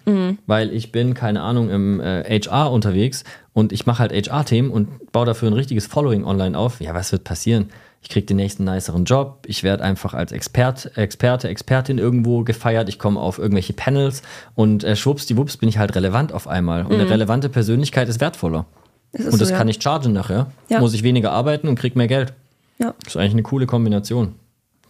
weil 0.46 0.74
ich 0.74 0.92
bin, 0.92 1.14
keine 1.14 1.42
Ahnung, 1.42 1.70
im 1.70 2.02
äh, 2.02 2.24
HR 2.42 2.72
unterwegs 2.74 3.24
und 3.54 3.72
ich 3.72 3.86
mache 3.86 4.00
halt 4.00 4.12
HR-Themen 4.12 4.70
und 4.72 5.12
baue 5.14 5.26
dafür 5.26 5.50
ein 5.50 5.54
richtiges 5.54 5.88
Following 5.88 6.26
online 6.26 6.58
auf. 6.58 6.82
Ja, 6.82 6.94
was 6.94 7.14
wird 7.14 7.24
passieren? 7.24 7.70
Ich 8.08 8.14
kriege 8.14 8.26
den 8.26 8.38
nächsten 8.38 8.64
niceren 8.64 9.04
Job, 9.04 9.40
ich 9.48 9.64
werde 9.64 9.84
einfach 9.84 10.14
als 10.14 10.32
Expert, 10.32 10.98
Experte, 10.98 11.50
Expertin 11.50 11.98
irgendwo 11.98 12.46
gefeiert, 12.46 12.88
ich 12.88 13.00
komme 13.00 13.20
auf 13.20 13.38
irgendwelche 13.38 13.74
Panels 13.74 14.22
und 14.56 14.86
äh, 14.86 14.96
schwuppsdiwupps 14.96 15.58
bin 15.58 15.68
ich 15.68 15.78
halt 15.78 15.94
relevant 15.94 16.32
auf 16.32 16.48
einmal. 16.48 16.86
Und 16.86 16.94
eine 16.94 17.10
relevante 17.10 17.50
Persönlichkeit 17.50 18.08
ist 18.08 18.22
wertvoller. 18.22 18.66
Das 19.12 19.26
ist 19.26 19.34
Und 19.34 19.42
das 19.42 19.50
so, 19.50 19.54
ja. 19.54 19.58
kann 19.58 19.68
ich 19.68 19.84
chargen 19.84 20.14
nachher. 20.14 20.48
Ja. 20.70 20.80
Muss 20.80 20.94
ich 20.94 21.04
weniger 21.04 21.34
arbeiten 21.34 21.68
und 21.68 21.78
krieg 21.78 21.98
mehr 21.98 22.08
Geld. 22.08 22.32
Ja. 22.80 22.94
Das 23.04 23.16
ist 23.16 23.18
eigentlich 23.18 23.34
eine 23.34 23.44
coole 23.44 23.66
Kombination. 23.66 24.36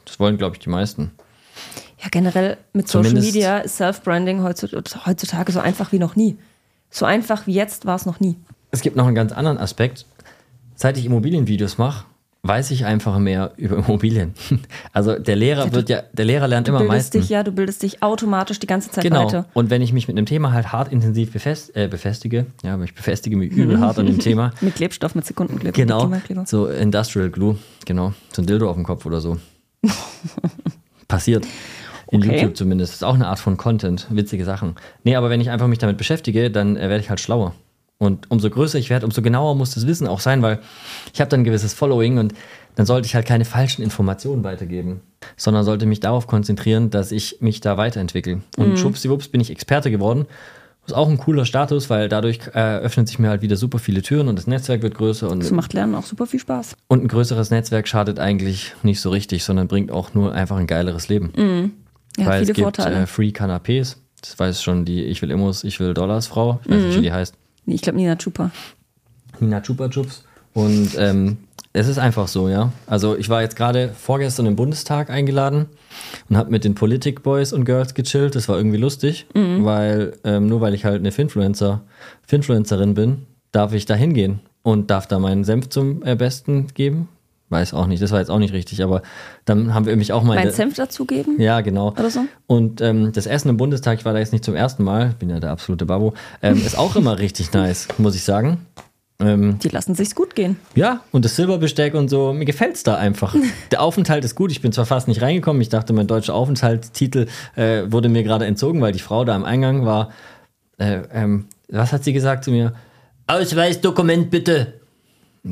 Das 0.05 0.19
wollen, 0.19 0.37
glaube 0.37 0.55
ich, 0.55 0.59
die 0.59 0.69
meisten. 0.69 1.09
Ja, 1.99 2.09
generell 2.11 2.57
mit 2.73 2.87
Social 2.87 3.09
Zumindest- 3.09 3.33
Media 3.33 3.57
ist 3.57 3.77
Self-Branding 3.77 4.43
heutzutage 4.43 5.51
so 5.51 5.59
einfach 5.59 5.91
wie 5.91 5.97
noch 5.97 6.15
nie. 6.15 6.37
So 6.91 7.05
einfach 7.05 7.47
wie 7.47 7.53
jetzt 7.55 7.87
war 7.87 7.95
es 7.95 8.05
noch 8.05 8.19
nie. 8.19 8.35
Es 8.69 8.81
gibt 8.81 8.95
noch 8.95 9.07
einen 9.07 9.15
ganz 9.15 9.31
anderen 9.31 9.57
Aspekt. 9.57 10.05
Seit 10.75 10.99
ich 10.99 11.05
Immobilienvideos 11.07 11.79
mache, 11.79 12.05
weiß 12.47 12.71
ich 12.71 12.85
einfach 12.85 13.17
mehr 13.19 13.51
über 13.57 13.77
Immobilien. 13.87 14.33
Also 14.93 15.17
der 15.17 15.35
Lehrer 15.35 15.71
wird 15.73 15.89
ja, 15.89 16.03
der 16.13 16.25
Lehrer 16.25 16.47
lernt 16.47 16.67
immer 16.67 16.79
am 16.79 16.87
bildest 16.87 17.13
meisten. 17.13 17.21
dich, 17.21 17.29
ja, 17.29 17.43
du 17.43 17.51
bildest 17.51 17.83
dich 17.83 18.01
automatisch 18.03 18.59
die 18.59 18.67
ganze 18.67 18.89
Zeit 18.91 19.03
Genau. 19.03 19.25
weiter. 19.25 19.45
Und 19.53 19.69
wenn 19.69 19.81
ich 19.81 19.93
mich 19.93 20.07
mit 20.07 20.17
einem 20.17 20.25
Thema 20.25 20.51
halt 20.53 20.71
hart 20.71 20.91
intensiv 20.91 21.31
befest, 21.31 21.75
äh, 21.75 21.87
befestige, 21.87 22.45
ja, 22.63 22.73
aber 22.75 22.83
ich 22.83 22.95
befestige 22.95 23.35
mich 23.37 23.51
übel 23.51 23.79
hart 23.81 23.99
an 23.99 24.05
dem 24.05 24.19
Thema. 24.19 24.51
Mit 24.61 24.75
Klebstoff, 24.75 25.15
mit 25.15 25.25
Sekundenkleber. 25.25 25.73
Genau. 25.73 26.07
Mit. 26.07 26.47
So 26.47 26.67
Industrial 26.67 27.29
Glue, 27.29 27.57
genau. 27.85 28.13
So 28.33 28.41
ein 28.41 28.45
Dildo 28.45 28.69
auf 28.69 28.75
dem 28.75 28.83
Kopf 28.85 29.05
oder 29.05 29.21
so. 29.21 29.37
Passiert. 31.07 31.45
In 32.09 32.21
Okay. 32.21 32.35
YouTube 32.35 32.55
zumindest. 32.55 32.93
Ist 32.93 33.03
auch 33.03 33.15
eine 33.15 33.27
Art 33.27 33.39
von 33.39 33.57
Content. 33.57 34.07
Witzige 34.09 34.45
Sachen. 34.45 34.75
Nee, 35.03 35.15
aber 35.15 35.29
wenn 35.29 35.41
ich 35.41 35.49
einfach 35.49 35.67
mich 35.67 35.79
damit 35.79 35.97
beschäftige, 35.97 36.49
dann 36.49 36.77
äh, 36.77 36.81
werde 36.89 36.99
ich 36.99 37.09
halt 37.09 37.19
schlauer. 37.19 37.53
Und 37.99 38.29
umso 38.29 38.49
größer 38.49 38.77
ich 38.77 38.89
werde, 38.91 39.05
umso 39.05 39.21
genauer 39.23 39.55
muss 39.55 39.73
das 39.73 39.87
Wissen 39.87 40.05
auch 40.07 40.19
sein, 40.19 40.41
weil 40.43 40.59
ich 41.13 41.19
habe 41.19 41.29
dann 41.29 41.41
ein 41.41 41.43
gewisses 41.43 41.73
Following 41.73 42.19
und 42.19 42.33
dann 42.75 42.85
sollte 42.85 43.07
ich 43.07 43.15
halt 43.15 43.25
keine 43.25 43.43
falschen 43.43 43.81
Informationen 43.81 44.43
weitergeben, 44.43 45.01
sondern 45.35 45.63
sollte 45.63 45.87
mich 45.87 45.99
darauf 45.99 46.27
konzentrieren, 46.27 46.91
dass 46.91 47.11
ich 47.11 47.37
mich 47.41 47.59
da 47.59 47.75
weiterentwickle. 47.77 48.41
Und 48.57 48.69
Mhm. 48.69 48.77
schwuppsdiwupps 48.77 49.29
bin 49.29 49.41
ich 49.41 49.49
Experte 49.49 49.89
geworden. 49.89 50.25
Ist 50.85 50.93
auch 50.93 51.09
ein 51.09 51.17
cooler 51.17 51.43
Status, 51.45 51.89
weil 51.89 52.07
dadurch 52.07 52.39
äh, 52.53 52.77
öffnen 52.77 53.07
sich 53.07 53.17
mir 53.19 53.29
halt 53.29 53.41
wieder 53.41 53.57
super 53.57 53.77
viele 53.79 54.01
Türen 54.03 54.27
und 54.29 54.37
das 54.37 54.45
Netzwerk 54.47 54.83
wird 54.83 54.93
größer 54.95 55.29
und 55.29 55.41
Das 55.43 55.51
macht 55.51 55.73
Lernen 55.73 55.95
auch 55.95 56.05
super 56.05 56.27
viel 56.27 56.39
Spaß. 56.39 56.75
und 56.87 57.03
ein 57.03 57.07
größeres 57.09 57.49
Netzwerk 57.49 57.87
schadet 57.89 58.19
eigentlich 58.19 58.73
nicht 58.83 59.01
so 59.01 59.09
richtig, 59.09 59.43
sondern 59.43 59.67
bringt 59.67 59.91
auch 59.91 60.13
nur 60.13 60.33
einfach 60.33 60.55
ein 60.57 60.67
geileres 60.67 61.09
Leben. 61.09 61.31
Ja, 62.17 62.25
Weil 62.27 62.39
viele 62.39 62.51
es 62.51 62.55
gibt 62.55 62.59
Vorteile. 62.77 63.01
äh, 63.01 63.05
Free 63.07 63.29
Canapés. 63.31 63.97
Das 64.21 64.37
weiß 64.39 64.61
schon 64.63 64.85
die 64.85 65.03
Ich 65.03 65.21
will 65.21 65.29
Immos, 65.31 65.63
Ich 65.65 65.79
will 65.79 65.93
Dollars 65.93 66.27
Frau. 66.27 66.59
Ich 66.63 66.71
weiß 66.71 66.83
nicht, 66.83 66.97
wie 66.97 67.01
die 67.01 67.11
heißt. 67.11 67.33
Ich 67.75 67.81
glaube 67.81 67.97
Nina 67.97 68.15
Chupa. 68.15 68.51
Nina 69.39 69.61
Chupa 69.61 69.89
Chups. 69.89 70.23
Und 70.53 70.95
ähm, 70.97 71.37
es 71.73 71.87
ist 71.87 71.99
einfach 71.99 72.27
so, 72.27 72.49
ja. 72.49 72.71
Also 72.87 73.15
ich 73.15 73.29
war 73.29 73.41
jetzt 73.41 73.55
gerade 73.55 73.89
vorgestern 73.89 74.47
im 74.47 74.55
Bundestag 74.55 75.11
eingeladen 75.11 75.67
und 76.29 76.37
habe 76.37 76.49
mit 76.49 76.63
den 76.63 76.73
Politik 76.73 77.21
Boys 77.21 77.53
und 77.53 77.65
Girls 77.65 77.93
gechillt. 77.93 78.35
Das 78.35 78.49
war 78.49 78.57
irgendwie 78.57 78.77
lustig, 78.77 79.27
weil 79.33 80.13
ähm, 80.23 80.47
nur 80.47 80.61
weil 80.61 80.73
ich 80.73 80.85
halt 80.85 80.99
eine 80.99 81.11
Finfluencer, 81.11 81.81
Finfluencerin 82.25 82.95
bin, 82.95 83.27
darf 83.51 83.73
ich 83.73 83.85
da 83.85 83.93
hingehen 83.93 84.39
und 84.63 84.89
darf 84.89 85.05
da 85.07 85.19
meinen 85.19 85.43
Senf 85.43 85.69
zum 85.69 86.03
äh, 86.03 86.15
Besten 86.15 86.67
geben. 86.73 87.09
Weiß 87.49 87.73
auch 87.73 87.87
nicht, 87.87 88.01
das 88.03 88.11
war 88.11 88.19
jetzt 88.19 88.29
auch 88.29 88.39
nicht 88.39 88.53
richtig, 88.53 88.83
aber 88.83 89.01
dann 89.45 89.73
haben 89.73 89.85
wir 89.85 89.95
mich 89.95 90.11
auch 90.11 90.23
mal... 90.23 90.35
Mein 90.35 90.51
Senf 90.51 90.75
dazugeben? 90.75 91.39
Ja, 91.39 91.61
genau. 91.61 91.91
Oder 91.91 92.09
so? 92.09 92.21
Und 92.45 92.81
ähm, 92.81 93.13
das 93.13 93.25
Essen 93.25 93.47
im 93.47 93.57
Bundestag, 93.57 93.99
ich 93.99 94.05
war 94.05 94.11
da 94.11 94.19
jetzt 94.19 94.33
nicht 94.33 94.43
zum 94.43 94.53
ersten 94.53 94.83
Mal, 94.83 95.15
bin 95.17 95.29
ja 95.29 95.39
der 95.39 95.51
absolute 95.51 95.85
Babo, 95.85 96.13
ähm, 96.41 96.57
ist 96.57 96.77
auch 96.77 96.97
immer 96.97 97.19
richtig 97.19 97.53
nice, 97.53 97.87
muss 97.97 98.15
ich 98.15 98.23
sagen. 98.23 98.65
Ähm, 99.19 99.57
Die 99.63 99.69
lassen 99.69 99.95
sich's 99.95 100.13
gut 100.13 100.35
gehen. 100.35 100.57
ja, 100.75 101.01
und 101.11 101.25
das 101.25 101.35
Silberbesteck 101.37 101.95
und 101.95 102.09
so, 102.09 102.33
mir 102.33 102.45
gefällt's 102.45 102.83
da 102.83 102.95
einfach. 102.97 103.33
Der 103.71 103.81
Aufenthalt 103.81 104.23
ist 104.25 104.35
gut. 104.35 104.51
Ich 104.51 104.61
bin 104.61 104.71
zwar 104.71 104.85
fast 104.85 105.07
nicht 105.07 105.21
reingekommen. 105.21 105.61
Ich 105.61 105.69
dachte, 105.69 105.93
mein 105.93 106.05
deutscher 106.05 106.35
Aufenthaltstitel 106.35 107.27
äh, 107.55 107.83
wurde 107.87 108.09
mir 108.09 108.23
gerade 108.23 108.45
entzogen, 108.45 108.81
weil 108.81 108.91
die 108.91 108.99
Frau 108.99 109.25
da 109.25 109.35
am 109.35 109.43
Eingang 109.43 109.85
war. 109.85 110.11
Äh, 110.77 110.99
ähm, 111.13 111.45
was 111.69 111.93
hat 111.93 112.03
sie 112.03 112.13
gesagt 112.13 112.43
zu 112.43 112.51
mir? 112.51 112.73
Ausweisdokument 113.25 114.29
bitte. 114.29 114.73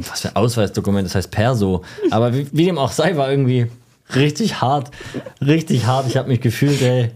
Was 0.09 0.21
für 0.21 0.35
Ausweisdokument? 0.35 1.05
Das 1.05 1.15
heißt 1.15 1.31
Perso. 1.31 1.83
Aber 2.11 2.33
wie, 2.33 2.47
wie 2.51 2.65
dem 2.65 2.77
auch 2.77 2.91
sei, 2.91 3.15
war 3.17 3.29
irgendwie 3.29 3.67
richtig 4.15 4.61
hart. 4.61 4.91
Richtig 5.41 5.85
hart. 5.85 6.07
Ich 6.07 6.17
habe 6.17 6.27
mich 6.29 6.41
gefühlt, 6.41 6.81
ey. 6.81 7.11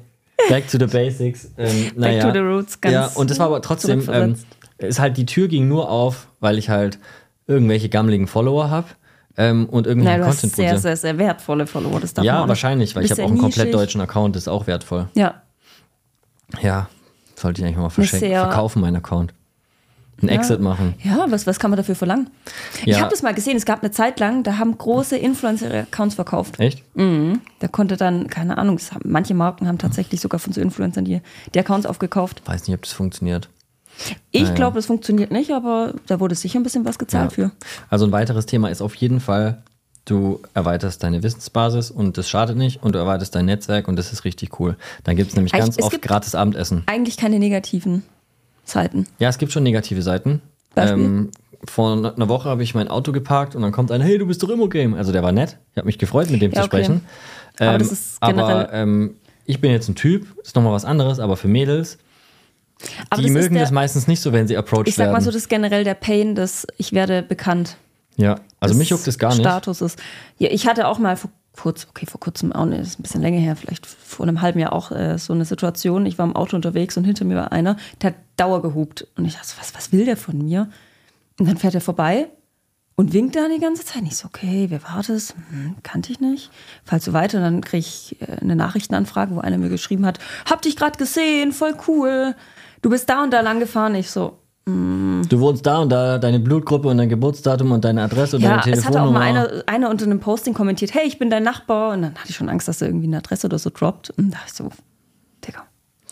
Back 0.50 0.68
to 0.70 0.78
the 0.80 0.86
basics. 0.86 1.50
Ähm, 1.58 1.92
naja. 1.96 2.26
to 2.26 2.32
the 2.34 2.40
roots, 2.40 2.80
ganz 2.80 2.94
Ja, 2.94 3.06
und 3.08 3.30
das 3.30 3.40
war 3.40 3.48
aber 3.48 3.62
trotzdem, 3.62 4.08
ähm, 4.12 4.36
ist 4.78 5.00
halt, 5.00 5.18
die 5.18 5.26
Tür 5.26 5.48
ging 5.50 5.68
nur 5.68 5.90
auf, 5.90 6.28
weil 6.40 6.58
ich 6.58 6.70
halt 6.70 6.98
irgendwelche 7.48 7.90
gammeligen 7.90 8.26
Follower 8.28 8.70
habe 8.70 8.88
ähm, 9.38 9.66
und 9.68 9.86
Nein, 9.86 9.90
irgendwelchen 9.98 10.22
du 10.22 10.28
hast 10.28 10.36
Content 10.42 10.56
sehr, 10.56 10.66
produziere. 10.70 10.82
sehr, 10.82 10.98
sehr 10.98 11.18
wertvolle 11.18 11.68
Follower. 11.68 12.00
Das 12.00 12.14
darf 12.14 12.24
Ja, 12.24 12.48
wahrscheinlich, 12.48 12.96
weil 12.96 13.04
ich 13.04 13.12
habe 13.12 13.22
auch 13.24 13.26
sehr 13.28 13.32
einen 13.34 13.42
komplett 13.42 13.66
nischig. 13.68 13.80
deutschen 13.82 14.02
Account, 14.02 14.36
das 14.38 14.44
ist 14.44 14.48
auch 14.48 14.66
wertvoll. 14.68 15.10
Ja, 15.16 15.42
Ja, 16.62 16.88
sollte 17.36 17.62
ich 17.62 17.66
eigentlich 17.66 17.78
mal 17.78 17.90
verschenken, 17.90 18.30
sehr- 18.30 18.42
verkaufen, 18.46 18.82
meinen 18.82 18.96
Account. 18.98 19.34
Einen 20.22 20.30
Exit 20.30 20.62
machen. 20.62 20.94
ja 21.04 21.26
was, 21.30 21.48
was 21.48 21.60
kann 21.60 21.72
man 21.72 21.78
dafür 21.78 21.96
verlangen? 21.96 22.30
Ich 22.82 22.88
Ja. 22.96 23.00
habe 23.02 23.10
das 23.10 23.22
mal 23.22 23.34
gesehen, 23.34 23.56
es 23.58 23.66
gab 23.66 23.82
eine 23.82 23.92
Zeit 23.92 24.20
lang, 24.20 24.44
da 24.44 24.58
haben 24.58 24.78
große 24.78 25.18
Influencer 25.18 25.72
Accounts 25.82 26.16
verkauft. 26.16 26.60
Echt? 26.60 26.84
Da 26.96 27.68
konnte 27.68 27.98
dann, 27.98 28.28
keine 28.28 28.58
Ahnung, 28.58 28.80
haben, 28.94 29.02
manche 29.12 29.34
Marken 29.34 29.68
haben 29.68 29.78
tatsächlich 29.78 30.22
sogar 30.22 30.40
von 30.40 30.54
so 30.54 30.62
Influencern 30.62 31.06
die, 31.06 31.22
die 31.54 31.60
Accounts 31.60 31.86
aufgekauft. 31.86 32.42
Weiß 32.46 32.68
nicht, 32.68 32.76
ob 32.76 32.82
das 32.84 32.92
funktioniert. 32.94 33.50
Ich 34.32 34.44
Naja. 34.44 34.54
glaube, 34.56 34.76
das 34.78 34.86
funktioniert 34.86 35.32
nicht, 35.32 35.52
aber 35.52 35.94
da 36.08 36.20
wurde 36.20 36.36
sicher 36.36 36.60
ein 36.60 36.64
bisschen 36.64 36.86
was 36.86 36.98
gezahlt 37.00 37.34
für. 37.34 37.52
Also 37.90 38.06
ein 38.06 38.12
weiteres 38.12 38.46
Thema 38.46 38.70
ist 38.70 38.82
auf 38.82 38.96
jeden 38.96 39.20
Fall, 39.20 39.62
du 40.06 40.40
erweiterst 40.54 41.04
deine 41.04 41.22
Wissensbasis 41.22 41.92
und 41.92 42.18
das 42.18 42.30
schadet 42.30 42.56
nicht 42.58 42.82
und 42.82 42.96
du 42.96 43.00
erweiterst 43.00 43.36
dein 43.36 43.46
Netzwerk 43.46 43.88
und 43.88 43.98
das 43.98 44.14
ist 44.14 44.24
richtig 44.24 44.60
cool. 44.60 44.78
Dann 45.04 45.16
gibt 45.18 45.30
es 45.32 45.36
nämlich 45.36 45.52
ganz 45.54 45.78
es 45.78 45.84
oft 45.84 46.02
gratis 46.02 46.34
Abendessen. 46.34 46.84
Eigentlich 46.86 47.18
keine 47.18 47.40
negativen 47.40 48.04
Zeiten. 48.70 49.06
Ja, 49.20 49.30
es 49.30 49.38
gibt 49.38 49.52
schon 49.52 49.64
negative 49.64 50.02
Seiten. 50.02 50.42
Beispiel? 50.76 51.04
Ähm, 51.04 51.30
vor 51.66 51.92
einer 51.94 52.30
Woche 52.30 52.48
habe 52.48 52.64
ich 52.64 52.74
mein 52.74 52.88
Auto 52.88 53.12
geparkt 53.12 53.56
und 53.56 53.62
dann 53.62 53.72
kommt 53.74 53.92
einer, 53.92 54.06
hey, 54.06 54.18
du 54.18 54.26
bist 54.26 54.42
doch 54.42 54.50
Immo-Game. 54.50 54.94
Also 54.94 55.12
der 55.12 55.24
war 55.24 55.32
nett. 55.34 55.58
Ich 55.72 55.78
habe 55.78 55.88
mich 55.88 55.98
gefreut, 55.98 56.30
mit 56.30 56.42
dem 56.42 56.52
Ja, 56.52 56.62
zu 56.62 56.68
okay. 56.68 56.84
sprechen. 56.84 57.02
Aber 57.60 57.74
Ähm, 57.74 57.80
das 57.80 57.92
ist 57.92 58.22
generell- 58.22 58.44
aber 58.66 58.74
ähm, 58.74 59.16
ich 59.46 59.60
bin 59.60 59.72
jetzt 59.72 59.90
ein 59.90 59.96
Typ, 59.96 60.28
ist 60.42 60.56
nochmal 60.56 60.72
was 60.74 60.86
anderes, 60.86 61.20
aber 61.20 61.36
für 61.36 61.48
Mädels, 61.50 61.98
Aber 63.10 63.22
die 63.22 63.28
das 63.28 63.34
mögen 63.34 63.56
der, 63.56 63.64
das 63.64 63.72
meistens 63.72 64.08
nicht 64.08 64.22
so, 64.22 64.32
wenn 64.32 64.48
sie 64.48 64.56
approached 64.56 64.88
Ich 64.88 64.96
sag 64.96 65.06
werden. 65.06 65.14
mal 65.14 65.22
so, 65.22 65.32
das 65.32 65.42
ist 65.42 65.50
generell 65.50 65.84
der 65.84 65.96
Pain, 65.96 66.36
dass 66.36 66.66
ich 66.78 66.94
werde 66.94 67.24
bekannt. 67.24 67.76
Ja, 68.20 68.40
also 68.60 68.76
mich 68.76 68.90
juckt 68.90 69.08
es 69.08 69.18
gar 69.18 69.30
nicht. 69.30 69.40
Status 69.40 69.82
ist. 69.82 70.00
Ja, 70.38 70.50
ich 70.52 70.68
hatte 70.68 70.88
auch 70.88 71.00
mal 71.00 71.16
vor 71.16 71.32
kurz, 71.56 71.88
okay, 71.90 72.06
vor 72.06 72.20
kurzem 72.20 72.52
auch 72.52 72.66
das 72.68 72.88
ist 72.88 73.00
ein 73.00 73.04
bisschen 73.04 73.22
länger 73.22 73.40
her, 73.40 73.56
vielleicht 73.56 73.86
vor 73.86 74.26
einem 74.26 74.42
halben 74.42 74.60
Jahr 74.60 74.74
auch 74.74 74.92
äh, 74.92 75.18
so 75.18 75.34
eine 75.34 75.46
Situation. 75.46 76.06
Ich 76.06 76.18
war 76.18 76.26
im 76.26 76.36
Auto 76.36 76.56
unterwegs 76.56 76.96
und 76.98 77.04
hinter 77.04 77.26
mir 77.26 77.36
war 77.36 77.52
einer, 77.52 77.78
der 78.02 78.12
hat 78.12 78.18
Dauer 78.38 78.62
gehupt. 78.62 79.08
Und 79.18 79.26
ich 79.26 79.34
dachte, 79.34 79.54
was, 79.60 79.76
was 79.76 79.92
will 79.92 80.06
der 80.06 80.18
von 80.18 80.38
mir? 80.38 80.70
Und 81.38 81.48
dann 81.48 81.58
fährt 81.58 81.76
er 81.76 81.82
vorbei 81.82 82.30
und 82.96 83.14
winkt 83.14 83.36
dann 83.36 83.52
die 83.52 83.62
ganze 83.62 83.86
Zeit. 83.86 84.02
Und 84.02 84.08
ich 84.08 84.18
so, 84.18 84.28
okay, 84.28 84.68
wer 84.70 84.84
war 84.84 85.02
das? 85.06 85.34
Hm, 85.50 85.76
kannte 85.84 86.12
ich 86.12 86.20
nicht. 86.20 86.52
Fall 86.84 87.02
so 87.02 87.14
weiter 87.14 87.38
und 87.38 87.44
dann 87.44 87.62
kriege 87.62 87.80
ich 87.80 88.18
äh, 88.22 88.38
eine 88.42 88.56
Nachrichtenanfrage, 88.56 89.36
wo 89.36 89.40
einer 89.40 89.58
mir 89.58 89.70
geschrieben 89.70 90.06
hat, 90.06 90.20
hab 90.50 90.62
dich 90.62 90.76
gerade 90.76 90.98
gesehen, 90.98 91.52
voll 91.52 91.76
cool. 91.88 92.36
Du 92.82 92.90
bist 92.90 93.10
da 93.10 93.24
und 93.24 93.32
da 93.32 93.42
lang 93.42 93.60
gefahren. 93.60 93.96
Ich 93.96 94.10
so, 94.10 94.39
Du 95.28 95.40
wohnst 95.40 95.66
da 95.66 95.80
und 95.80 95.90
da, 95.90 96.18
deine 96.18 96.40
Blutgruppe 96.40 96.88
und 96.88 96.98
dein 96.98 97.10
Geburtsdatum 97.10 97.72
und 97.72 97.84
deine 97.86 98.04
Adresse 98.04 98.36
und 98.38 98.42
Ja, 98.44 98.58
deine 98.62 98.76
es 98.78 98.86
hatte 98.86 99.02
auch 99.02 99.06
Telefonnummer. 99.12 99.20
mal 99.20 99.26
einer, 99.48 99.64
einer 99.68 99.90
unter 99.90 100.06
einem 100.06 100.20
Posting 100.20 100.54
kommentiert, 100.54 100.94
hey, 100.94 101.06
ich 101.08 101.20
bin 101.20 101.30
dein 101.30 101.44
Nachbar. 101.44 101.94
Und 101.94 102.02
dann 102.02 102.16
hatte 102.16 102.30
ich 102.30 102.36
schon 102.36 102.50
Angst, 102.50 102.68
dass 102.68 102.82
er 102.82 102.88
irgendwie 102.90 103.08
eine 103.08 103.18
Adresse 103.18 103.48
oder 103.48 103.60
so 103.60 103.70
droppt. 103.74 104.12
Und 104.12 104.32
da 104.32 104.38
ich 104.46 104.54
so, 104.54 104.70
Digga. 105.46 105.64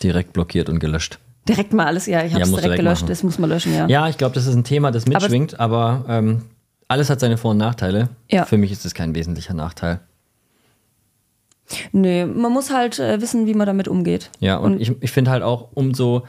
Direkt 0.02 0.32
blockiert 0.32 0.68
und 0.68 0.78
gelöscht. 0.78 1.18
Direkt 1.48 1.72
mal 1.72 1.86
alles, 1.86 2.06
ja, 2.06 2.18
ich 2.24 2.32
habe 2.32 2.40
Ja, 2.40 2.44
es 2.44 2.50
du 2.50 2.56
direkt 2.56 2.64
direkt 2.66 2.78
gelöscht, 2.80 3.02
machen. 3.02 3.08
das 3.08 3.22
muss 3.22 3.38
man 3.38 3.48
löschen, 3.50 3.74
ja. 3.74 3.86
Ja, 3.88 4.08
ich 4.08 4.18
glaube, 4.18 4.34
das 4.34 4.46
ist 4.46 4.54
ein 4.54 4.64
Thema, 4.64 4.90
das 4.90 5.06
mitschwingt, 5.06 5.58
aber, 5.58 6.04
ähm, 6.08 6.42
alles 6.88 7.08
hat 7.10 7.20
seine 7.20 7.36
Vor- 7.38 7.52
und 7.52 7.56
Nachteile. 7.58 8.08
Ja. 8.30 8.44
Für 8.44 8.56
mich 8.58 8.70
ist 8.72 8.84
es 8.84 8.92
kein 8.94 9.14
wesentlicher 9.14 9.54
Nachteil. 9.54 10.00
Nö, 11.92 12.26
man 12.26 12.52
muss 12.52 12.72
halt 12.72 12.98
äh, 12.98 13.20
wissen, 13.20 13.46
wie 13.46 13.54
man 13.54 13.66
damit 13.66 13.88
umgeht. 13.88 14.30
Ja, 14.40 14.56
und, 14.56 14.80
ich, 14.80 14.92
ich 15.00 15.10
finde 15.10 15.30
halt 15.30 15.42
auch 15.42 15.68
umso, 15.74 16.24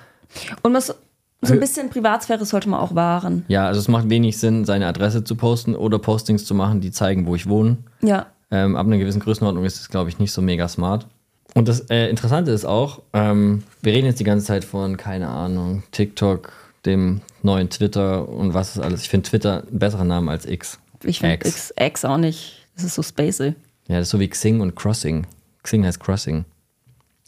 Und 0.63 0.73
was, 0.73 0.93
so 1.41 1.53
ein 1.53 1.59
bisschen 1.59 1.89
Privatsphäre 1.89 2.43
sollte 2.45 2.69
man 2.69 2.79
auch 2.79 2.95
wahren. 2.95 3.45
ja, 3.47 3.67
also 3.67 3.79
es 3.79 3.87
macht 3.87 4.09
wenig 4.09 4.37
Sinn, 4.37 4.65
seine 4.65 4.87
Adresse 4.87 5.23
zu 5.23 5.35
posten 5.35 5.75
oder 5.75 5.99
Postings 5.99 6.45
zu 6.45 6.53
machen, 6.53 6.81
die 6.81 6.91
zeigen, 6.91 7.25
wo 7.25 7.35
ich 7.35 7.47
wohne. 7.47 7.77
Ja. 8.01 8.27
Ähm, 8.51 8.75
ab 8.75 8.87
einer 8.87 8.97
gewissen 8.97 9.21
Größenordnung 9.21 9.63
ist 9.63 9.79
es, 9.79 9.89
glaube 9.89 10.09
ich, 10.09 10.19
nicht 10.19 10.31
so 10.31 10.41
mega 10.41 10.67
smart. 10.67 11.07
Und 11.55 11.67
das 11.67 11.81
äh, 11.89 12.09
Interessante 12.09 12.51
ist 12.51 12.65
auch, 12.65 13.01
ähm, 13.13 13.63
wir 13.81 13.93
reden 13.93 14.07
jetzt 14.07 14.19
die 14.19 14.23
ganze 14.23 14.45
Zeit 14.45 14.63
von, 14.63 14.97
keine 14.97 15.29
Ahnung, 15.29 15.83
TikTok, 15.91 16.51
dem 16.85 17.21
neuen 17.41 17.69
Twitter 17.69 18.27
und 18.27 18.53
was 18.53 18.75
ist 18.75 18.81
alles. 18.81 19.01
Ich 19.01 19.09
finde 19.09 19.29
Twitter 19.29 19.63
einen 19.67 19.79
besseren 19.79 20.07
Namen 20.07 20.29
als 20.29 20.45
X. 20.45 20.79
Ich 21.03 21.19
finde 21.19 21.35
X. 21.35 21.47
X, 21.47 21.73
X 21.79 22.05
auch 22.05 22.17
nicht. 22.17 22.67
Das 22.75 22.83
ist 22.83 22.95
so 22.95 23.03
spacey. 23.03 23.55
Ja, 23.87 23.97
das 23.97 24.07
ist 24.07 24.11
so 24.11 24.19
wie 24.19 24.27
Xing 24.27 24.61
und 24.61 24.75
Crossing. 24.75 25.25
Xing 25.63 25.85
heißt 25.85 25.99
Crossing. 25.99 26.45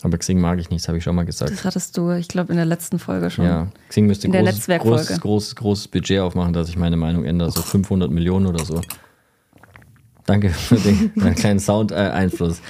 Aber 0.04 0.18
Xing 0.18 0.40
mag 0.40 0.60
ich 0.60 0.70
nicht, 0.70 0.84
das 0.84 0.88
habe 0.88 0.98
ich 0.98 1.04
schon 1.04 1.16
mal 1.16 1.26
gesagt. 1.26 1.52
Das 1.52 1.64
hattest 1.64 1.96
du, 1.98 2.12
ich 2.12 2.28
glaube, 2.28 2.52
in 2.52 2.58
der 2.58 2.66
letzten 2.66 2.98
Folge 2.98 3.30
schon. 3.30 3.46
Ja, 3.46 3.68
Xing 3.90 4.08
müsste 4.08 4.28
In 4.28 4.34
der 4.34 4.44
großes, 4.44 4.68
großes, 4.68 5.22
großes, 5.22 5.56
großes 5.56 5.88
Budget 5.90 6.20
aufmachen, 6.20 6.54
dass 6.54 6.70
ich 6.70 6.78
meine 6.78 6.98
Meinung 6.98 7.24
ändere. 7.24 7.52
So 7.52 7.62
500 7.62 8.10
Millionen 8.10 8.48
oder 8.48 8.66
so. 8.66 8.82
Danke 10.26 10.50
für 10.50 10.76
den, 10.76 11.12
den 11.16 11.36
kleinen 11.36 11.60
Sound-Einfluss. 11.60 12.62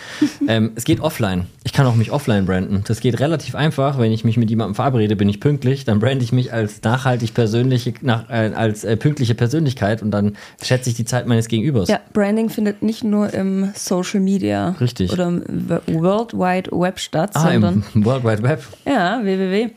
ähm, 0.48 0.72
es 0.76 0.84
geht 0.86 1.00
offline. 1.02 1.48
Ich 1.64 1.74
kann 1.74 1.86
auch 1.86 1.96
mich 1.96 2.12
offline 2.12 2.46
branden. 2.46 2.84
Das 2.88 3.00
geht 3.02 3.20
relativ 3.20 3.56
einfach. 3.56 4.00
Wenn 4.00 4.12
ich 4.12 4.24
mich 4.24 4.38
mit 4.38 4.50
jemandem 4.50 4.76
verabrede, 4.76 5.16
bin 5.16 5.28
ich 5.30 5.40
pünktlich. 5.40 5.86
Dann 5.86 6.00
brande 6.00 6.24
ich 6.24 6.32
mich 6.32 6.54
als 6.54 6.82
nachhaltig 6.82 7.34
persönliche, 7.34 7.94
nach, 8.02 8.30
äh, 8.30 8.52
als 8.56 8.84
äh, 8.84 8.96
pünktliche 8.98 9.36
Persönlichkeit 9.36 10.02
und 10.02 10.12
dann 10.12 10.38
schätze 10.62 10.90
ich 10.90 10.96
die 10.96 11.06
Zeit 11.06 11.28
meines 11.28 11.48
Gegenübers. 11.48 11.90
Ja, 11.90 12.00
Branding 12.14 12.50
findet 12.50 12.82
nicht 12.82 13.04
nur 13.04 13.34
im 13.34 13.72
Social 13.76 14.22
Media 14.22 14.70
Richtig. 14.80 15.12
oder 15.12 15.28
im 15.28 15.70
World 15.70 16.34
Wide 16.34 16.72
Web 16.72 17.00
statt, 17.00 17.32
Ah, 17.34 17.52
sondern 17.52 17.84
im 17.94 18.06
World 18.06 18.24
Wide 18.24 18.44
Web. 18.44 18.64
ja, 18.86 19.20
www, 19.24 19.70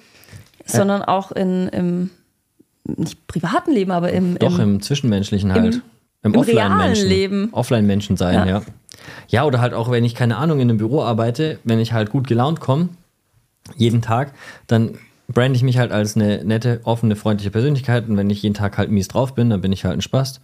sondern 0.67 1.03
auch 1.03 1.33
in, 1.33 1.69
im 1.69 2.11
nicht 2.97 3.27
privaten 3.27 3.73
Leben, 3.73 3.91
aber 3.91 4.13
im, 4.13 4.39
Doch, 4.39 4.59
im 4.59 4.75
im 4.75 4.83
Zwischenmenschlichen 4.83 5.53
halt. 5.53 5.75
Im, 5.77 5.83
im 6.25 6.35
Offline-Menschen. 6.35 6.79
realen 6.79 7.09
Leben. 7.09 7.49
Offline-Menschen 7.53 8.17
sein, 8.17 8.35
ja. 8.35 8.47
Ja. 8.47 8.63
ja. 9.29 9.45
oder 9.45 9.61
halt 9.61 9.75
auch, 9.75 9.91
wenn 9.91 10.05
ich, 10.05 10.15
keine 10.17 10.37
Ahnung, 10.39 10.59
in 10.59 10.69
einem 10.69 10.79
Büro 10.79 11.03
arbeite, 11.03 11.59
wenn 11.65 11.79
ich 11.79 11.93
halt 11.93 12.11
gut 12.11 12.27
gelaunt 12.27 12.59
komme, 12.61 12.89
jeden 13.77 14.03
Tag, 14.03 14.33
dann 14.67 14.99
brande 15.29 15.57
ich 15.57 15.63
mich 15.63 15.79
halt 15.79 15.93
als 15.93 16.17
eine 16.17 16.45
nette, 16.45 16.81
offene, 16.85 17.15
freundliche 17.17 17.51
Persönlichkeit. 17.51 18.09
Und 18.09 18.17
wenn 18.17 18.29
ich 18.31 18.43
jeden 18.43 18.55
Tag 18.55 18.77
halt 18.77 18.91
mies 18.91 19.09
drauf 19.09 19.35
bin, 19.35 19.49
dann 19.51 19.61
bin 19.61 19.73
ich 19.73 19.85
halt 19.85 19.97
ein 19.97 20.03
Spaß. 20.03 20.41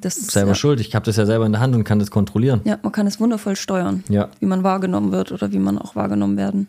das 0.00 0.16
ist, 0.16 0.30
Selber 0.30 0.50
ja, 0.52 0.54
schuld. 0.54 0.80
Ich 0.80 0.94
habe 0.94 1.04
das 1.04 1.16
ja 1.16 1.26
selber 1.26 1.44
in 1.44 1.52
der 1.52 1.60
Hand 1.60 1.74
und 1.74 1.84
kann 1.84 1.98
das 1.98 2.10
kontrollieren. 2.10 2.60
ja, 2.64 2.78
man 2.82 2.92
kann 2.92 3.06
es 3.06 3.20
wundervoll 3.20 3.56
steuern, 3.56 4.02
Ja. 4.08 4.28
wie 4.40 4.46
man 4.46 4.62
wahrgenommen 4.62 5.12
wird 5.12 5.30
oder 5.32 5.52
wie 5.52 5.58
man 5.58 5.76
auch 5.78 5.94
wahrgenommen 5.96 6.36
werden 6.38 6.68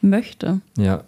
möchte. 0.00 0.60
Ja. 0.78 1.02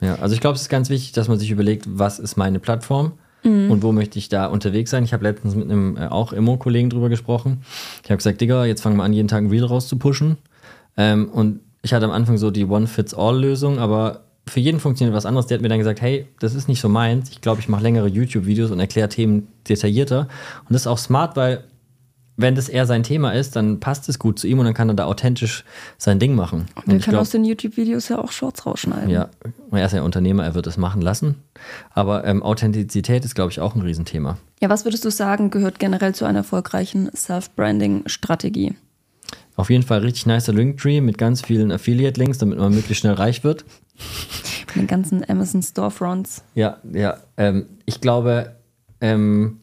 Ja, 0.00 0.16
also 0.16 0.34
ich 0.34 0.40
glaube, 0.40 0.56
es 0.56 0.62
ist 0.62 0.68
ganz 0.68 0.88
wichtig, 0.90 1.12
dass 1.12 1.28
man 1.28 1.38
sich 1.38 1.50
überlegt, 1.52 1.84
was 1.88 2.18
ist 2.18 2.36
meine 2.36 2.58
Plattform 2.58 3.12
und 3.44 3.82
wo 3.82 3.92
möchte 3.92 4.18
ich 4.18 4.28
da 4.28 4.46
unterwegs 4.46 4.90
sein. 4.90 5.04
Ich 5.04 5.12
habe 5.12 5.24
letztens 5.24 5.54
mit 5.54 5.70
einem 5.70 5.96
äh, 5.96 6.06
auch 6.06 6.32
Immo-Kollegen 6.32 6.90
drüber 6.90 7.08
gesprochen. 7.08 7.62
Ich 8.04 8.10
habe 8.10 8.18
gesagt, 8.18 8.40
Digga, 8.40 8.64
jetzt 8.66 8.82
fangen 8.82 8.96
wir 8.96 9.04
an, 9.04 9.12
jeden 9.12 9.28
Tag 9.28 9.42
ein 9.42 9.50
Reel 9.50 9.64
rauszupushen. 9.64 10.36
Ähm, 10.96 11.28
und 11.28 11.60
ich 11.82 11.92
hatte 11.92 12.04
am 12.04 12.12
Anfang 12.12 12.38
so 12.38 12.50
die 12.50 12.64
One-Fits-All-Lösung, 12.64 13.78
aber 13.78 14.24
für 14.48 14.60
jeden 14.60 14.80
funktioniert 14.80 15.16
was 15.16 15.26
anderes. 15.26 15.46
Der 15.46 15.56
hat 15.56 15.62
mir 15.62 15.68
dann 15.68 15.78
gesagt, 15.78 16.00
hey, 16.00 16.26
das 16.40 16.54
ist 16.54 16.68
nicht 16.68 16.80
so 16.80 16.88
meins. 16.88 17.30
Ich 17.30 17.40
glaube, 17.40 17.60
ich 17.60 17.68
mache 17.68 17.82
längere 17.82 18.08
YouTube-Videos 18.08 18.70
und 18.70 18.80
erkläre 18.80 19.08
Themen 19.08 19.48
detaillierter. 19.68 20.28
Und 20.68 20.72
das 20.72 20.82
ist 20.82 20.86
auch 20.86 20.98
smart, 20.98 21.36
weil 21.36 21.64
wenn 22.42 22.54
das 22.54 22.68
eher 22.68 22.84
sein 22.84 23.02
Thema 23.02 23.32
ist, 23.32 23.56
dann 23.56 23.80
passt 23.80 24.08
es 24.10 24.18
gut 24.18 24.38
zu 24.38 24.46
ihm 24.46 24.58
und 24.58 24.66
dann 24.66 24.74
kann 24.74 24.88
er 24.90 24.94
da 24.94 25.06
authentisch 25.06 25.64
sein 25.96 26.18
Ding 26.18 26.34
machen. 26.34 26.66
Und 26.74 26.96
ich 26.96 27.04
kann 27.04 27.12
glaub- 27.12 27.22
aus 27.22 27.30
den 27.30 27.44
YouTube-Videos 27.44 28.08
ja 28.10 28.18
auch 28.18 28.30
Shorts 28.30 28.66
rausschneiden. 28.66 29.08
ja, 29.08 29.30
er 29.70 29.86
ist 29.86 29.92
ja 29.92 30.02
Unternehmer, 30.02 30.44
er 30.44 30.54
wird 30.54 30.66
es 30.66 30.76
machen 30.76 31.00
lassen. 31.00 31.36
Aber 31.90 32.24
ähm, 32.26 32.42
Authentizität 32.42 33.24
ist, 33.24 33.34
glaube 33.34 33.50
ich, 33.50 33.60
auch 33.60 33.74
ein 33.74 33.80
Riesenthema. 33.80 34.36
Ja, 34.60 34.68
was 34.68 34.84
würdest 34.84 35.04
du 35.04 35.10
sagen, 35.10 35.50
gehört 35.50 35.78
generell 35.78 36.14
zu 36.14 36.24
einer 36.26 36.40
erfolgreichen 36.40 37.10
Self-Branding-Strategie? 37.14 38.74
Auf 39.56 39.70
jeden 39.70 39.82
Fall 39.82 40.00
richtig 40.00 40.26
nicer 40.26 40.52
Linktree 40.52 41.00
mit 41.00 41.18
ganz 41.18 41.42
vielen 41.42 41.70
Affiliate-Links, 41.72 42.38
damit 42.38 42.58
man 42.58 42.74
möglichst 42.74 43.00
schnell 43.00 43.14
reich 43.14 43.44
wird. 43.44 43.64
Mit 44.68 44.76
den 44.76 44.86
ganzen 44.86 45.28
Amazon 45.28 45.62
Storefronts. 45.62 46.42
Ja, 46.54 46.78
ja. 46.92 47.18
Ähm, 47.36 47.66
ich 47.84 48.00
glaube, 48.00 48.56
ähm, 49.00 49.60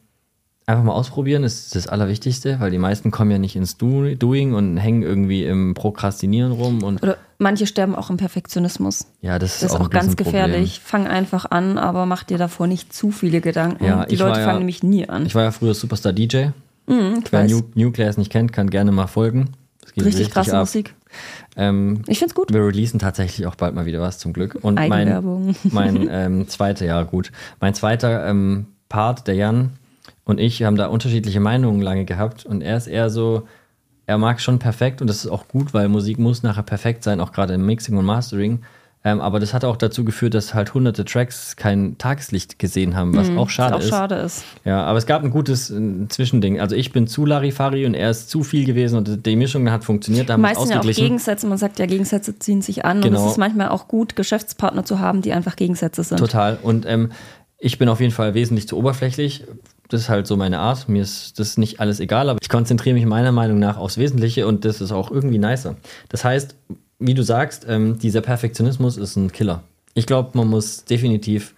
einfach 0.69 0.83
mal 0.83 0.93
ausprobieren 0.93 1.43
ist 1.43 1.75
das 1.75 1.87
Allerwichtigste, 1.87 2.59
weil 2.59 2.69
die 2.71 2.77
meisten 2.77 3.11
kommen 3.11 3.31
ja 3.31 3.39
nicht 3.39 3.55
ins 3.55 3.77
Do 3.77 4.13
Doing 4.15 4.53
und 4.53 4.77
hängen 4.77 5.01
irgendwie 5.01 5.43
im 5.43 5.73
Prokrastinieren 5.73 6.51
rum. 6.51 6.83
Und 6.83 7.01
Oder 7.01 7.17
manche 7.39 7.65
sterben 7.65 7.95
auch 7.95 8.09
im 8.09 8.17
Perfektionismus. 8.17 9.07
ja, 9.21 9.39
das 9.39 9.55
ist, 9.55 9.63
Das 9.63 9.71
ist 9.71 9.77
auch, 9.77 9.85
auch, 9.85 9.89
ganz 9.89 10.15
gefährlich. 10.15 10.79
Fang 10.83 11.07
einfach 11.07 11.49
an, 11.49 11.77
aber 11.77 12.05
mach 12.05 12.23
dir 12.23 12.37
davor 12.37 12.67
nicht 12.67 12.93
zu 12.93 13.11
viele 13.11 13.41
Gedanken. 13.41 13.83
Ja, 13.83 14.05
Die 14.05 14.15
Leute 14.15 14.39
ja- 14.39 14.45
fangen 14.45 14.59
nämlich 14.59 14.83
nie 14.83 15.09
an. 15.09 15.25
Ich 15.25 15.35
war 15.35 15.43
ja 15.43 15.51
früher 15.51 15.73
Superstar 15.73 16.13
DJ. 16.13 16.47
Mhm, 16.87 17.23
Wer. 17.29 17.43
New 17.45 17.61
Nuclear 17.75 18.09
es 18.09 18.17
nicht 18.17 18.31
kennt, 18.31 18.53
kann 18.53 18.69
gerne 18.69 18.91
mal 18.91 19.07
folgen. 19.07 19.49
Geht 19.95 20.05
Richtig 20.05 20.29
krasse 20.29 20.53
ab. 20.53 20.61
Musik. 20.61 20.93
Ähm, 21.57 22.03
Ich 22.07 22.19
find's 22.19 22.35
gut. 22.35 22.53
Wir 22.53 22.63
releasen 22.63 22.99
tatsächlich 22.99 23.47
auch 23.47 23.55
bald 23.55 23.73
mal 23.73 23.85
wieder 23.87 24.01
was 24.01 24.19
zum 24.19 24.33
Glück. 24.33 24.57
Und 24.61 24.75
mein, 24.87 25.55
mein 25.63 26.07
ähm, 26.11 26.47
zweiter, 26.47 26.85
ja 26.85 27.01
gut, 27.03 27.31
mein 27.59 27.73
zweiter 27.73 28.27
ähm, 28.27 28.67
Part, 28.87 29.27
der 29.27 29.33
Jan 29.35 29.71
und 30.29 30.39
ich 30.39 30.61
haben 30.61 30.75
da 30.75 30.85
unterschiedliche 30.85 31.39
Meinungen 31.39 31.81
lange 31.81 32.05
gehabt. 32.05 32.45
Und 32.45 32.61
er 32.61 32.77
ist 32.77 32.85
eher 32.85 33.09
so, 33.09 33.47
er 34.05 34.19
mag 34.19 34.39
schon 34.39 34.59
perfekt 34.59 35.01
und 35.01 35.07
das 35.07 35.25
ist 35.25 35.31
auch 35.31 35.47
gut, 35.47 35.73
weil 35.73 35.89
Musik 35.89 36.19
muss 36.19 36.43
nachher 36.43 36.61
perfekt 36.61 37.03
sein, 37.03 37.19
auch 37.19 37.31
gerade 37.31 37.55
im 37.55 37.65
Mixing 37.65 37.97
und 37.97 38.05
Mastering. 38.05 38.59
Ähm, 39.03 39.21
aber 39.21 39.39
das 39.39 39.53
hat 39.53 39.63
auch 39.63 39.77
dazu 39.77 40.03
geführt, 40.03 40.33
dass 40.33 40.53
halt 40.53 40.73
hunderte 40.73 41.05
Tracks 41.05 41.55
kein 41.55 41.97
Tageslicht 41.97 42.59
gesehen 42.59 42.95
haben, 42.97 43.15
was 43.15 43.29
auch 43.29 43.49
schade 43.49 43.75
was 43.75 43.85
ist. 43.85 43.93
auch 43.93 43.97
schade 43.97 44.15
ist. 44.15 44.43
Ja, 44.65 44.83
aber 44.83 44.97
es 44.97 45.05
gab 45.05 45.23
ein 45.23 45.31
gutes 45.31 45.71
äh, 45.71 46.07
Zwischending. 46.09 46.59
Also 46.59 46.75
ich 46.75 46.91
bin 46.91 47.07
zu 47.07 47.25
Larifari 47.25 47.85
und 47.85 47.93
er 47.95 48.11
ist 48.11 48.29
zu 48.29 48.43
viel 48.43 48.65
gewesen 48.65 48.97
und 48.97 49.25
die 49.25 49.35
Mischung 49.37 49.71
hat 49.71 49.85
funktioniert, 49.85 50.27
da 50.29 50.33
haben 50.33 50.41
Meistens 50.41 50.69
ja 50.69 50.79
auch. 50.79 50.83
Gegensätze. 50.83 51.47
Man 51.47 51.57
sagt 51.57 51.79
ja, 51.79 51.85
Gegensätze 51.85 52.37
ziehen 52.37 52.61
sich 52.61 52.83
an. 52.85 52.97
Und 52.97 53.03
Genau. 53.05 53.25
es 53.25 53.31
ist 53.31 53.37
manchmal 53.37 53.69
auch 53.69 53.87
gut, 53.87 54.15
Geschäftspartner 54.17 54.83
zu 54.83 54.99
haben, 54.99 55.21
die 55.21 55.31
einfach 55.31 55.55
Gegensätze 55.55 56.03
sind. 56.03 56.17
Total. 56.19 56.59
Und 56.61 56.85
ähm, 56.85 57.11
ich 57.59 57.77
bin 57.77 57.89
auf 57.89 57.99
jeden 57.99 58.13
Fall 58.13 58.33
wesentlich 58.33 58.67
zu 58.67 58.77
oberflächlich. 58.77 59.43
Das 59.89 60.01
ist 60.01 60.09
halt 60.09 60.27
so 60.27 60.37
meine 60.37 60.59
Art. 60.59 60.87
Mir 60.87 61.01
ist 61.01 61.39
das 61.39 61.57
nicht 61.57 61.79
alles 61.79 61.99
egal, 61.99 62.29
aber 62.29 62.39
ich 62.41 62.49
konzentriere 62.49 62.93
mich 62.93 63.05
meiner 63.05 63.31
Meinung 63.31 63.59
nach 63.59 63.77
aufs 63.77 63.97
Wesentliche 63.97 64.47
und 64.47 64.65
das 64.65 64.81
ist 64.81 64.91
auch 64.91 65.11
irgendwie 65.11 65.39
nicer. 65.39 65.75
Das 66.09 66.23
heißt, 66.23 66.55
wie 66.99 67.13
du 67.13 67.23
sagst, 67.23 67.65
ähm, 67.67 67.99
dieser 67.99 68.21
Perfektionismus 68.21 68.97
ist 68.97 69.15
ein 69.15 69.31
Killer. 69.31 69.63
Ich 69.93 70.05
glaube, 70.05 70.37
man 70.37 70.47
muss 70.47 70.85
definitiv 70.85 71.55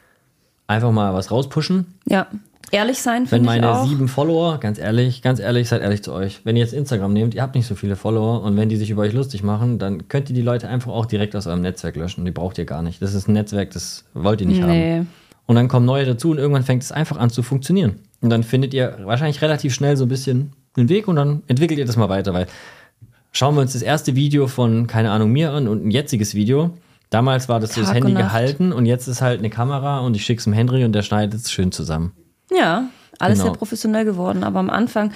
einfach 0.68 0.92
mal 0.92 1.14
was 1.14 1.32
rauspushen. 1.32 1.86
Ja. 2.08 2.28
Ehrlich 2.74 3.02
sein, 3.02 3.30
Wenn 3.30 3.44
meine 3.44 3.84
sieben 3.86 4.08
Follower, 4.08 4.58
ganz 4.58 4.80
ehrlich, 4.80 5.22
ganz 5.22 5.42
ehrlich, 5.42 5.68
seid 5.68 5.82
ehrlich 5.82 6.04
zu 6.04 6.14
euch. 6.14 6.40
Wenn 6.46 6.56
ihr 6.56 6.62
jetzt 6.64 6.74
Instagram 6.74 7.12
nehmt, 7.12 7.34
ihr 7.34 7.42
habt 7.42 7.54
nicht 7.54 7.68
so 7.68 7.76
viele 7.76 7.98
Follower 7.98 8.42
und 8.44 8.56
wenn 8.56 8.70
die 8.70 8.78
sich 8.78 8.90
über 8.90 9.02
euch 9.02 9.12
lustig 9.12 9.44
machen, 9.44 9.78
dann 9.78 10.08
könnt 10.08 10.30
ihr 10.30 10.36
die 10.36 10.42
Leute 10.42 10.70
einfach 10.70 10.94
auch 10.94 11.06
direkt 11.06 11.36
aus 11.36 11.48
eurem 11.48 11.60
Netzwerk 11.60 11.98
löschen. 11.98 12.24
Die 12.24 12.32
braucht 12.32 12.58
ihr 12.58 12.64
gar 12.64 12.82
nicht. 12.82 13.02
Das 13.02 13.14
ist 13.14 13.28
ein 13.28 13.34
Netzwerk, 13.34 13.72
das 13.72 14.06
wollt 14.14 14.40
ihr 14.40 14.48
nicht 14.48 14.62
haben. 14.62 15.08
Und 15.52 15.56
dann 15.56 15.68
kommen 15.68 15.86
neue 15.86 16.06
dazu 16.06 16.32
und 16.32 16.38
irgendwann 16.38 16.64
fängt 16.64 16.82
es 16.82 16.94
einfach 16.94 17.18
an 17.18 17.30
zu 17.30 17.44
funktionieren. 17.44 18.00
Und 18.22 18.30
dann 18.30 18.42
findet 18.42 18.74
ihr 18.74 19.00
wahrscheinlich 19.04 19.42
relativ 19.42 19.74
schnell 19.74 19.98
so 19.98 20.06
ein 20.06 20.08
bisschen 20.08 20.54
einen 20.78 20.88
Weg 20.88 21.10
und 21.10 21.18
dann 21.18 21.44
entwickelt 21.48 21.78
ihr 21.78 21.84
das 21.86 21.98
mal 21.98 22.08
weiter, 22.08 22.34
weil 22.34 22.48
schauen 23.34 23.56
wir 23.56 23.62
uns 23.62 23.74
das 23.74 23.82
erste 23.82 24.16
Video 24.16 24.48
von, 24.48 24.88
keine 24.88 25.12
Ahnung, 25.12 25.30
mir 25.34 25.52
an 25.52 25.68
und 25.68 25.86
ein 25.86 25.92
jetziges 25.92 26.36
Video. 26.36 26.78
Damals 27.10 27.50
war 27.50 27.60
das 27.60 27.74
so 27.74 27.82
das 27.82 27.90
Tag 27.90 27.98
Handy 27.98 28.14
gehalten 28.14 28.72
und 28.72 28.86
jetzt 28.86 29.10
ist 29.10 29.22
halt 29.22 29.40
eine 29.40 29.50
Kamera 29.50 30.00
und 30.00 30.16
ich 30.16 30.24
schicke 30.24 30.38
es 30.38 30.46
dem 30.46 30.54
Henry 30.54 30.86
und 30.86 30.94
der 30.94 31.02
schneidet 31.02 31.42
es 31.42 31.52
schön 31.52 31.74
zusammen. 31.74 32.14
Ja, 32.50 32.86
alles 33.20 33.40
Genau. 33.40 33.50
sehr 33.52 33.58
professionell 33.58 34.06
geworden. 34.06 34.46
Aber 34.46 34.60
am 34.62 34.70
Anfang, 34.70 35.12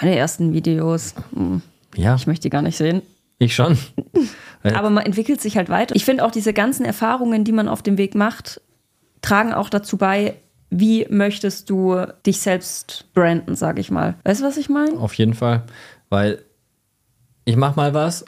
meine 0.00 0.16
ersten 0.16 0.54
Videos, 0.54 1.14
hm, 1.34 1.60
Ja, 1.96 2.14
ich 2.14 2.26
möchte 2.26 2.44
die 2.44 2.50
gar 2.50 2.62
nicht 2.62 2.78
sehen. 2.78 3.02
ich 3.38 3.54
schon. 3.54 3.76
Aber 4.62 4.88
man 4.88 5.04
entwickelt 5.04 5.42
sich 5.42 5.58
halt 5.58 5.68
weiter. 5.68 5.94
Ich 5.94 6.06
finde 6.06 6.24
auch 6.24 6.30
diese 6.30 6.54
ganzen 6.54 6.86
Erfahrungen, 6.86 7.44
die 7.44 7.52
man 7.52 7.68
auf 7.68 7.82
dem 7.82 7.98
Weg 7.98 8.14
macht, 8.14 8.62
tragen 9.22 9.52
auch 9.52 9.68
dazu 9.68 9.96
bei, 9.96 10.34
wie 10.70 11.06
möchtest 11.10 11.70
du 11.70 11.96
dich 12.26 12.40
selbst 12.40 13.06
branden, 13.14 13.54
sage 13.54 13.80
ich 13.80 13.90
mal. 13.90 14.14
Weißt 14.24 14.40
du, 14.40 14.44
was 14.44 14.56
ich 14.56 14.68
meine? 14.68 14.98
Auf 14.98 15.14
jeden 15.14 15.34
Fall. 15.34 15.62
Weil 16.08 16.42
ich 17.44 17.56
mache 17.56 17.76
mal 17.76 17.94
was, 17.94 18.24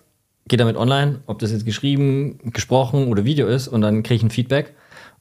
gehe 0.47 0.57
damit 0.57 0.77
online, 0.77 1.21
ob 1.27 1.41
das 1.41 1.51
jetzt 1.53 1.65
geschrieben, 1.67 2.39
gesprochen 2.53 3.09
oder 3.09 3.25
Video 3.25 3.47
ist, 3.49 3.69
und 3.69 3.81
dann 3.81 4.03
kriege 4.03 4.17
ich 4.17 4.23
ein 4.23 4.31
Feedback. 4.31 4.75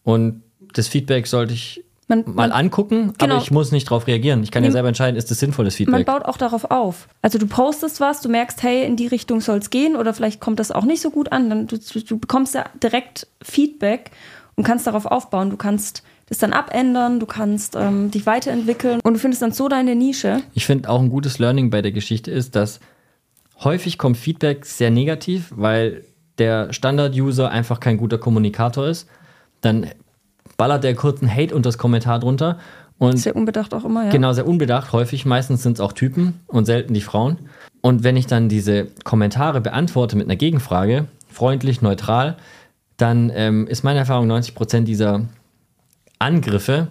Und 0.03 0.43
das 0.73 0.88
Feedback 0.88 1.27
sollte 1.27 1.53
ich 1.53 1.84
Man, 2.08 2.19
mal 2.25 2.34
man, 2.47 2.51
angucken, 2.51 3.13
Genau. 3.17 3.36
aber 3.36 3.43
ich 3.43 3.51
muss 3.51 3.71
nicht 3.73 3.88
darauf 3.89 4.08
reagieren. 4.08 4.41
Ich 4.43 4.51
kann 4.51 4.63
ja 4.63 4.69
Nee. 4.69 4.73
selber 4.73 4.88
entscheiden, 4.88 5.17
ist 5.17 5.30
das 5.32 5.39
sinnvolles 5.39 5.73
man 5.73 5.77
Feedback. 5.77 6.06
baut 6.06 6.23
auch 6.23 6.38
darauf 6.38 6.71
auf. 6.71 7.10
Also 7.21 7.38
du 7.39 7.47
postest 7.47 7.99
was, 7.99 8.21
du 8.21 8.30
merkst, 8.30 8.63
hey, 8.63 8.86
in 8.86 8.95
die 8.95 9.08
Richtung 9.08 9.41
soll 9.41 9.58
es 9.58 9.69
gehen 9.71 9.95
oder 9.97 10.13
vielleicht 10.13 10.39
kommt 10.39 10.60
das 10.60 10.71
auch 10.71 10.86
nicht 10.86 11.01
so 11.01 11.10
gut 11.10 11.32
an. 11.34 11.49
Dann 11.49 11.67
du- 11.67 11.77
du 11.77 12.17
bekommst 12.19 12.53
ja 12.56 12.65
direkt 12.82 13.27
Feedback 13.41 14.12
und 14.58 14.63
kannst 14.63 14.86
darauf 14.88 15.06
aufbauen. 15.06 15.50
Du 15.50 15.58
kannst 15.58 16.04
das 16.28 16.39
dann 16.39 16.52
abändern, 16.52 17.20
du 17.20 17.26
kannst 17.26 17.76
ähm, 17.76 18.12
dich 18.12 18.26
weiterentwickeln 18.26 19.00
und 19.04 19.13
du 19.13 19.20
findest 19.20 19.41
dann 19.41 19.54
so 19.54 19.70
deine 19.70 19.96
Nische. 19.96 20.41
Ich 20.54 20.65
finde 20.65 20.89
auch 20.89 21.00
ein 21.00 21.10
gutes 21.10 21.39
Learning 21.39 21.70
bei 21.70 21.82
der 21.82 21.93
Geschichte 21.93 22.32
ist, 22.32 22.56
dass 22.56 22.82
häufig 23.63 23.98
kommt 23.98 24.17
Feedback 24.17 24.65
sehr 24.65 24.91
negativ, 24.91 25.54
weil 25.56 26.04
der 26.38 26.74
Standard-User 26.74 27.50
einfach 27.50 27.80
kein 27.80 27.98
guter 27.98 28.17
Kommunikator 28.17 28.88
ist. 28.88 29.08
Dann 29.62 29.88
ballert 30.58 30.84
der 30.84 30.96
kurzen 30.96 31.34
Hate 31.34 31.56
unter 31.56 31.70
das 31.70 31.78
Kommentar 31.78 32.20
drunter 32.20 32.60
und 33.00 33.17
Sehr 33.17 33.36
unbedacht 33.36 33.76
auch 33.76 33.86
immer, 33.86 34.06
ja. 34.06 34.10
Genau, 34.10 34.34
sehr 34.34 34.48
unbedacht 34.48 34.91
häufig. 34.91 35.26
Meistens 35.26 35.62
sind 35.62 35.74
es 35.74 35.80
auch 35.80 35.93
Typen 35.93 36.39
und 36.48 36.65
selten 36.65 36.96
die 36.96 37.02
Frauen. 37.02 37.38
Und 37.82 38.04
wenn 38.04 38.17
ich 38.17 38.26
dann 38.26 38.50
diese 38.50 38.88
Kommentare 39.04 39.62
beantworte 39.62 40.17
mit 40.17 40.26
einer 40.26 40.36
Gegenfrage, 40.36 41.06
freundlich, 41.28 41.84
neutral, 41.84 42.38
dann 42.97 43.31
ähm, 43.33 43.67
ist 43.67 43.83
meine 43.83 43.99
Erfahrung, 43.99 44.29
90% 44.31 44.81
dieser 44.81 45.25
Angriffe, 46.19 46.89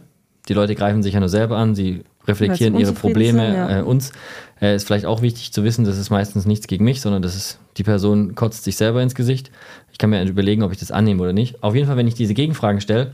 die 0.48 0.54
Leute 0.54 0.74
greifen 0.74 1.02
sich 1.02 1.14
ja 1.14 1.20
nur 1.20 1.28
selber 1.28 1.56
an, 1.56 1.74
sie 1.74 2.04
reflektieren 2.26 2.78
ihre 2.78 2.92
Probleme 2.92 3.46
sind, 3.46 3.54
ja. 3.54 3.78
äh, 3.80 3.82
uns. 3.82 4.12
Äh, 4.60 4.76
ist 4.76 4.86
vielleicht 4.86 5.06
auch 5.06 5.22
wichtig 5.22 5.52
zu 5.52 5.64
wissen, 5.64 5.84
das 5.84 5.98
ist 5.98 6.10
meistens 6.10 6.46
nichts 6.46 6.66
gegen 6.66 6.84
mich, 6.84 7.00
sondern 7.00 7.22
das 7.22 7.36
ist, 7.36 7.58
die 7.76 7.82
Person 7.82 8.34
kotzt 8.34 8.64
sich 8.64 8.76
selber 8.76 9.02
ins 9.02 9.14
Gesicht. 9.14 9.50
Ich 9.92 9.98
kann 9.98 10.10
mir 10.10 10.24
überlegen, 10.24 10.62
ob 10.62 10.72
ich 10.72 10.78
das 10.78 10.90
annehme 10.90 11.22
oder 11.22 11.32
nicht. 11.32 11.62
Auf 11.62 11.74
jeden 11.74 11.86
Fall, 11.86 11.96
wenn 11.96 12.08
ich 12.08 12.14
diese 12.14 12.34
Gegenfragen 12.34 12.80
stelle, 12.80 13.12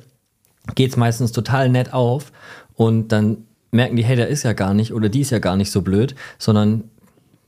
geht 0.74 0.90
es 0.90 0.96
meistens 0.96 1.32
total 1.32 1.68
nett 1.68 1.92
auf 1.92 2.32
und 2.74 3.08
dann 3.08 3.38
merken 3.70 3.96
die, 3.96 4.04
hey, 4.04 4.16
der 4.16 4.28
ist 4.28 4.42
ja 4.44 4.52
gar 4.52 4.74
nicht 4.74 4.92
oder 4.92 5.08
die 5.08 5.20
ist 5.20 5.30
ja 5.30 5.38
gar 5.38 5.56
nicht 5.56 5.70
so 5.72 5.82
blöd, 5.82 6.14
sondern 6.38 6.84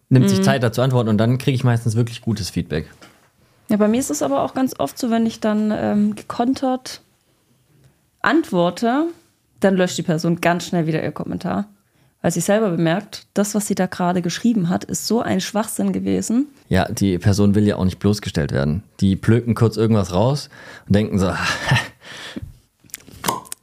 nimmt 0.09 0.25
Mhm. 0.27 0.29
sich 0.31 0.43
Zeit 0.43 0.63
dazu 0.63 0.83
antworten 0.83 1.09
und 1.09 1.19
dann 1.19 1.39
kriege 1.39 1.55
ich 1.55 1.65
meistens 1.65 1.97
wirklich 1.97 2.21
gutes 2.23 2.51
Feedback. 2.51 2.87
Ja, 3.69 3.77
bei 3.77 3.89
mir 3.89 4.01
ist 4.01 4.11
es 4.11 4.23
aber 4.23 4.43
auch 4.43 4.55
ganz 4.55 4.79
oft 4.79 4.99
so, 4.99 5.11
wenn 5.11 5.27
ich 5.27 5.41
dann 5.41 5.73
ähm, 5.75 6.15
gekontert 6.15 7.01
antworte, 8.21 9.07
dann 9.61 9.77
löscht 9.77 9.99
die 9.99 10.03
Person 10.03 10.41
ganz 10.41 10.67
schnell 10.67 10.87
wieder 10.87 11.03
ihr 11.03 11.13
Kommentar. 11.13 11.67
Weil 12.21 12.31
sie 12.31 12.41
selber 12.41 12.71
bemerkt, 12.71 13.27
das, 13.35 13.55
was 13.55 13.67
sie 13.67 13.75
da 13.75 13.85
gerade 13.85 14.23
geschrieben 14.23 14.71
hat, 14.71 14.85
ist 14.85 15.07
so 15.07 15.21
ein 15.21 15.43
Schwachsinn 15.43 15.93
gewesen. 15.93 16.47
Ja, 16.71 16.91
die 16.91 17.19
Person 17.19 17.55
will 17.55 17.67
ja 17.67 17.77
auch 17.77 17.85
nicht 17.85 17.99
bloßgestellt 17.99 18.51
werden. 18.51 18.83
Die 19.01 19.15
plöken 19.15 19.55
kurz 19.55 19.77
irgendwas 19.77 20.15
raus 20.15 20.49
und 20.87 20.95
denken 20.95 21.19
so, 21.19 21.31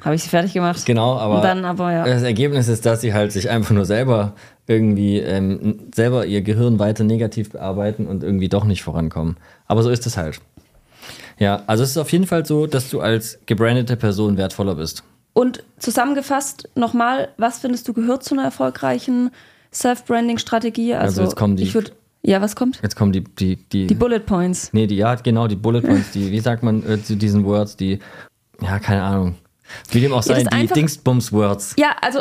Habe 0.04 0.16
ich 0.16 0.24
sie 0.24 0.30
fertig 0.30 0.54
gemacht. 0.54 0.84
genau, 0.86 1.18
aber, 1.18 1.43
aber, 1.43 1.91
ja. 1.91 2.06
das 2.06 2.24
Ergebnis 2.24 2.68
ist, 2.68 2.86
dass 2.88 3.02
sie 3.02 3.14
halt 3.14 3.32
sich 3.32 3.49
einfach 3.52 3.72
nur 3.72 3.86
selber 3.86 4.34
irgendwie, 4.68 5.20
ähm, 5.20 5.80
selber 5.93 6.26
ihr 6.26 6.41
Gehirn 6.41 6.80
weiter 6.80 7.03
negativ 7.03 7.51
bearbeiten 7.51 8.07
und 8.07 8.24
irgendwie 8.24 8.49
doch 8.49 8.64
nicht 8.64 8.84
vorankommen. 8.84 9.38
Aber 9.68 9.84
so 9.84 9.89
ist 9.89 10.05
es 10.05 10.18
halt. 10.18 10.39
Ja, 11.39 11.64
also 11.68 11.84
es 11.84 11.91
ist 11.91 11.97
auf 11.97 12.12
jeden 12.12 12.28
Fall 12.28 12.45
so, 12.45 12.68
dass 12.68 12.89
du 12.89 13.01
als 13.01 13.39
gebrandete 13.47 13.97
Person 13.97 14.38
wertvoller 14.38 14.76
bist. 14.76 15.03
Und 15.34 15.64
zusammengefasst 15.80 16.70
nochmal, 16.76 17.30
was 17.38 17.59
findest 17.59 17.88
du 17.88 17.93
gehört 17.93 18.24
zu 18.24 18.36
einer 18.36 18.43
erfolgreichen 18.43 19.32
Self-Branding-Strategie? 19.74 20.93
Also, 20.93 21.05
Also 21.22 21.24
jetzt 21.24 21.36
kommen 21.36 21.55
die- 21.55 21.64
ich 21.64 21.74
würd, 21.74 21.93
ja, 22.22 22.41
was 22.41 22.55
kommt? 22.55 22.80
Jetzt 22.84 22.95
kommen 22.95 23.12
die, 23.12 23.24
die, 23.24 23.55
die, 23.55 23.88
Die 23.88 23.95
Bullet 23.95 24.20
Points. 24.20 24.70
nee, 24.74 24.88
die, 24.88 24.95
ja, 24.97 25.16
genau, 25.16 25.47
die 25.47 25.55
Bullet 25.55 25.82
Points, 25.82 26.12
die, 26.14 26.32
wie 26.32 26.39
sagt 26.39 26.64
man 26.64 26.84
äh, 26.88 27.01
zu 27.01 27.16
diesen 27.16 27.45
Words, 27.45 27.78
die, 27.78 27.99
ja, 28.62 28.80
keine 28.80 29.03
Ahnung. 29.03 29.36
Wie 29.89 30.01
dem 30.01 30.12
auch 30.12 30.24
Ja, 30.26 30.36
sei, 30.36 30.43
das 30.43 30.59
die 30.59 30.68
Dingsbums-Words. 30.68 31.76
Ja, 31.80 31.95
also, 32.01 32.20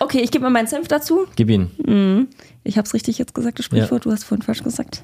okay, 0.00 0.20
ich 0.20 0.30
gebe 0.30 0.42
mal 0.44 0.50
meinen 0.50 0.66
Senf 0.68 0.88
dazu. 0.88 1.26
Gib 1.36 1.50
ihn. 1.50 2.28
Ich 2.64 2.76
habe 2.78 2.86
es 2.86 2.94
richtig 2.94 3.18
jetzt 3.18 3.34
gesagt, 3.34 3.58
das 3.58 3.66
Sprichwort, 3.66 4.04
du 4.04 4.12
hast 4.12 4.24
vorhin 4.24 4.42
falsch 4.42 4.62
gesagt. 4.62 5.02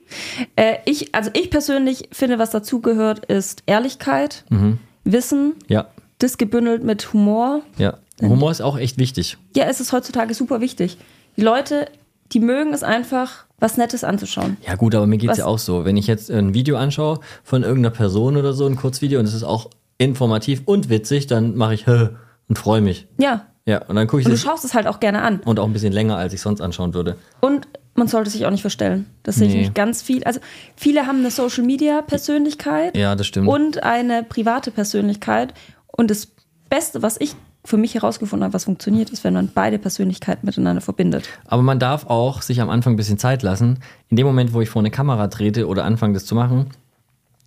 äh, 0.56 0.76
ich, 0.84 1.14
also 1.14 1.30
ich 1.34 1.50
persönlich 1.50 2.08
finde, 2.12 2.38
was 2.38 2.50
dazugehört, 2.50 3.26
ist 3.26 3.62
Ehrlichkeit, 3.66 4.44
Mhm. 4.50 4.78
Wissen, 5.04 5.54
Ja, 5.68 5.86
das 6.18 6.36
gebündelt 6.38 6.82
mit 6.82 7.12
Humor. 7.12 7.62
ja. 7.78 7.98
Humor 8.22 8.50
ist 8.50 8.62
auch 8.62 8.78
echt 8.78 8.96
wichtig. 8.98 9.36
Ja, 9.54 9.64
es 9.66 9.78
ist 9.78 9.92
heutzutage 9.92 10.32
super 10.32 10.60
wichtig. 10.62 10.96
Die 11.36 11.42
Leute, 11.42 11.86
die 12.32 12.40
mögen 12.40 12.72
es 12.72 12.82
einfach, 12.82 13.44
was 13.60 13.76
Nettes 13.76 14.04
anzuschauen. 14.04 14.56
Ja 14.66 14.74
gut, 14.74 14.94
aber 14.94 15.06
mir 15.06 15.18
geht's 15.18 15.32
Was- 15.32 15.38
ja 15.38 15.44
auch 15.46 15.58
so. 15.58 15.84
Wenn 15.84 15.98
ich 15.98 16.06
jetzt 16.06 16.30
ein 16.30 16.54
Video 16.54 16.76
anschaue 16.78 17.20
von 17.44 17.62
irgendeiner 17.62 17.94
Person 17.94 18.38
oder 18.38 18.54
so, 18.54 18.66
ein 18.66 18.74
Kurzvideo, 18.76 19.20
und 19.20 19.26
es 19.26 19.34
ist 19.34 19.42
auch 19.44 19.68
informativ 19.98 20.62
und 20.64 20.88
witzig, 20.88 21.26
dann 21.26 21.56
mache 21.56 21.74
ich 21.74 21.86
und 22.48 22.58
freue 22.58 22.80
mich. 22.80 23.06
Ja. 23.18 23.46
Ja, 23.66 23.82
und 23.86 23.96
dann 23.96 24.06
gucke 24.06 24.20
ich 24.20 24.26
Und 24.26 24.32
du 24.32 24.38
schaust 24.38 24.64
es 24.64 24.74
halt 24.74 24.86
auch 24.86 25.00
gerne 25.00 25.22
an. 25.22 25.40
und 25.44 25.58
auch 25.58 25.66
ein 25.66 25.72
bisschen 25.72 25.92
länger, 25.92 26.16
als 26.16 26.32
ich 26.32 26.40
sonst 26.40 26.60
anschauen 26.60 26.94
würde. 26.94 27.16
Und 27.40 27.66
man 27.94 28.06
sollte 28.08 28.30
sich 28.30 28.46
auch 28.46 28.50
nicht 28.50 28.60
verstellen. 28.60 29.06
Das 29.24 29.36
sehe 29.36 29.48
ich 29.48 29.54
Nee. 29.54 29.60
nicht 29.60 29.74
ganz 29.74 30.02
viel. 30.02 30.22
Also 30.24 30.38
viele 30.76 31.06
haben 31.06 31.18
eine 31.18 31.30
Social 31.30 31.64
Media 31.64 32.02
Persönlichkeit 32.02 32.96
Ja, 32.96 33.16
das 33.16 33.26
stimmt. 33.26 33.48
und 33.48 33.82
eine 33.82 34.22
private 34.22 34.70
Persönlichkeit. 34.70 35.52
Und 35.88 36.10
das 36.10 36.28
Beste, 36.70 37.02
was 37.02 37.20
ich 37.20 37.34
für 37.64 37.76
mich 37.78 37.94
herausgefunden 37.94 38.44
habe, 38.44 38.54
was 38.54 38.64
funktioniert, 38.64 39.10
ist, 39.10 39.24
wenn 39.24 39.34
man 39.34 39.50
beide 39.52 39.78
Persönlichkeiten 39.80 40.46
miteinander 40.46 40.80
verbindet. 40.80 41.28
Aber 41.46 41.62
man 41.62 41.80
darf 41.80 42.06
auch 42.06 42.42
sich 42.42 42.60
am 42.60 42.70
Anfang 42.70 42.92
ein 42.92 42.96
bisschen 42.96 43.18
Zeit 43.18 43.42
lassen. 43.42 43.80
In 44.10 44.16
dem 44.16 44.26
Moment, 44.26 44.52
wo 44.52 44.60
ich 44.60 44.68
vor 44.68 44.80
eine 44.82 44.90
Kamera 44.92 45.26
trete 45.26 45.66
oder 45.66 45.84
anfange, 45.84 46.14
das 46.14 46.24
zu 46.26 46.36
machen, 46.36 46.66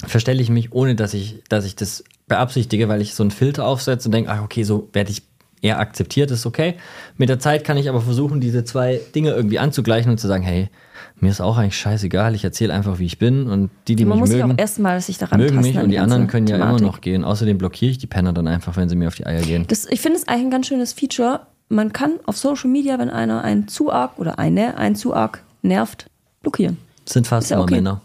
verstelle 0.06 0.42
ich 0.42 0.50
mich, 0.50 0.74
ohne 0.74 0.96
dass 0.96 1.14
ich, 1.14 1.42
dass 1.48 1.64
ich 1.64 1.78
das 1.78 2.04
beabsichtige, 2.28 2.90
weil 2.90 3.02
ich 3.02 3.14
so 3.16 3.24
einen 3.24 3.32
Filter 3.32 3.66
aufsetze 3.66 4.10
und 4.10 4.14
denke, 4.14 4.32
ach, 4.32 4.42
okay, 4.44 4.64
so 4.64 4.90
werde 4.92 5.12
ich 5.12 5.24
eher 5.62 5.80
akzeptiert, 5.80 6.32
ist 6.32 6.46
okay. 6.46 6.76
Mit 7.18 7.30
der 7.30 7.40
Zeit 7.40 7.64
kann 7.64 7.78
ich 7.78 7.90
aber 7.90 8.02
versuchen, 8.02 8.40
diese 8.40 8.64
zwei 8.64 9.00
Dinge 9.14 9.32
irgendwie 9.32 9.60
anzugleichen 9.60 10.12
und 10.12 10.18
zu 10.20 10.28
sagen, 10.28 10.44
hey, 10.44 10.70
mir 11.20 11.30
ist 11.30 11.42
auch 11.42 11.58
eigentlich 11.58 11.78
scheißegal, 11.78 12.36
ich 12.36 12.44
erzähle 12.44 12.74
einfach, 12.74 13.00
wie 13.00 13.06
ich 13.06 13.20
bin 13.20 13.48
und 13.48 13.70
die, 13.88 13.96
die 13.96 14.06
man 14.06 14.20
mich 14.20 14.30
mögen, 14.30 14.54
auch 14.54 14.58
erstmal 14.58 15.02
sich 15.02 15.18
daran 15.18 15.40
mögen 15.40 15.60
mich 15.62 15.78
und 15.78 15.90
die 15.90 16.00
anderen 16.00 16.28
können 16.28 16.48
ja 16.48 16.58
Thematik. 16.58 16.80
immer 16.80 16.88
noch 16.88 17.02
gehen. 17.02 17.24
Außerdem 17.24 17.58
blockiere 17.58 17.92
ich 17.92 17.98
die 17.98 18.08
Penner 18.08 18.34
dann 18.34 18.48
einfach, 18.48 18.78
wenn 18.78 18.90
sie 18.90 18.96
mir 18.96 19.08
auf 19.08 19.16
die 19.16 19.26
Eier 19.26 19.42
gehen. 19.42 19.66
Das, 19.68 19.86
ich 19.86 20.00
finde 20.02 20.18
es 20.18 20.28
eigentlich 20.28 20.46
ein 20.46 20.52
ganz 20.52 20.68
schönes 20.68 20.94
Feature. 20.94 21.42
Man 21.68 21.94
kann 21.94 22.14
auf 22.26 22.38
Social 22.38 22.70
Media, 22.70 22.98
wenn 23.00 23.10
einer 23.10 23.44
einen 23.44 23.68
zu 23.68 23.92
arg 23.92 24.18
oder 24.18 24.40
eine 24.40 24.78
einen 24.78 24.96
zu 24.96 25.14
arg 25.14 25.44
nervt, 25.62 26.10
blockieren. 26.42 26.78
Das 27.06 27.14
sind 27.14 27.28
fast 27.28 27.50
ja 27.50 27.58
immer 27.58 27.64
okay. 27.64 27.76
Männer. 27.76 28.02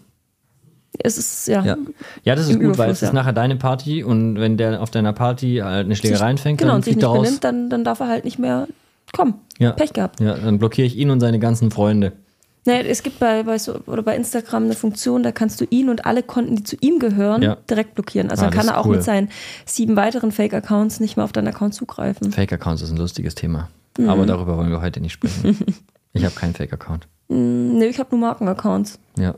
Es 0.99 1.19
ist 1.19 1.49
ja, 1.49 1.65
Ja, 1.65 1.77
ja 2.23 2.35
das 2.35 2.49
ist 2.49 2.61
gut, 2.61 2.79
weil 2.79 2.91
es 2.91 3.03
ist 3.03 3.09
ja. 3.09 3.15
nachher 3.15 3.33
deine 3.33 3.57
Party 3.57 4.05
und 4.05 4.39
wenn 4.39 4.57
der 4.57 4.81
auf 4.81 4.91
deiner 4.91 5.13
Party 5.13 5.61
halt 5.63 5.87
eine 5.87 5.97
Schlägerei 5.97 6.31
anfängt, 6.31 6.59
genau, 6.59 6.71
dann 6.73 6.77
und 6.77 6.85
sich 6.85 6.97
nicht 6.97 7.11
benimmt, 7.13 7.45
dann, 7.45 7.69
dann 7.71 7.85
darf 7.85 8.01
er 8.01 8.09
halt 8.09 8.25
nicht 8.25 8.39
mehr 8.39 8.69
kommen. 9.13 9.35
Ja. 9.59 9.73
Pech 9.73 9.93
gehabt. 9.93 10.21
Ja, 10.21 10.35
dann 10.35 10.59
blockiere 10.59 10.87
ich 10.87 10.97
ihn 10.97 11.11
und 11.11 11.21
seine 11.21 11.39
ganzen 11.39 11.71
Freunde. 11.71 12.13
Nee, 12.67 12.81
es 12.89 13.03
gibt 13.03 13.19
bei, 13.19 13.43
bei, 13.43 13.59
so, 13.59 13.75
oder 13.87 14.03
bei 14.03 14.17
Instagram 14.17 14.65
eine 14.65 14.75
Funktion, 14.75 15.23
da 15.23 15.33
kannst 15.33 15.61
du 15.61 15.67
ihn 15.69 15.91
und 15.91 16.07
alle 16.07 16.23
Konten, 16.23 16.57
die 16.57 16.65
zu 16.65 16.77
ihm 16.81 16.99
gehören, 16.99 17.43
Ja. 17.43 17.57
direkt 17.69 17.95
blockieren. 17.95 18.31
Also 18.31 18.43
Ah, 18.43 18.47
dann 18.47 18.55
kann 18.59 18.69
er 18.69 18.73
ist 18.73 18.79
auch 18.79 18.87
cool. 18.87 18.97
mit 18.97 19.05
seinen 19.05 19.29
sieben 19.67 19.97
weiteren 19.97 20.33
Fake-Accounts 20.33 20.99
nicht 21.01 21.17
mehr 21.17 21.25
auf 21.25 21.33
deinen 21.33 21.49
Account 21.49 21.75
zugreifen. 21.75 22.33
Fake-Accounts 22.33 22.81
ist 22.81 22.91
ein 22.91 22.97
lustiges 22.97 23.35
Thema. 23.35 23.69
Mhm. 23.99 24.09
Aber 24.09 24.25
darüber 24.25 24.57
wollen 24.57 24.71
wir 24.71 24.81
heute 24.81 25.01
nicht 25.01 25.13
sprechen. 25.13 25.59
ich 26.15 26.25
habe 26.25 26.35
keinen 26.35 26.55
Fake-Account. 26.55 27.07
Nee, 27.29 27.87
ich 27.87 27.99
habe 27.99 28.11
nur 28.13 28.21
Marken-Accounts. 28.21 28.99
Ja. 29.19 29.35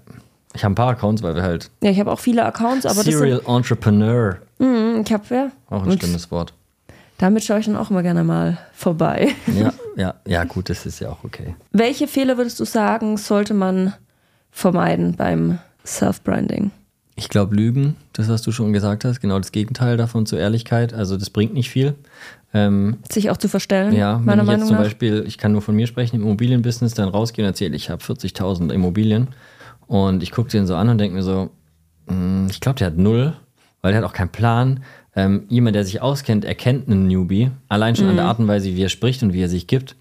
Ich 0.56 0.64
habe 0.64 0.72
ein 0.72 0.74
paar 0.74 0.88
Accounts, 0.90 1.22
weil 1.22 1.34
wir 1.34 1.42
halt 1.42 1.70
Ja, 1.82 1.90
ich 1.90 2.00
habe 2.00 2.10
auch 2.10 2.18
viele 2.18 2.44
Accounts, 2.44 2.86
aber 2.86 3.02
Serial 3.02 3.40
Entrepreneur, 3.46 4.38
das 4.58 4.68
sind, 4.68 5.06
ich 5.06 5.12
habe 5.12 5.34
ja. 5.34 5.50
auch 5.70 5.86
ein 5.86 5.98
schlimmes 5.98 6.30
Wort. 6.30 6.52
damit 7.18 7.44
schaue 7.44 7.60
ich 7.60 7.66
dann 7.66 7.76
auch 7.76 7.90
immer 7.90 8.02
gerne 8.02 8.24
mal 8.24 8.58
vorbei. 8.74 9.28
Ja, 9.46 9.72
ja, 9.96 10.14
ja, 10.26 10.44
gut, 10.44 10.68
das 10.70 10.86
ist 10.86 11.00
ja 11.00 11.10
auch 11.10 11.24
okay. 11.24 11.54
Welche 11.72 12.08
Fehler 12.08 12.36
würdest 12.36 12.58
du 12.58 12.64
sagen, 12.64 13.16
sollte 13.16 13.54
man 13.54 13.92
vermeiden 14.50 15.14
beim 15.16 15.58
Self-Branding? 15.84 16.70
Ich 17.18 17.28
glaube, 17.30 17.54
Lügen, 17.54 17.96
das, 18.12 18.28
was 18.28 18.42
du 18.42 18.52
schon 18.52 18.72
gesagt 18.74 19.04
hast, 19.06 19.20
genau 19.20 19.38
das 19.38 19.50
Gegenteil 19.52 19.96
davon 19.96 20.26
zur 20.26 20.38
Ehrlichkeit. 20.38 20.92
Also, 20.92 21.16
das 21.16 21.30
bringt 21.30 21.54
nicht 21.54 21.70
viel. 21.70 21.94
Ähm, 22.52 22.98
Sich 23.10 23.30
auch 23.30 23.38
zu 23.38 23.48
verstellen, 23.48 23.94
Ja, 23.94 24.18
wenn 24.18 24.24
meiner 24.24 24.42
ich 24.42 24.48
jetzt 24.48 24.52
Meinung 24.52 24.68
zum 24.68 24.76
nach. 24.76 24.82
Beispiel, 24.84 25.24
ich 25.26 25.38
kann 25.38 25.52
nur 25.52 25.62
von 25.62 25.74
mir 25.74 25.86
sprechen, 25.86 26.16
im 26.16 26.22
Immobilienbusiness 26.22 26.92
dann 26.94 27.08
rausgehen 27.08 27.46
und 27.46 27.50
erzähle, 27.50 27.74
ich 27.74 27.88
habe 27.88 28.02
40.000 28.02 28.70
Immobilien 28.72 29.28
und 29.86 30.22
ich 30.22 30.30
gucke 30.32 30.50
den 30.50 30.66
so 30.66 30.74
an 30.76 30.88
und 30.88 30.98
denke 30.98 31.16
mir 31.16 31.22
so, 31.22 31.50
mm, 32.06 32.46
ich 32.50 32.60
glaube, 32.60 32.78
der 32.78 32.88
hat 32.88 32.96
null, 32.96 33.34
weil 33.82 33.92
der 33.92 34.02
hat 34.02 34.08
auch 34.08 34.14
keinen 34.14 34.30
Plan. 34.30 34.80
Ähm, 35.14 35.44
jemand, 35.48 35.74
der 35.76 35.84
sich 35.84 36.02
auskennt, 36.02 36.44
erkennt 36.44 36.88
einen 36.88 37.06
Newbie, 37.06 37.50
allein 37.68 37.96
schon 37.96 38.04
Mhm. 38.06 38.10
an 38.10 38.16
der 38.16 38.24
Art 38.26 38.38
und 38.38 38.48
Weise, 38.48 38.66
wie 38.74 38.82
er 38.82 38.88
spricht 38.90 39.22
und 39.22 39.32
wie 39.32 39.42
er 39.42 39.48
sich 39.48 39.66
gibt. 39.66 39.96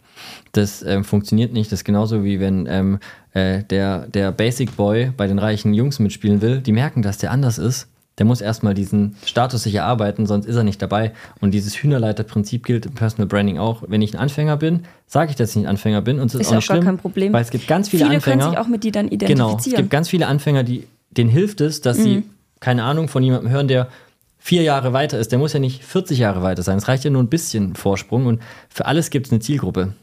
Das 0.52 0.82
ähm, 0.84 1.04
funktioniert 1.04 1.54
nicht. 1.54 1.72
Das 1.72 1.80
ist 1.80 1.84
genauso 1.84 2.24
wie 2.24 2.40
wenn 2.40 2.68
ähm, 2.70 3.00
äh, 3.34 3.64
der, 3.64 4.08
der 4.08 4.32
Basic 4.32 4.76
Boy 4.76 5.12
bei 5.16 5.28
den 5.28 5.40
reichen 5.40 5.74
Jungs 5.74 6.00
mitspielen 6.00 6.42
will. 6.42 6.60
Die 6.62 6.72
merken, 6.72 7.02
dass 7.02 7.18
der 7.18 7.32
anders 7.32 7.58
ist. 7.58 7.88
Der 8.18 8.26
muss 8.26 8.40
erstmal 8.40 8.74
diesen 8.74 9.18
Status 9.26 9.64
sich 9.64 9.76
erarbeiten, 9.76 10.26
sonst 10.26 10.46
ist 10.46 10.56
er 10.56 10.64
nicht 10.64 10.82
dabei. 10.82 11.12
Und 11.42 11.52
dieses 11.52 11.76
Hühnerleiter-Prinzip 11.76 12.66
gilt 12.66 12.86
im 12.86 12.94
Personal 12.94 13.28
Branding 13.28 13.58
auch. 13.58 13.84
Wenn 13.88 14.02
ich 14.02 14.14
ein 14.14 14.20
Anfänger 14.20 14.56
bin, 14.56 14.84
sage 15.06 15.32
ich, 15.32 15.36
dass 15.36 15.52
ich 15.52 15.58
ein 15.58 15.66
Anfänger 15.68 16.02
bin 16.02 16.20
und 16.20 16.28
es 16.28 16.36
ist, 16.36 16.42
Ist 16.42 16.48
auch 16.48 16.56
nicht 16.56 16.64
auch 16.64 16.68
gar 16.70 16.76
schlimm, 16.78 16.86
kein 16.86 16.98
Problem. 16.98 17.34
weil 17.34 17.42
es 17.42 17.50
gibt 17.50 17.68
ganz 17.68 17.90
viele, 17.90 18.06
Viele 18.06 18.16
Anfänger. 18.16 18.38
können 18.44 18.52
sich 18.52 18.60
auch 18.60 18.68
mit 18.68 18.84
dir 18.86 18.92
dann 18.94 19.10
Genau, 19.10 19.24
es 19.24 19.32
identifizieren. 19.32 19.78
gibt 19.78 19.90
ganz 19.90 20.08
viele 20.10 20.28
Anfänger, 20.28 20.64
die, 20.64 20.88
denen 21.12 21.30
hilft 21.30 21.60
es, 21.60 21.82
dass 21.82 21.98
sie, 21.98 22.24
keine 22.62 22.84
Ahnung, 22.84 23.10
von 23.10 23.22
jemandem 23.22 23.50
hören, 23.52 23.68
der 23.68 23.90
vier 24.38 24.62
Jahre 24.62 24.94
weiter 24.94 25.20
ist. 25.20 25.32
Der 25.34 25.40
muss 25.40 25.52
ja 25.54 25.60
nicht 25.60 25.84
40 25.84 26.18
Jahre 26.20 26.42
weiter 26.42 26.64
sein. 26.64 26.78
Es 26.78 26.88
reicht 26.88 27.04
ja 27.04 27.10
nur 27.10 27.22
ein 27.24 27.30
bisschen 27.30 27.76
Vorsprung 27.76 28.28
und 28.28 28.42
für 28.70 28.86
alles 28.86 29.10
gibt 29.10 29.26
es 29.26 29.32
eine 29.34 29.40
Zielgruppe. 29.42 29.94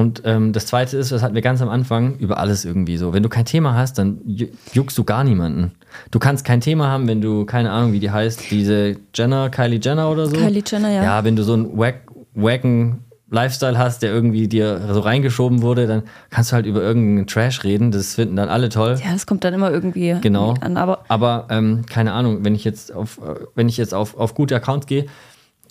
Und 0.00 0.22
ähm, 0.24 0.52
das 0.52 0.66
zweite 0.66 0.96
ist, 0.96 1.12
das 1.12 1.22
hatten 1.22 1.34
wir 1.34 1.42
ganz 1.42 1.60
am 1.60 1.68
Anfang, 1.68 2.16
über 2.18 2.38
alles 2.38 2.64
irgendwie 2.64 2.96
so. 2.96 3.12
Wenn 3.12 3.22
du 3.22 3.28
kein 3.28 3.44
Thema 3.44 3.74
hast, 3.74 3.98
dann 3.98 4.18
ju- 4.26 4.48
juckst 4.72 4.96
du 4.96 5.04
gar 5.04 5.24
niemanden. 5.24 5.72
Du 6.10 6.18
kannst 6.18 6.44
kein 6.44 6.60
Thema 6.60 6.86
haben, 6.88 7.06
wenn 7.06 7.20
du, 7.20 7.44
keine 7.44 7.70
Ahnung, 7.70 7.92
wie 7.92 8.00
die 8.00 8.10
heißt, 8.10 8.50
diese 8.50 8.96
Jenner, 9.14 9.50
Kylie 9.50 9.78
Jenner 9.82 10.10
oder 10.10 10.26
so. 10.26 10.36
Kylie 10.36 10.62
Jenner, 10.66 10.90
ja. 10.90 11.02
Ja, 11.02 11.24
wenn 11.24 11.36
du 11.36 11.42
so 11.42 11.52
einen 11.52 11.76
wack, 11.76 12.02
wacken 12.34 13.04
Lifestyle 13.32 13.78
hast, 13.78 14.02
der 14.02 14.12
irgendwie 14.12 14.48
dir 14.48 14.80
so 14.92 15.00
reingeschoben 15.00 15.62
wurde, 15.62 15.86
dann 15.86 16.02
kannst 16.30 16.50
du 16.50 16.54
halt 16.56 16.66
über 16.66 16.82
irgendeinen 16.82 17.26
Trash 17.28 17.62
reden. 17.62 17.92
Das 17.92 18.14
finden 18.16 18.34
dann 18.36 18.48
alle 18.48 18.70
toll. 18.70 18.98
ja, 19.04 19.12
das 19.12 19.26
kommt 19.26 19.44
dann 19.44 19.54
immer 19.54 19.70
irgendwie 19.70 20.16
Genau. 20.20 20.54
an. 20.60 20.76
Aber 20.76 21.04
Aber 21.08 21.46
ähm, 21.50 21.82
keine 21.88 22.12
Ahnung, 22.12 22.38
wenn 22.44 22.54
ich 22.56 22.64
jetzt 22.64 22.92
auf, 22.92 23.18
äh, 23.18 23.34
wenn 23.54 23.68
ich 23.68 23.76
jetzt 23.76 23.94
auf, 23.94 24.16
auf 24.16 24.34
gute 24.34 24.56
Accounts 24.56 24.86
gehe 24.86 25.06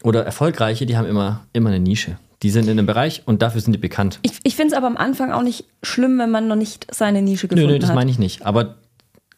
oder 0.03 0.23
erfolgreiche, 0.25 0.86
die 0.86 0.95
haben 0.97 1.07
immer, 1.07 1.41
immer 1.51 1.69
eine 1.69 1.80
Nische. 1.82 2.17
Die 2.41 2.49
sind 2.51 2.65
in 2.65 2.71
einem 2.71 2.85
Bereich 2.85 3.23
und 3.25 3.41
dafür 3.41 3.59
sind 3.59 3.73
die 3.73 3.79
bekannt. 3.79 4.19
ich, 4.21 4.39
ich 4.43 4.55
finde 4.55 4.73
es 4.73 4.77
aber 4.77 4.87
am 4.87 4.95
Anfang 4.97 5.31
auch 5.31 5.43
nicht 5.43 5.65
schlimm, 5.83 6.17
wenn 6.19 6.31
man 6.31 6.47
noch 6.47 6.55
nicht 6.55 6.87
seine 6.93 7.21
Nische 7.21 7.47
Nö, 7.47 7.49
gefunden 7.55 7.73
nö, 7.73 7.79
das 7.79 7.89
hat. 7.89 7.95
meine 7.95 8.09
ich 8.11 8.19
nicht. 8.19 8.45
Aber 8.45 8.75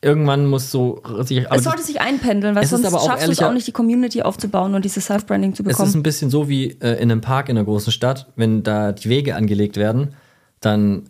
irgendwann 0.01 0.45
muss 0.45 0.71
so 0.71 1.01
sich. 1.21 1.45
es 1.49 1.63
sollte 1.63 1.83
sich 1.83 2.01
einpendeln, 2.01 2.55
weil 2.55 2.65
sonst 2.65 2.83
schaffst 2.83 3.27
du 3.27 3.31
es 3.31 3.41
auch 3.41 3.53
nicht, 3.53 3.67
die 3.67 3.71
Community 3.71 4.21
aufzubauen 4.21 4.73
und 4.75 4.85
dieses 4.85 5.05
Self-Branding 5.05 5.53
zu 5.55 5.63
Es 5.63 5.69
ist 5.69 5.77
bekommen. 5.77 5.95
ein 5.95 6.03
bisschen 6.03 6.29
so 6.29 6.49
wie 6.49 6.77
äh, 6.81 7.01
in 7.01 7.11
einem 7.11 7.21
Park 7.21 7.49
in 7.49 7.57
einer 7.57 7.65
großen 7.65 7.91
Stadt, 7.91 8.27
wenn 8.35 8.63
da 8.63 8.91
die 8.91 9.09
Wege 9.09 9.35
angelegt 9.35 9.77
werden, 9.77 10.13
dann 10.59 11.03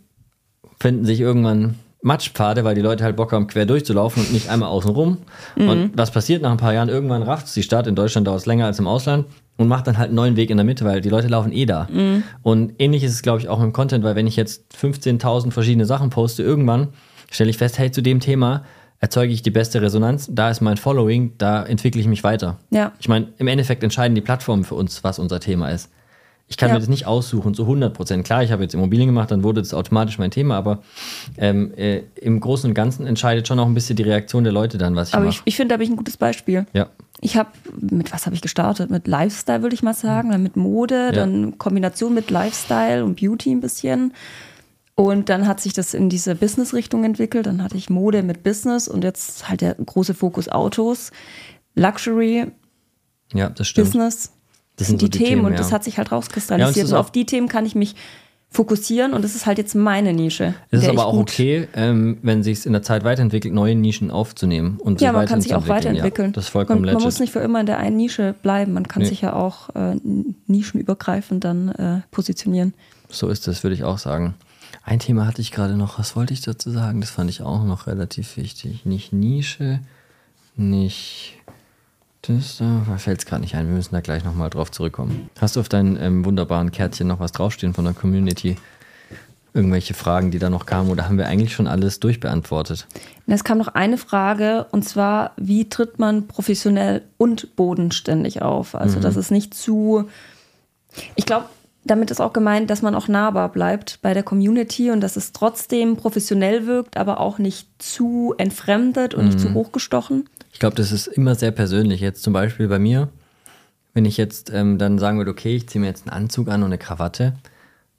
finden 0.79 1.05
sich 1.05 1.19
irgendwann 1.19 1.75
Matschpfade, 2.03 2.63
weil 2.63 2.73
die 2.73 2.81
Leute 2.81 3.03
halt 3.03 3.15
Bock 3.15 3.31
haben, 3.31 3.47
quer 3.47 3.65
durchzulaufen 3.65 4.23
und 4.23 4.33
nicht 4.33 4.49
einmal 4.49 4.69
außen 4.69 4.89
rum. 4.91 5.19
Mhm. 5.55 5.69
Und 5.69 5.91
was 5.95 6.11
passiert 6.11 6.41
nach 6.41 6.51
ein 6.51 6.57
paar 6.57 6.73
Jahren? 6.73 6.89
Irgendwann 6.89 7.21
rafft 7.21 7.47
es 7.47 7.53
die 7.53 7.63
Stadt, 7.63 7.85
in 7.85 7.95
Deutschland 7.95 8.27
dauert 8.27 8.39
es 8.39 8.45
länger 8.45 8.65
als 8.65 8.79
im 8.79 8.87
Ausland 8.87 9.25
und 9.57 9.67
macht 9.67 9.85
dann 9.87 9.97
halt 9.97 10.07
einen 10.07 10.15
neuen 10.15 10.35
Weg 10.37 10.49
in 10.49 10.57
der 10.57 10.63
Mitte, 10.65 10.85
weil 10.85 11.01
die 11.01 11.09
Leute 11.09 11.27
laufen 11.27 11.51
eh 11.51 11.65
da. 11.65 11.87
Mhm. 11.91 12.23
Und 12.41 12.73
ähnlich 12.79 13.03
ist 13.03 13.11
es, 13.13 13.21
glaube 13.21 13.39
ich, 13.39 13.47
auch 13.49 13.61
im 13.61 13.73
Content, 13.73 14.03
weil 14.03 14.15
wenn 14.15 14.27
ich 14.27 14.35
jetzt 14.35 14.63
15.000 14.79 15.51
verschiedene 15.51 15.85
Sachen 15.85 16.09
poste, 16.09 16.41
irgendwann 16.43 16.89
stelle 17.29 17.49
ich 17.49 17.57
fest, 17.57 17.77
hey, 17.79 17.91
zu 17.91 18.01
dem 18.01 18.19
Thema 18.19 18.63
erzeuge 18.99 19.33
ich 19.33 19.41
die 19.41 19.51
beste 19.51 19.81
Resonanz, 19.81 20.27
da 20.31 20.49
ist 20.51 20.61
mein 20.61 20.77
Following, 20.77 21.33
da 21.37 21.63
entwickle 21.63 21.99
ich 22.01 22.07
mich 22.07 22.23
weiter. 22.23 22.57
Ja. 22.69 22.91
Ich 22.99 23.07
meine, 23.09 23.29
im 23.37 23.47
Endeffekt 23.47 23.83
entscheiden 23.83 24.13
die 24.15 24.21
Plattformen 24.21 24.63
für 24.63 24.75
uns, 24.75 25.03
was 25.03 25.17
unser 25.17 25.39
Thema 25.39 25.69
ist. 25.69 25.89
Ich 26.47 26.57
kann 26.57 26.67
Ja. 26.69 26.73
mir 26.75 26.79
das 26.81 26.89
nicht 26.89 27.07
aussuchen 27.07 27.53
zu 27.55 27.63
100 27.63 27.93
Prozent. 27.93 28.25
Klar, 28.25 28.43
ich 28.43 28.51
habe 28.51 28.61
jetzt 28.61 28.73
Immobilien 28.73 29.07
gemacht, 29.07 29.31
dann 29.31 29.41
wurde 29.41 29.61
das 29.61 29.73
automatisch 29.73 30.19
mein 30.19 30.31
Thema, 30.31 30.57
aber 30.57 30.79
ähm, 31.37 31.73
äh, 31.77 32.01
im 32.21 32.41
Großen 32.41 32.69
und 32.69 32.73
Ganzen 32.73 33.07
entscheidet 33.07 33.47
schon 33.47 33.57
auch 33.59 33.65
ein 33.65 33.73
bisschen 33.73 33.95
die 33.95 34.03
Reaktion 34.03 34.43
der 34.43 34.51
Leute 34.53 34.77
dann, 34.77 34.95
was 34.95 35.09
ich 35.09 35.13
Aber 35.15 35.25
mache. 35.25 35.35
ich, 35.37 35.41
ich 35.45 35.55
finde, 35.55 35.69
da 35.69 35.73
habe 35.75 35.83
ich 35.85 35.89
ein 35.89 35.95
gutes 35.95 36.17
Beispiel. 36.17 36.65
Ja, 36.73 36.87
Ich 37.23 37.37
habe, 37.37 37.49
mit 37.79 38.11
was 38.11 38.25
habe 38.25 38.35
ich 38.35 38.41
gestartet? 38.41 38.89
Mit 38.89 39.07
Lifestyle, 39.07 39.61
würde 39.61 39.75
ich 39.75 39.83
mal 39.83 39.93
sagen, 39.93 40.31
dann 40.31 40.41
mit 40.41 40.55
Mode, 40.57 41.11
dann 41.11 41.57
Kombination 41.59 42.13
mit 42.15 42.31
Lifestyle 42.31 43.05
und 43.05 43.19
Beauty 43.21 43.51
ein 43.51 43.61
bisschen. 43.61 44.13
Und 44.95 45.29
dann 45.29 45.47
hat 45.47 45.61
sich 45.61 45.73
das 45.73 45.93
in 45.93 46.09
diese 46.09 46.35
Business-Richtung 46.35 47.03
entwickelt. 47.03 47.45
Dann 47.45 47.63
hatte 47.63 47.77
ich 47.77 47.89
Mode 47.91 48.23
mit 48.23 48.41
Business 48.43 48.87
und 48.87 49.03
jetzt 49.03 49.47
halt 49.47 49.61
der 49.61 49.75
große 49.75 50.13
Fokus 50.15 50.49
Autos, 50.49 51.11
Luxury, 51.75 52.47
ja, 53.33 53.49
das 53.49 53.67
stimmt. 53.67 53.87
Business. 53.87 54.31
Das 54.75 54.87
sind 54.87 54.99
sind 54.99 55.01
so 55.01 55.05
die, 55.07 55.11
die 55.11 55.17
Themen 55.19 55.29
Themen, 55.29 55.45
und 55.45 55.51
ja. 55.53 55.57
das 55.59 55.71
hat 55.71 55.83
sich 55.83 55.97
halt 55.97 56.07
Ja, 56.09 56.13
und 56.13 56.17
rauskristallisiert. 56.17 56.85
ist 56.85 56.91
und 56.91 56.97
auch- 56.97 57.01
auf 57.01 57.11
die 57.11 57.25
Themen 57.25 57.47
kann 57.47 57.65
ich 57.65 57.75
mich 57.75 57.95
fokussieren 58.53 59.13
und 59.13 59.23
das 59.23 59.33
ist 59.33 59.45
halt 59.45 59.57
jetzt 59.57 59.75
meine 59.75 60.13
Nische. 60.13 60.53
Es 60.71 60.83
ist 60.83 60.89
aber 60.89 61.05
auch 61.05 61.17
okay, 61.17 61.69
ähm, 61.73 62.17
wenn 62.21 62.43
sich 62.43 62.59
es 62.59 62.65
in 62.65 62.73
der 62.73 62.81
Zeit 62.83 63.05
weiterentwickelt, 63.05 63.53
neue 63.53 63.75
Nischen 63.75 64.11
aufzunehmen 64.11 64.77
und 64.77 64.99
Ja, 64.99 65.13
man 65.13 65.25
kann 65.25 65.39
sich 65.39 65.55
auch 65.55 65.69
weiterentwickeln. 65.69 66.31
Ja, 66.31 66.33
das 66.33 66.45
ist 66.45 66.49
vollkommen 66.49 66.81
man, 66.81 66.93
man 66.93 67.01
muss 67.03 67.19
nicht 67.19 67.31
für 67.31 67.39
immer 67.39 67.61
in 67.61 67.65
der 67.65 67.77
einen 67.77 67.95
Nische 67.95 68.35
bleiben. 68.41 68.73
Man 68.73 68.87
kann 68.89 69.03
Nee. 69.03 69.07
sich 69.09 69.21
ja 69.21 69.33
auch 69.33 69.69
äh, 69.75 69.95
nischenübergreifend 70.47 71.43
dann 71.45 71.69
äh, 71.69 72.01
positionieren. 72.11 72.73
So 73.09 73.29
ist 73.29 73.47
es, 73.47 73.63
würde 73.63 73.73
ich 73.73 73.85
auch 73.85 73.97
sagen. 73.97 74.35
Ein 74.83 74.99
Thema 74.99 75.27
hatte 75.27 75.41
ich 75.41 75.51
gerade 75.51 75.75
noch. 75.77 75.97
Was 75.97 76.15
wollte 76.17 76.33
ich 76.33 76.41
dazu 76.41 76.71
sagen? 76.71 76.99
Das 77.01 77.09
fand 77.09 77.29
ich 77.29 77.41
auch 77.41 77.63
noch 77.63 77.87
relativ 77.87 78.35
wichtig. 78.35 78.85
Nicht 78.85 79.13
Nische, 79.13 79.79
nicht 80.57 81.37
das 82.21 82.57
da. 82.57 82.83
Fällt 82.97 83.19
es 83.19 83.25
gerade 83.25 83.41
nicht 83.41 83.55
ein. 83.55 83.67
Wir 83.67 83.75
müssen 83.75 83.93
da 83.93 84.01
gleich 84.01 84.23
nochmal 84.23 84.49
drauf 84.49 84.71
zurückkommen. 84.71 85.29
Hast 85.39 85.55
du 85.55 85.59
auf 85.59 85.69
deinem 85.69 85.97
ähm, 85.99 86.25
wunderbaren 86.25 86.71
Kärtchen 86.71 87.07
noch 87.07 87.19
was 87.19 87.31
draufstehen 87.31 87.73
von 87.73 87.85
der 87.85 87.93
Community? 87.93 88.57
Irgendwelche 89.53 89.93
Fragen, 89.93 90.31
die 90.31 90.39
da 90.39 90.49
noch 90.49 90.65
kamen? 90.65 90.89
Oder 90.91 91.05
haben 91.05 91.17
wir 91.17 91.27
eigentlich 91.27 91.53
schon 91.53 91.67
alles 91.67 91.99
durchbeantwortet? 91.99 92.87
Es 93.27 93.43
kam 93.43 93.57
noch 93.57 93.67
eine 93.69 93.97
Frage 93.97 94.65
und 94.71 94.83
zwar, 94.87 95.31
wie 95.35 95.67
tritt 95.67 95.99
man 95.99 96.27
professionell 96.27 97.01
und 97.17 97.55
bodenständig 97.57 98.41
auf? 98.41 98.75
Also, 98.75 98.99
Mhm. 98.99 99.01
das 99.03 99.15
ist 99.17 99.31
nicht 99.31 99.53
zu. 99.53 100.05
Ich 101.15 101.25
glaube, 101.25 101.47
damit 101.83 102.11
ist 102.11 102.21
auch 102.21 102.31
gemeint, 102.33 102.69
dass 102.69 102.81
man 102.81 102.95
auch 102.95 103.07
nahbar 103.07 103.49
bleibt 103.49 103.99
bei 104.01 104.13
der 104.13 104.23
Community 104.23 104.91
und 104.91 105.01
dass 105.01 105.15
es 105.17 105.31
trotzdem 105.33 105.97
professionell 105.97 106.65
wirkt, 106.67 106.95
aber 106.95 107.19
auch 107.19 107.37
nicht 107.39 107.67
zu 107.79 108.33
entfremdet 108.37 109.13
und 109.15 109.25
nicht 109.25 109.39
Mhm. 109.39 109.41
zu 109.41 109.53
hochgestochen. 109.53 110.29
Ich 110.51 110.59
glaube, 110.59 110.75
das 110.75 110.91
ist 110.91 111.07
immer 111.07 111.35
sehr 111.35 111.51
persönlich. 111.51 112.01
Jetzt 112.01 112.23
zum 112.23 112.33
Beispiel 112.33 112.67
bei 112.67 112.79
mir, 112.79 113.09
wenn 113.93 114.05
ich 114.05 114.17
jetzt 114.17 114.51
ähm, 114.53 114.77
dann 114.77 114.99
sagen 114.99 115.17
würde, 115.17 115.31
okay, 115.31 115.55
ich 115.55 115.67
ziehe 115.67 115.81
mir 115.81 115.87
jetzt 115.87 116.07
einen 116.07 116.15
Anzug 116.15 116.47
an 116.49 116.61
und 116.61 116.67
eine 116.67 116.77
Krawatte, 116.77 117.33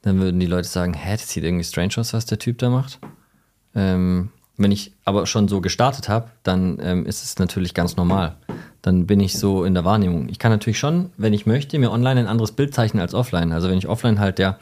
dann 0.03 0.21
würden 0.21 0.41
die 0.41 0.47
Leute 0.47 0.69
sagen, 0.69 0.95
hä, 0.95 1.13
das 1.13 1.29
sieht 1.29 1.45
irgendwie 1.45 1.65
strange 1.65 1.95
aus, 1.97 2.13
was 2.13 2.27
der 2.27 2.39
Typ 2.39 2.59
da 2.59 2.71
macht. 2.71 2.99
Ähm, 3.75 4.31
wenn 4.57 4.73
ich 4.73 4.93
aber 5.05 5.27
schon 5.27 5.49
so 5.49 5.61
gestartet 5.61 6.09
habe, 6.09 6.31
dann 6.43 6.79
ähm, 6.81 7.07
ist 7.07 7.25
es 7.25 7.39
natürlich 7.39 7.75
ganz 7.75 7.97
normal. 7.97 8.37
Dann 8.83 9.07
bin 9.07 9.20
ich 9.20 9.39
so 9.39 9.64
in 9.64 9.74
der 9.74 9.85
Wahrnehmung. 9.85 10.28
Ich 10.28 10.41
kann 10.41 10.51
natürlich 10.51 10.78
schon, 10.80 11.11
wenn 11.16 11.33
ich 11.33 11.47
möchte, 11.47 11.78
mir 11.78 11.93
online 11.93 12.18
ein 12.18 12.26
anderes 12.26 12.51
Bild 12.51 12.74
zeichnen 12.74 13.01
als 13.01 13.14
offline. 13.14 13.53
Also 13.53 13.70
wenn 13.70 13.78
ich 13.78 13.87
offline 13.87 14.18
halt 14.18 14.39
der 14.39 14.59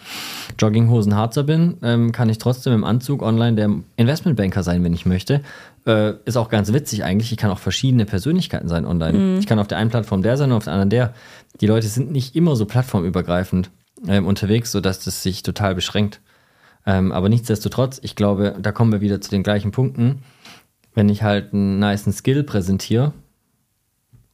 Jogginghosen-Harzer 0.59 1.43
bin, 1.43 1.79
ähm, 1.83 2.13
kann 2.13 2.29
ich 2.29 2.37
trotzdem 2.37 2.75
im 2.75 2.85
Anzug 2.85 3.23
online 3.23 3.57
der 3.57 3.71
Investmentbanker 3.97 4.63
sein, 4.63 4.85
wenn 4.85 4.93
ich 4.93 5.07
möchte. 5.07 5.41
Äh, 5.87 6.13
ist 6.27 6.37
auch 6.37 6.51
ganz 6.51 6.71
witzig 6.75 7.03
eigentlich. 7.03 7.33
Ich 7.33 7.39
kann 7.39 7.51
auch 7.51 7.59
verschiedene 7.59 8.05
Persönlichkeiten 8.05 8.69
sein 8.69 8.85
online. 8.85 9.39
Ich 9.39 9.47
kann 9.47 9.59
auf 9.59 9.69
der 9.69 9.79
einen 9.79 9.89
Plattform 9.89 10.23
der 10.23 10.37
sein 10.37 10.51
und 10.51 10.59
auf 10.59 10.65
der 10.65 10.75
anderen 10.75 10.91
der. 10.91 11.15
Die 11.63 11.67
Leute 11.67 11.87
sind 11.87 12.13
nicht 12.13 12.37
immer 12.37 12.57
so 12.57 12.67
plattformübergreifend 12.67 13.71
ähm, 14.07 14.27
unterwegs, 14.27 14.71
sodass 14.71 15.03
das 15.03 15.23
sich 15.23 15.43
total 15.43 15.75
beschränkt. 15.75 16.21
Ähm, 16.85 17.11
aber 17.11 17.31
nichtsdestotrotz, 17.31 17.99
ich 18.03 18.17
glaube, 18.17 18.55
da 18.61 18.71
kommen 18.71 18.93
wir 18.93 19.01
wieder 19.01 19.23
zu 19.23 19.31
den 19.31 19.43
gleichen 19.43 19.71
Punkten. 19.71 20.23
Wenn 20.95 21.09
ich 21.09 21.23
halt 21.23 21.55
einen 21.55 21.79
niceen 21.79 22.13
Skill 22.13 22.45
präsentiere 22.45 23.15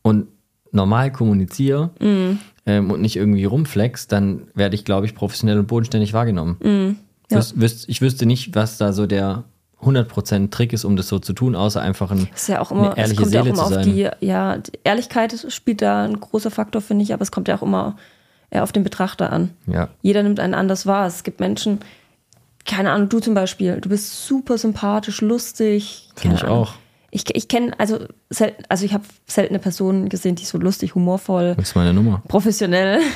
und 0.07 0.29
normal 0.73 1.11
kommuniziere 1.11 1.91
ähm, 2.01 2.91
und 2.91 3.01
nicht 3.01 3.17
irgendwie 3.17 3.45
rumflex, 3.45 4.07
dann 4.09 4.43
werde 4.55 4.75
ich, 4.75 4.85
glaube 4.85 5.07
ich, 5.07 5.15
professionell 5.15 5.59
und 5.59 5.67
bodenständig 5.67 6.13
wahrgenommen. 6.13 6.99
Ja. 7.31 7.39
Wüs- 7.39 7.55
wüs- 7.57 7.85
ich 7.89 8.01
wüsste 8.03 8.25
nicht, 8.27 8.55
was 8.55 8.79
da 8.79 8.93
so 8.93 9.07
der 9.07 9.45
100% 9.83 10.51
Trick 10.51 10.73
ist, 10.73 10.85
um 10.85 10.97
das 10.97 11.09
so 11.09 11.19
zu 11.19 11.33
tun, 11.33 11.55
außer 11.55 11.81
einfach 11.83 12.11
ein, 12.11 12.29
ist 12.35 12.49
ja 12.49 12.61
auch 12.61 12.71
immer, 12.71 12.93
eine 12.97 13.03
es 13.05 13.13
ehrliche 13.13 13.23
kommt 13.23 13.33
ja 13.35 13.41
auch 13.41 13.45
Seele 13.45 13.55
immer 13.55 13.69
zu 13.69 13.75
auf 13.77 13.85
sein. 13.85 13.95
die, 13.95 14.09
ja, 14.27 14.59
die 14.59 14.73
Ehrlichkeit 14.85 15.47
spielt 15.49 15.83
da 15.83 16.05
ein 16.05 16.19
großer 16.21 16.51
Faktor, 16.51 16.81
finde 16.83 17.03
ich, 17.05 17.13
aber 17.13 17.23
es 17.23 17.31
kommt 17.33 17.49
ja 17.49 17.57
auch 17.59 17.63
immer 17.63 17.97
eher 18.51 18.63
auf 18.63 18.73
den 18.73 18.85
Betrachter 18.85 19.33
an. 19.33 19.51
ja. 19.67 19.89
Jeder 20.03 20.23
nimmt 20.23 20.39
einen 20.41 20.55
anders 20.55 20.87
wahr. 20.87 21.07
Es 21.07 21.25
gibt 21.25 21.41
Menschen, 21.41 21.81
keine 22.65 22.91
Ahnung, 22.93 23.09
du 23.09 23.19
zum 23.21 23.35
Beispiel, 23.35 23.81
du 23.81 23.89
bist 23.89 24.27
super 24.27 24.57
sympathisch, 24.57 25.21
lustig. 25.21 26.09
Finde 26.17 26.37
ich 26.37 26.45
Ahnung. 26.45 26.59
auch. 26.59 26.75
Ich, 27.11 27.25
ich 27.35 27.49
kenne, 27.49 27.79
also, 27.79 28.01
selten, 28.31 28.65
also 28.69 28.85
ich 28.85 28.93
habe 28.93 29.05
seltene 29.27 29.59
Personen 29.59 30.09
gesehen, 30.09 30.35
die 30.35 30.45
so 30.45 30.59
lustig, 30.59 30.95
humorvoll, 30.95 31.55
Das 31.57 31.69
ist 31.69 31.75
meine 31.77 31.95
Nummer. 31.95 32.23
professionell. 32.29 33.01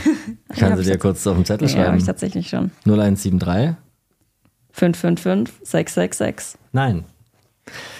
Ich 0.53 0.59
kann 0.59 0.70
Ja, 0.70 0.76
sie 0.76 0.82
hab 0.91 0.93
dir 0.95 0.99
kurz 0.99 1.26
auf 1.26 1.36
dem 1.36 1.45
Zettel 1.45 1.66
tats- 1.66 1.72
Ja, 1.74 1.78
habe 1.80 1.86
schreiben. 1.88 1.99
ich 1.99 2.05
tatsächlich 2.05 2.49
schon. 2.49 2.70
0173 2.86 3.76
555 4.72 5.55
666. 5.66 6.59
Nein. 6.72 7.05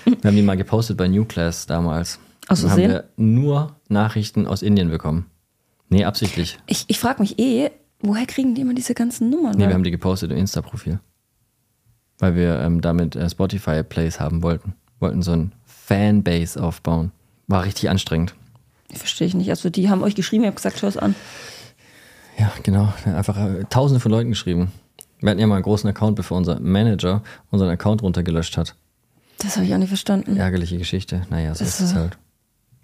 Wir 0.05 0.17
haben 0.25 0.37
die 0.37 0.43
mal 0.43 0.57
gepostet 0.57 0.97
bei 0.97 1.09
New 1.09 1.25
Class 1.25 1.67
damals. 1.67 2.19
Aus 2.49 2.63
Dann 2.63 2.71
haben 2.71 2.81
Versehen? 2.81 2.91
wir 2.91 3.05
nur 3.17 3.77
Nachrichten 3.89 4.47
aus 4.47 4.63
Indien 4.63 4.91
bekommen. 4.91 5.27
Nee, 5.89 6.05
absichtlich. 6.05 6.59
Ich, 6.67 6.85
ich 6.89 6.99
frage 6.99 7.21
mich 7.23 7.39
eh, 7.39 7.71
woher 8.01 8.27
kriegen 8.27 8.55
die 8.55 8.63
immer 8.63 8.75
diese 8.75 8.95
ganzen 8.95 9.31
Nummern? 9.31 9.57
Nee, 9.57 9.67
wir 9.69 9.75
haben 9.75 9.85
die 9.85 9.91
gepostet 9.91 10.31
im 10.33 10.39
Insta-Profil. 10.39 11.01
Weil 12.19 12.35
wir 12.35 12.61
ähm, 12.61 12.81
damit 12.81 13.17
äh, 13.17 13.29
Spotify-Plays 13.29 14.21
haben 14.21 14.43
wollten. 14.43 14.75
Wollten 14.99 15.23
so 15.23 15.33
ein 15.33 15.53
Fanbase 15.91 16.63
aufbauen. 16.63 17.11
War 17.49 17.65
richtig 17.65 17.91
anstrengend. 17.91 18.35
Verstehe 18.93 19.27
ich 19.27 19.35
nicht. 19.35 19.51
Also 19.51 19.71
die 19.71 19.91
haben 19.91 20.03
euch 20.03 20.15
geschrieben, 20.15 20.45
ihr 20.45 20.49
habt 20.49 20.57
gesagt, 20.57 20.79
schau 20.81 20.87
es 20.87 20.97
an. 20.97 21.17
Ja, 22.39 22.53
genau. 22.63 22.93
Einfach 23.05 23.37
äh, 23.37 23.65
tausende 23.71 23.99
von 24.01 24.13
Leuten 24.13 24.31
geschrieben. 24.31 24.71
Wir 25.19 25.31
hatten 25.31 25.41
ja 25.41 25.47
mal 25.49 25.57
einen 25.57 25.65
großen 25.65 25.91
Account, 25.91 26.15
bevor 26.17 26.37
unser 26.39 26.61
Manager 26.61 27.23
unseren 27.51 27.69
Account 27.71 28.03
runtergelöscht 28.03 28.57
hat. 28.57 28.77
Das 29.39 29.57
habe 29.57 29.67
ich 29.67 29.75
auch 29.75 29.79
nicht 29.79 29.89
verstanden. 29.89 30.37
Ärgerliche 30.37 30.79
Geschichte. 30.79 31.23
Naja, 31.29 31.55
so 31.55 31.65
ist 31.65 31.81
Also- 31.81 31.93
es 31.93 31.99
halt. 32.01 32.19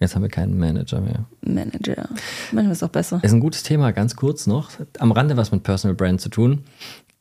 Jetzt 0.01 0.15
haben 0.15 0.23
wir 0.23 0.29
keinen 0.29 0.59
Manager 0.59 1.01
mehr. 1.01 1.25
Manager. 1.41 2.09
Manchmal 2.53 2.73
ist 2.73 2.79
es 2.79 2.83
auch 2.83 2.91
besser. 2.91 3.21
Ist 3.23 3.33
ein 3.33 3.41
gutes 3.41 3.63
Thema, 3.63 3.93
ganz 3.93 4.15
kurz 4.15 4.47
noch. 4.47 4.71
Am 4.99 5.11
Rande 5.13 5.39
was 5.39 5.53
mit 5.53 5.63
Personal 5.63 5.95
Brand 5.95 6.21
zu 6.21 6.29
tun. 6.29 6.65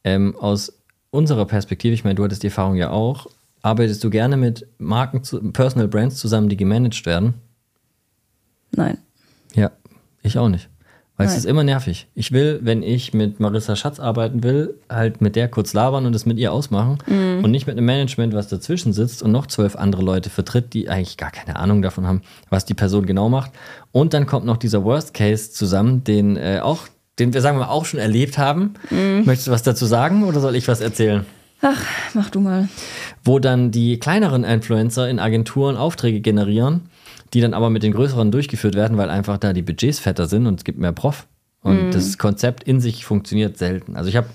Ähm, 0.04 0.36
aus 0.36 0.74
unserer 1.10 1.46
Perspektive, 1.46 1.94
ich 1.94 2.04
meine, 2.04 2.16
du 2.16 2.24
hattest 2.26 2.44
die 2.44 2.48
Erfahrung 2.48 2.76
ja 2.76 2.90
auch, 2.90 3.28
arbeitest 3.66 4.04
du 4.04 4.12
gerne 4.12 4.38
mit 4.38 4.68
Marken, 4.78 5.24
Personal 5.52 5.88
Brands 5.88 6.18
zusammen, 6.18 6.50
die 6.50 6.58
gemanagt 6.58 7.06
werden? 7.06 7.34
Nein. 8.72 9.00
Ja, 9.56 9.72
ich 10.22 10.38
auch 10.38 10.50
nicht. 10.50 10.70
Weil 11.18 11.28
es 11.28 11.32
Nein. 11.32 11.40
ist 11.40 11.46
immer 11.46 11.64
nervig. 11.64 12.08
Ich 12.14 12.32
will, 12.32 12.60
wenn 12.62 12.84
ich 12.84 13.14
mit 13.14 13.40
Marissa 13.40 13.76
Schatz 13.76 14.00
arbeiten 14.00 14.44
will, 14.44 14.76
halt 14.90 15.22
mit 15.22 15.36
der 15.36 15.48
kurz 15.48 15.74
labern 15.74 16.06
und 16.06 16.14
es 16.14 16.26
mit 16.26 16.38
ihr 16.38 16.52
ausmachen 16.52 16.98
und 17.08 17.50
nicht 17.52 17.68
mit 17.68 17.78
einem 17.78 17.86
Management, 17.86 18.34
was 18.34 18.50
dazwischen 18.50 18.92
sitzt 18.92 19.24
und 19.24 19.32
noch 19.32 19.48
zwölf 19.48 19.78
andere 19.78 20.04
Leute 20.04 20.30
vertritt, 20.30 20.74
die 20.74 20.90
eigentlich 20.90 21.18
gar 21.18 21.32
keine 21.32 21.56
Ahnung 21.56 21.82
davon 21.82 22.06
haben, 22.06 22.22
was 22.50 22.66
die 22.66 22.74
Person 22.74 23.06
genau 23.06 23.30
macht. 23.30 23.52
Und 23.94 24.14
dann 24.14 24.26
kommt 24.26 24.46
noch 24.46 24.58
dieser 24.58 24.84
Worst 24.84 25.14
Case 25.14 25.52
zusammen, 25.52 26.04
den 26.04 26.36
äh, 26.36 26.60
auch, 26.62 26.82
den 27.18 27.34
wir 27.34 27.42
sagen 27.42 27.58
wir 27.58 27.72
auch 27.72 27.86
schon 27.86 28.00
erlebt 28.00 28.38
haben. 28.38 28.74
Möchtest 29.24 29.48
du 29.48 29.52
was 29.52 29.64
dazu 29.64 29.86
sagen 29.86 30.24
oder 30.24 30.42
soll 30.42 30.56
ich 30.56 30.68
was 30.68 30.82
erzählen? 30.82 31.26
Ach, 31.62 31.84
mach 32.14 32.30
du 32.30 32.40
mal. 32.42 32.68
wo 33.24 33.40
dann 33.40 33.72
die 33.72 33.98
kleineren 34.00 34.44
Influencer 34.44 35.10
in 35.10 35.20
Agenturen 35.20 35.78
Aufträge 35.78 36.22
generieren, 36.22 36.90
die 37.34 37.42
dann 37.42 37.54
aber 37.54 37.70
mit 37.70 37.82
den 37.84 37.94
größeren 37.94 38.32
durchgeführt 38.32 38.76
werden, 38.76 38.98
weil 38.98 39.10
einfach 39.10 39.38
da 39.38 39.52
die 39.54 39.62
Budgets 39.64 40.00
fetter 40.00 40.28
sind 40.28 40.46
und 40.48 40.60
es 40.60 40.64
gibt 40.64 40.78
mehr 40.80 40.92
Prof. 40.92 41.28
Und 41.62 41.92
das 41.96 42.18
Konzept 42.20 42.64
in 42.64 42.80
sich 42.80 43.06
funktioniert 43.06 43.58
selten. 43.58 43.96
Also 43.96 44.10
ich 44.10 44.16
habe 44.16 44.28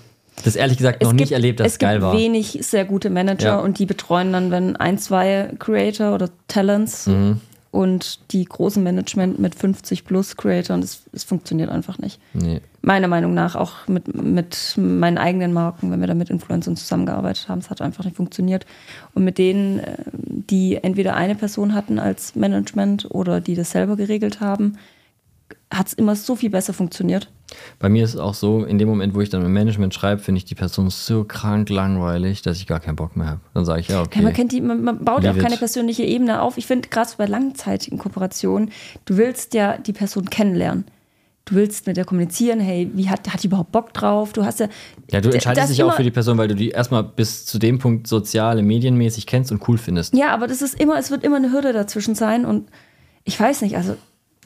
das 0.43 0.55
ehrlich 0.57 0.77
gesagt 0.77 1.01
noch 1.01 1.09
es 1.11 1.13
nicht 1.13 1.23
gibt, 1.29 1.31
erlebt, 1.31 1.59
dass 1.61 1.67
es 1.67 1.73
es 1.73 1.79
geil 1.79 1.95
gibt 1.97 2.03
war. 2.03 2.17
wenig 2.17 2.57
sehr 2.61 2.83
gute 2.83 3.09
Manager 3.09 3.45
Ja. 3.47 3.59
und 3.59 3.79
die 3.79 3.85
betreuen 3.85 4.33
dann, 4.33 4.51
wenn 4.51 4.75
ein, 4.75 4.97
zwei 4.97 5.53
Creator 5.59 6.13
oder 6.13 6.29
Talents 6.49 7.07
Mhm. 7.07 7.39
Und 7.71 8.19
die 8.33 8.43
großen 8.43 8.83
Management 8.83 9.39
mit 9.39 9.55
50 9.55 10.03
plus 10.03 10.35
Creator 10.35 10.75
und 10.75 10.83
es, 10.83 11.03
es 11.13 11.23
funktioniert 11.23 11.69
einfach 11.69 11.97
nicht. 11.97 12.19
Nee. 12.33 12.59
Meiner 12.81 13.07
Meinung 13.07 13.33
nach 13.33 13.55
auch 13.55 13.87
mit, 13.87 14.13
mit 14.13 14.75
meinen 14.77 15.17
eigenen 15.17 15.53
Marken, 15.53 15.89
wenn 15.89 16.01
wir 16.01 16.07
da 16.07 16.13
mit 16.13 16.29
Influencern 16.29 16.75
zusammengearbeitet 16.75 17.47
haben, 17.47 17.59
es 17.59 17.69
hat 17.69 17.81
einfach 17.81 18.03
nicht 18.03 18.17
funktioniert. 18.17 18.65
Und 19.13 19.23
mit 19.23 19.37
denen, 19.37 19.79
äh, 19.79 19.95
die 20.13 20.75
entweder 20.83 21.15
eine 21.15 21.35
Person 21.35 21.73
hatten 21.73 21.97
als 21.97 22.35
Management 22.35 23.09
oder 23.09 23.39
die 23.39 23.55
das 23.55 23.71
selber 23.71 23.95
geregelt 23.95 24.41
haben, 24.41 24.77
hat 25.71 25.87
es 25.87 25.93
immer 25.93 26.17
so 26.17 26.35
viel 26.35 26.49
besser 26.49 26.73
funktioniert. 26.73 27.29
Bei 27.79 27.89
mir 27.89 28.03
ist 28.03 28.13
es 28.13 28.19
auch 28.19 28.33
so, 28.33 28.63
in 28.63 28.77
dem 28.77 28.87
Moment, 28.87 29.15
wo 29.15 29.21
ich 29.21 29.29
dann 29.29 29.41
mit 29.41 29.51
Management 29.51 29.93
schreibe, 29.93 30.21
finde 30.21 30.39
ich 30.39 30.45
die 30.45 30.55
Person 30.55 30.89
so 30.89 31.23
krank 31.23 31.69
langweilig, 31.69 32.41
dass 32.41 32.57
ich 32.57 32.67
gar 32.67 32.79
keinen 32.79 32.95
Bock 32.95 33.15
mehr 33.15 33.27
habe. 33.27 33.41
Dann 33.53 33.65
sage 33.65 33.81
ich, 33.81 33.87
ja, 33.87 34.01
okay. 34.01 34.19
Ja, 34.19 34.23
man, 34.23 34.33
kennt 34.33 34.51
die, 34.51 34.61
man, 34.61 34.83
man 34.83 35.03
baut 35.03 35.23
ja 35.23 35.31
auch 35.31 35.37
keine 35.37 35.53
it. 35.53 35.59
persönliche 35.59 36.03
Ebene 36.03 36.41
auf. 36.41 36.57
Ich 36.57 36.65
finde, 36.65 36.89
gerade 36.89 37.09
so 37.09 37.17
bei 37.17 37.25
langzeitigen 37.25 37.97
Kooperationen, 37.97 38.71
du 39.05 39.17
willst 39.17 39.53
ja 39.53 39.77
die 39.77 39.93
Person 39.93 40.29
kennenlernen. 40.29 40.85
Du 41.45 41.55
willst 41.55 41.87
mit 41.87 41.97
der 41.97 42.05
kommunizieren, 42.05 42.59
hey, 42.59 42.89
wie 42.93 43.09
hat, 43.09 43.27
hat 43.33 43.41
die 43.41 43.47
überhaupt 43.47 43.71
Bock 43.71 43.93
drauf? 43.93 44.31
Du 44.31 44.45
hast 44.45 44.59
ja. 44.59 44.67
ja, 45.09 45.21
du 45.21 45.31
entscheidest 45.31 45.71
dich 45.71 45.83
auch 45.83 45.95
für 45.95 46.03
die 46.03 46.11
Person, 46.11 46.37
weil 46.37 46.47
du 46.47 46.55
die 46.55 46.69
erstmal 46.69 47.03
bis 47.03 47.45
zu 47.45 47.57
dem 47.57 47.79
Punkt 47.79 48.05
soziale, 48.05 48.61
medienmäßig 48.61 49.25
kennst 49.25 49.51
und 49.51 49.67
cool 49.67 49.79
findest. 49.79 50.13
Ja, 50.13 50.33
aber 50.33 50.45
das 50.45 50.61
ist 50.61 50.79
immer, 50.79 50.99
es 50.99 51.09
wird 51.09 51.23
immer 51.23 51.37
eine 51.37 51.51
Hürde 51.51 51.73
dazwischen 51.73 52.13
sein 52.13 52.45
und 52.45 52.69
ich 53.23 53.39
weiß 53.39 53.63
nicht, 53.63 53.75
also 53.75 53.95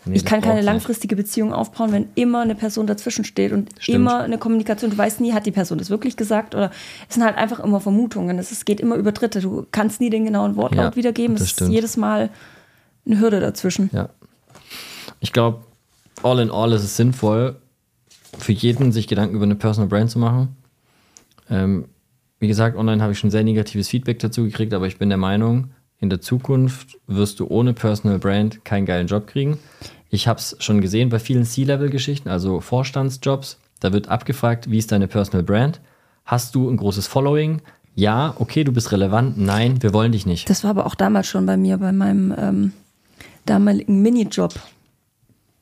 Nee, 0.05 0.15
ich 0.17 0.25
kann 0.25 0.41
keine 0.41 0.55
nicht. 0.55 0.65
langfristige 0.65 1.15
Beziehung 1.15 1.51
aufbauen, 1.53 1.91
wenn 1.91 2.07
immer 2.15 2.41
eine 2.41 2.55
Person 2.55 2.85
dazwischen 2.87 3.25
steht 3.25 3.51
und 3.51 3.69
Stimmt. 3.79 3.95
immer 3.95 4.21
eine 4.21 4.37
Kommunikation. 4.37 4.91
Du 4.91 4.97
weißt 4.97 5.19
nie, 5.21 5.33
hat 5.33 5.45
die 5.45 5.51
Person 5.51 5.77
das 5.77 5.89
wirklich 5.89 6.15
gesagt 6.15 6.53
oder 6.53 6.71
es 7.07 7.15
sind 7.15 7.23
halt 7.23 7.37
einfach 7.37 7.59
immer 7.59 7.79
Vermutungen. 7.79 8.37
Es 8.37 8.65
geht 8.65 8.79
immer 8.79 8.95
über 8.95 9.11
Dritte. 9.11 9.41
Du 9.41 9.65
kannst 9.71 10.01
nie 10.01 10.09
den 10.09 10.25
genauen 10.25 10.55
Wortlaut 10.55 10.93
Ja, 10.93 10.95
wiedergeben. 10.95 11.35
Es 11.35 11.41
ist 11.43 11.49
stimmt. 11.51 11.71
jedes 11.71 11.97
Mal 11.97 12.29
eine 13.05 13.19
Hürde 13.19 13.39
dazwischen. 13.39 13.89
Ja. 13.93 14.09
Ich 15.19 15.33
glaube, 15.33 15.59
all 16.23 16.39
in 16.39 16.51
all 16.51 16.71
ist 16.73 16.83
es 16.83 16.95
sinnvoll, 16.97 17.55
für 18.37 18.51
jeden 18.51 18.91
sich 18.91 19.07
Gedanken 19.07 19.35
über 19.35 19.45
eine 19.45 19.55
Personal 19.55 19.87
Brand 19.87 20.11
zu 20.11 20.19
machen. 20.19 20.55
Ähm, 21.49 21.85
wie 22.39 22.47
gesagt, 22.47 22.77
online 22.77 23.01
habe 23.01 23.13
ich 23.13 23.19
schon 23.19 23.31
sehr 23.31 23.43
negatives 23.43 23.87
Feedback 23.87 24.19
dazu 24.19 24.43
gekriegt, 24.43 24.73
aber 24.73 24.87
ich 24.87 24.97
bin 24.97 25.09
der 25.09 25.17
Meinung, 25.17 25.69
in 25.99 26.09
der 26.09 26.19
Zukunft 26.21 26.97
wirst 27.07 27.39
du 27.39 27.47
ohne 27.47 27.73
Personal 27.73 28.19
Brand 28.19 28.65
keinen 28.65 28.85
geilen 28.85 29.07
Job 29.07 29.27
kriegen. 29.27 29.57
Ich 30.09 30.27
habe 30.27 30.39
es 30.39 30.55
schon 30.59 30.81
gesehen 30.81 31.09
bei 31.09 31.19
vielen 31.19 31.45
C-Level-Geschichten, 31.45 32.29
also 32.29 32.61
Vorstandsjobs. 32.61 33.57
Da 33.79 33.91
wird 33.93 34.07
abgefragt, 34.07 34.69
wie 34.71 34.77
ist 34.77 34.91
deine 34.91 35.07
Personal 35.07 35.43
Brand? 35.43 35.81
Hast 36.25 36.55
du 36.55 36.69
ein 36.69 36.77
großes 36.77 37.07
Following? 37.07 37.61
Ja, 37.93 38.33
okay, 38.39 38.63
du 38.63 38.71
bist 38.71 38.91
relevant. 38.91 39.37
Nein, 39.37 39.81
wir 39.81 39.93
wollen 39.93 40.11
dich 40.11 40.25
nicht. 40.25 40.49
Das 40.49 40.63
war 40.63 40.71
aber 40.71 40.85
auch 40.85 40.95
damals 40.95 41.27
schon 41.27 41.45
bei 41.45 41.55
mir, 41.57 41.77
bei 41.77 41.91
meinem 41.91 42.33
ähm, 42.37 42.71
damaligen 43.45 44.01
Minijob. 44.01 44.53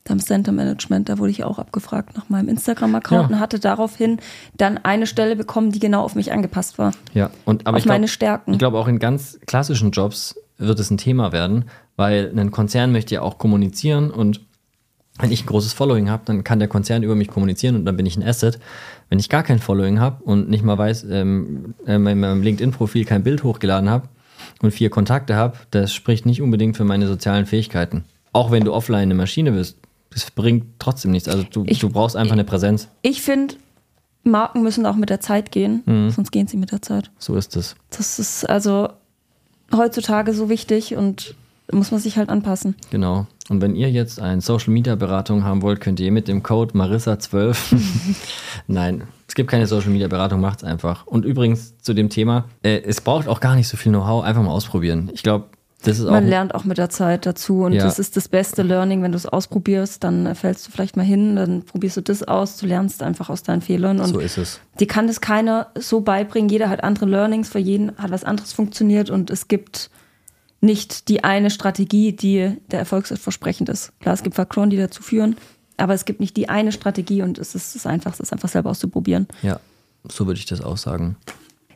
Am 0.09 0.19
Center 0.19 0.51
Management, 0.51 1.07
da 1.07 1.17
wurde 1.17 1.31
ich 1.31 1.45
auch 1.45 1.59
abgefragt 1.59 2.17
nach 2.17 2.27
meinem 2.27 2.49
Instagram-Account 2.49 3.29
Ja. 3.29 3.35
und 3.35 3.39
hatte 3.39 3.57
daraufhin 3.59 4.19
dann 4.57 4.77
eine 4.79 5.07
Stelle 5.07 5.37
bekommen, 5.37 5.71
die 5.71 5.79
genau 5.79 6.03
auf 6.03 6.15
mich 6.15 6.33
angepasst 6.33 6.77
war. 6.77 6.91
Ja, 7.13 7.29
und 7.45 7.65
aber 7.65 7.77
Auf 7.77 7.79
ich 7.79 7.83
glaub, 7.85 7.93
meine 7.95 8.09
Stärken. 8.09 8.51
Ich 8.51 8.59
glaube, 8.59 8.79
auch 8.79 8.89
in 8.89 8.99
ganz 8.99 9.39
klassischen 9.45 9.91
Jobs 9.91 10.35
wird 10.57 10.77
es 10.79 10.91
ein 10.91 10.97
Thema 10.97 11.31
werden, 11.31 11.65
weil 11.95 12.31
ein 12.37 12.51
Konzern 12.51 12.91
möchte 12.91 13.15
ja 13.15 13.21
auch 13.21 13.37
kommunizieren 13.37 14.11
und 14.11 14.41
wenn 15.19 15.31
ich 15.31 15.43
ein 15.43 15.47
großes 15.47 15.73
Following 15.73 16.09
habe, 16.09 16.23
dann 16.25 16.43
kann 16.43 16.57
der 16.57 16.67
Konzern 16.67 17.03
über 17.03 17.13
mich 17.13 17.27
kommunizieren 17.27 17.75
und 17.75 17.85
dann 17.85 17.95
bin 17.95 18.05
ich 18.07 18.17
ein 18.17 18.23
Asset. 18.23 18.59
Wenn 19.09 19.19
ich 19.19 19.29
gar 19.29 19.43
kein 19.43 19.59
Following 19.59 19.99
habe 19.99 20.23
und 20.23 20.49
nicht 20.49 20.63
mal 20.63 20.77
weiß, 20.77 21.05
ähm, 21.11 21.75
äh, 21.85 21.95
in 21.95 22.01
meinem 22.01 22.41
LinkedIn-Profil 22.41 23.05
kein 23.05 23.23
Bild 23.23 23.43
hochgeladen 23.43 23.89
habe 23.91 24.09
und 24.63 24.71
vier 24.71 24.89
Kontakte 24.89 25.35
habe, 25.35 25.55
das 25.69 25.93
spricht 25.93 26.25
nicht 26.25 26.41
unbedingt 26.41 26.77
für 26.77 26.83
meine 26.83 27.07
sozialen 27.07 27.45
Fähigkeiten. 27.45 28.05
Auch 28.31 28.49
wenn 28.49 28.63
du 28.63 28.73
offline 28.73 29.03
eine 29.03 29.13
Maschine 29.13 29.51
bist, 29.51 29.77
das 30.09 30.31
bringt 30.31 30.65
trotzdem 30.79 31.11
nichts. 31.11 31.29
Also 31.29 31.43
du, 31.43 31.63
Ich- 31.67 31.77
du 31.79 31.89
brauchst 31.89 32.15
einfach 32.15 32.33
eine 32.33 32.43
Präsenz. 32.43 32.87
Ich 33.03 33.21
finde, 33.21 33.53
Marken 34.23 34.63
müssen 34.63 34.83
auch 34.87 34.95
mit 34.95 35.11
der 35.11 35.19
Zeit 35.19 35.51
gehen, 35.51 35.83
Mhm. 35.85 36.09
sonst 36.09 36.31
gehen 36.31 36.47
sie 36.47 36.57
mit 36.57 36.71
der 36.71 36.81
Zeit. 36.81 37.11
So 37.19 37.35
ist 37.35 37.55
es. 37.55 37.75
Das 37.91 38.17
ist 38.17 38.49
also 38.49 38.89
heutzutage 39.71 40.33
so 40.33 40.49
wichtig 40.49 40.95
und 40.95 41.35
muss 41.71 41.91
man 41.91 41.99
sich 41.99 42.17
halt 42.17 42.29
anpassen. 42.29 42.75
Genau. 42.91 43.25
Und 43.49 43.61
wenn 43.61 43.75
ihr 43.75 43.89
jetzt 43.91 44.19
eine 44.21 44.41
Social 44.41 44.71
Media 44.73 44.95
Beratung 44.95 45.43
haben 45.43 45.61
wollt, 45.61 45.81
könnt 45.81 45.99
ihr 45.99 46.11
mit 46.11 46.27
dem 46.27 46.43
Code 46.43 46.73
Marissa12. 46.75 47.55
Nein, 48.67 49.03
es 49.27 49.35
gibt 49.35 49.49
keine 49.49 49.67
Social 49.67 49.89
Media 49.89 50.07
Beratung, 50.07 50.39
macht's 50.41 50.63
einfach. 50.63 51.05
Und 51.07 51.25
übrigens 51.25 51.77
zu 51.79 51.93
dem 51.93 52.09
Thema, 52.09 52.45
äh, 52.63 52.81
es 52.85 53.01
braucht 53.01 53.27
auch 53.27 53.39
gar 53.39 53.55
nicht 53.55 53.67
so 53.67 53.77
viel 53.77 53.91
Know-how, 53.91 54.23
einfach 54.23 54.41
mal 54.43 54.51
ausprobieren. 54.51 55.09
Ich 55.13 55.23
glaube, 55.23 55.45
das 55.83 55.99
ist 55.99 56.05
auch. 56.05 56.11
Man 56.11 56.27
lernt 56.27 56.55
auch 56.55 56.63
mit 56.63 56.77
der 56.77 56.89
Zeit 56.89 57.25
dazu 57.25 57.63
und 57.63 57.73
Ja. 57.73 57.83
das 57.83 57.99
ist 57.99 58.15
das 58.15 58.29
beste 58.29 58.61
Learning, 58.63 59.03
wenn 59.03 59.11
du 59.11 59.17
es 59.17 59.25
ausprobierst, 59.25 60.01
dann 60.03 60.33
fällst 60.35 60.65
du 60.65 60.71
vielleicht 60.71 60.95
mal 60.95 61.03
hin, 61.03 61.35
dann 61.35 61.63
probierst 61.63 61.97
du 61.97 62.01
das 62.01 62.23
aus, 62.23 62.55
du 62.57 62.65
lernst 62.67 63.03
einfach 63.03 63.29
aus 63.29 63.43
deinen 63.43 63.61
Fehlern 63.61 63.99
und 63.99 64.07
so 64.07 64.19
ist 64.19 64.37
es. 64.37 64.61
dir 64.79 64.87
kann 64.87 65.07
das 65.07 65.19
keiner 65.19 65.67
so 65.77 65.99
beibringen. 65.99 66.47
Jeder 66.49 66.69
hat 66.69 66.83
andere 66.85 67.05
Learnings, 67.05 67.49
für 67.49 67.59
jeden 67.59 67.97
hat 67.97 68.11
was 68.11 68.23
anderes 68.23 68.53
funktioniert 68.53 69.09
und 69.09 69.29
es 69.29 69.49
gibt 69.49 69.89
nicht 70.63 71.09
die 71.09 71.23
eine 71.23 71.49
Strategie, 71.49 72.13
die 72.13 72.57
der 72.71 72.79
erfolgsversprechend 72.79 73.69
ist. 73.69 73.91
Klar, 73.99 74.13
es 74.15 74.23
gibt 74.23 74.35
Faktoren, 74.35 74.69
die 74.69 74.77
dazu 74.77 75.03
führen, 75.03 75.35
aber 75.77 75.93
es 75.93 76.05
gibt 76.05 76.19
nicht 76.19 76.37
die 76.37 76.49
eine 76.49 76.71
Strategie 76.71 77.21
und 77.21 77.37
es 77.37 77.53
ist 77.53 77.75
das 77.75 77.85
Einfachste, 77.85 78.23
es 78.23 78.31
einfach 78.31 78.49
selber 78.49 78.69
auszuprobieren. 78.69 79.27
Ja, 79.41 79.59
so 80.09 80.25
würde 80.25 80.39
ich 80.39 80.45
das 80.45 80.61
auch 80.61 80.77
sagen. 80.77 81.17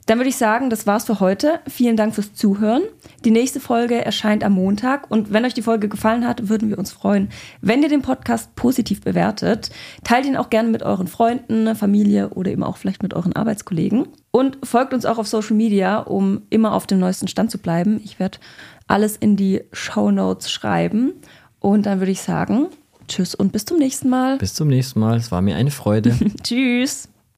Dann 0.07 0.19
würde 0.19 0.29
ich 0.29 0.37
sagen, 0.37 0.69
das 0.69 0.87
war's 0.87 1.03
für 1.03 1.19
heute. 1.19 1.59
Vielen 1.67 1.97
Dank 1.97 2.15
fürs 2.15 2.33
Zuhören. 2.33 2.81
Die 3.25 3.31
nächste 3.31 3.59
Folge 3.59 4.05
erscheint 4.05 4.41
am 4.45 4.53
Montag 4.53 5.11
und 5.11 5.33
wenn 5.33 5.43
euch 5.43 5.53
die 5.53 5.61
Folge 5.61 5.89
gefallen 5.89 6.25
hat, 6.25 6.47
würden 6.47 6.69
wir 6.69 6.79
uns 6.79 6.91
freuen, 6.93 7.27
wenn 7.59 7.83
ihr 7.83 7.89
den 7.89 8.01
Podcast 8.01 8.55
positiv 8.55 9.01
bewertet. 9.01 9.69
Teilt 10.05 10.25
ihn 10.25 10.37
auch 10.37 10.49
gerne 10.49 10.69
mit 10.69 10.81
euren 10.81 11.07
Freunden, 11.07 11.75
Familie 11.75 12.29
oder 12.29 12.51
eben 12.51 12.63
auch 12.63 12.77
vielleicht 12.77 13.03
mit 13.03 13.13
euren 13.13 13.35
Arbeitskollegen. 13.35 14.07
Und 14.31 14.57
folgt 14.63 14.93
uns 14.93 15.05
auch 15.05 15.17
auf 15.17 15.27
Social 15.27 15.57
Media, 15.57 15.99
um 15.99 16.43
immer 16.49 16.71
auf 16.73 16.87
dem 16.87 16.99
neuesten 16.99 17.27
Stand 17.27 17.51
zu 17.51 17.57
bleiben. 17.57 17.99
Ich 18.01 18.17
werde 18.17 18.37
alles 18.87 19.15
in 19.17 19.35
die 19.35 19.61
Show 19.71 20.11
Notes 20.11 20.51
schreiben. 20.51 21.13
Und 21.59 21.85
dann 21.85 21.99
würde 21.99 22.11
ich 22.11 22.21
sagen, 22.21 22.67
tschüss 23.07 23.35
und 23.35 23.51
bis 23.51 23.65
zum 23.65 23.77
nächsten 23.77 24.09
Mal. 24.09 24.37
Bis 24.37 24.53
zum 24.53 24.67
nächsten 24.67 24.99
Mal. 24.99 25.17
Es 25.17 25.31
war 25.31 25.41
mir 25.41 25.55
eine 25.55 25.71
Freude. 25.71 26.15
Tschüss. 26.43 27.09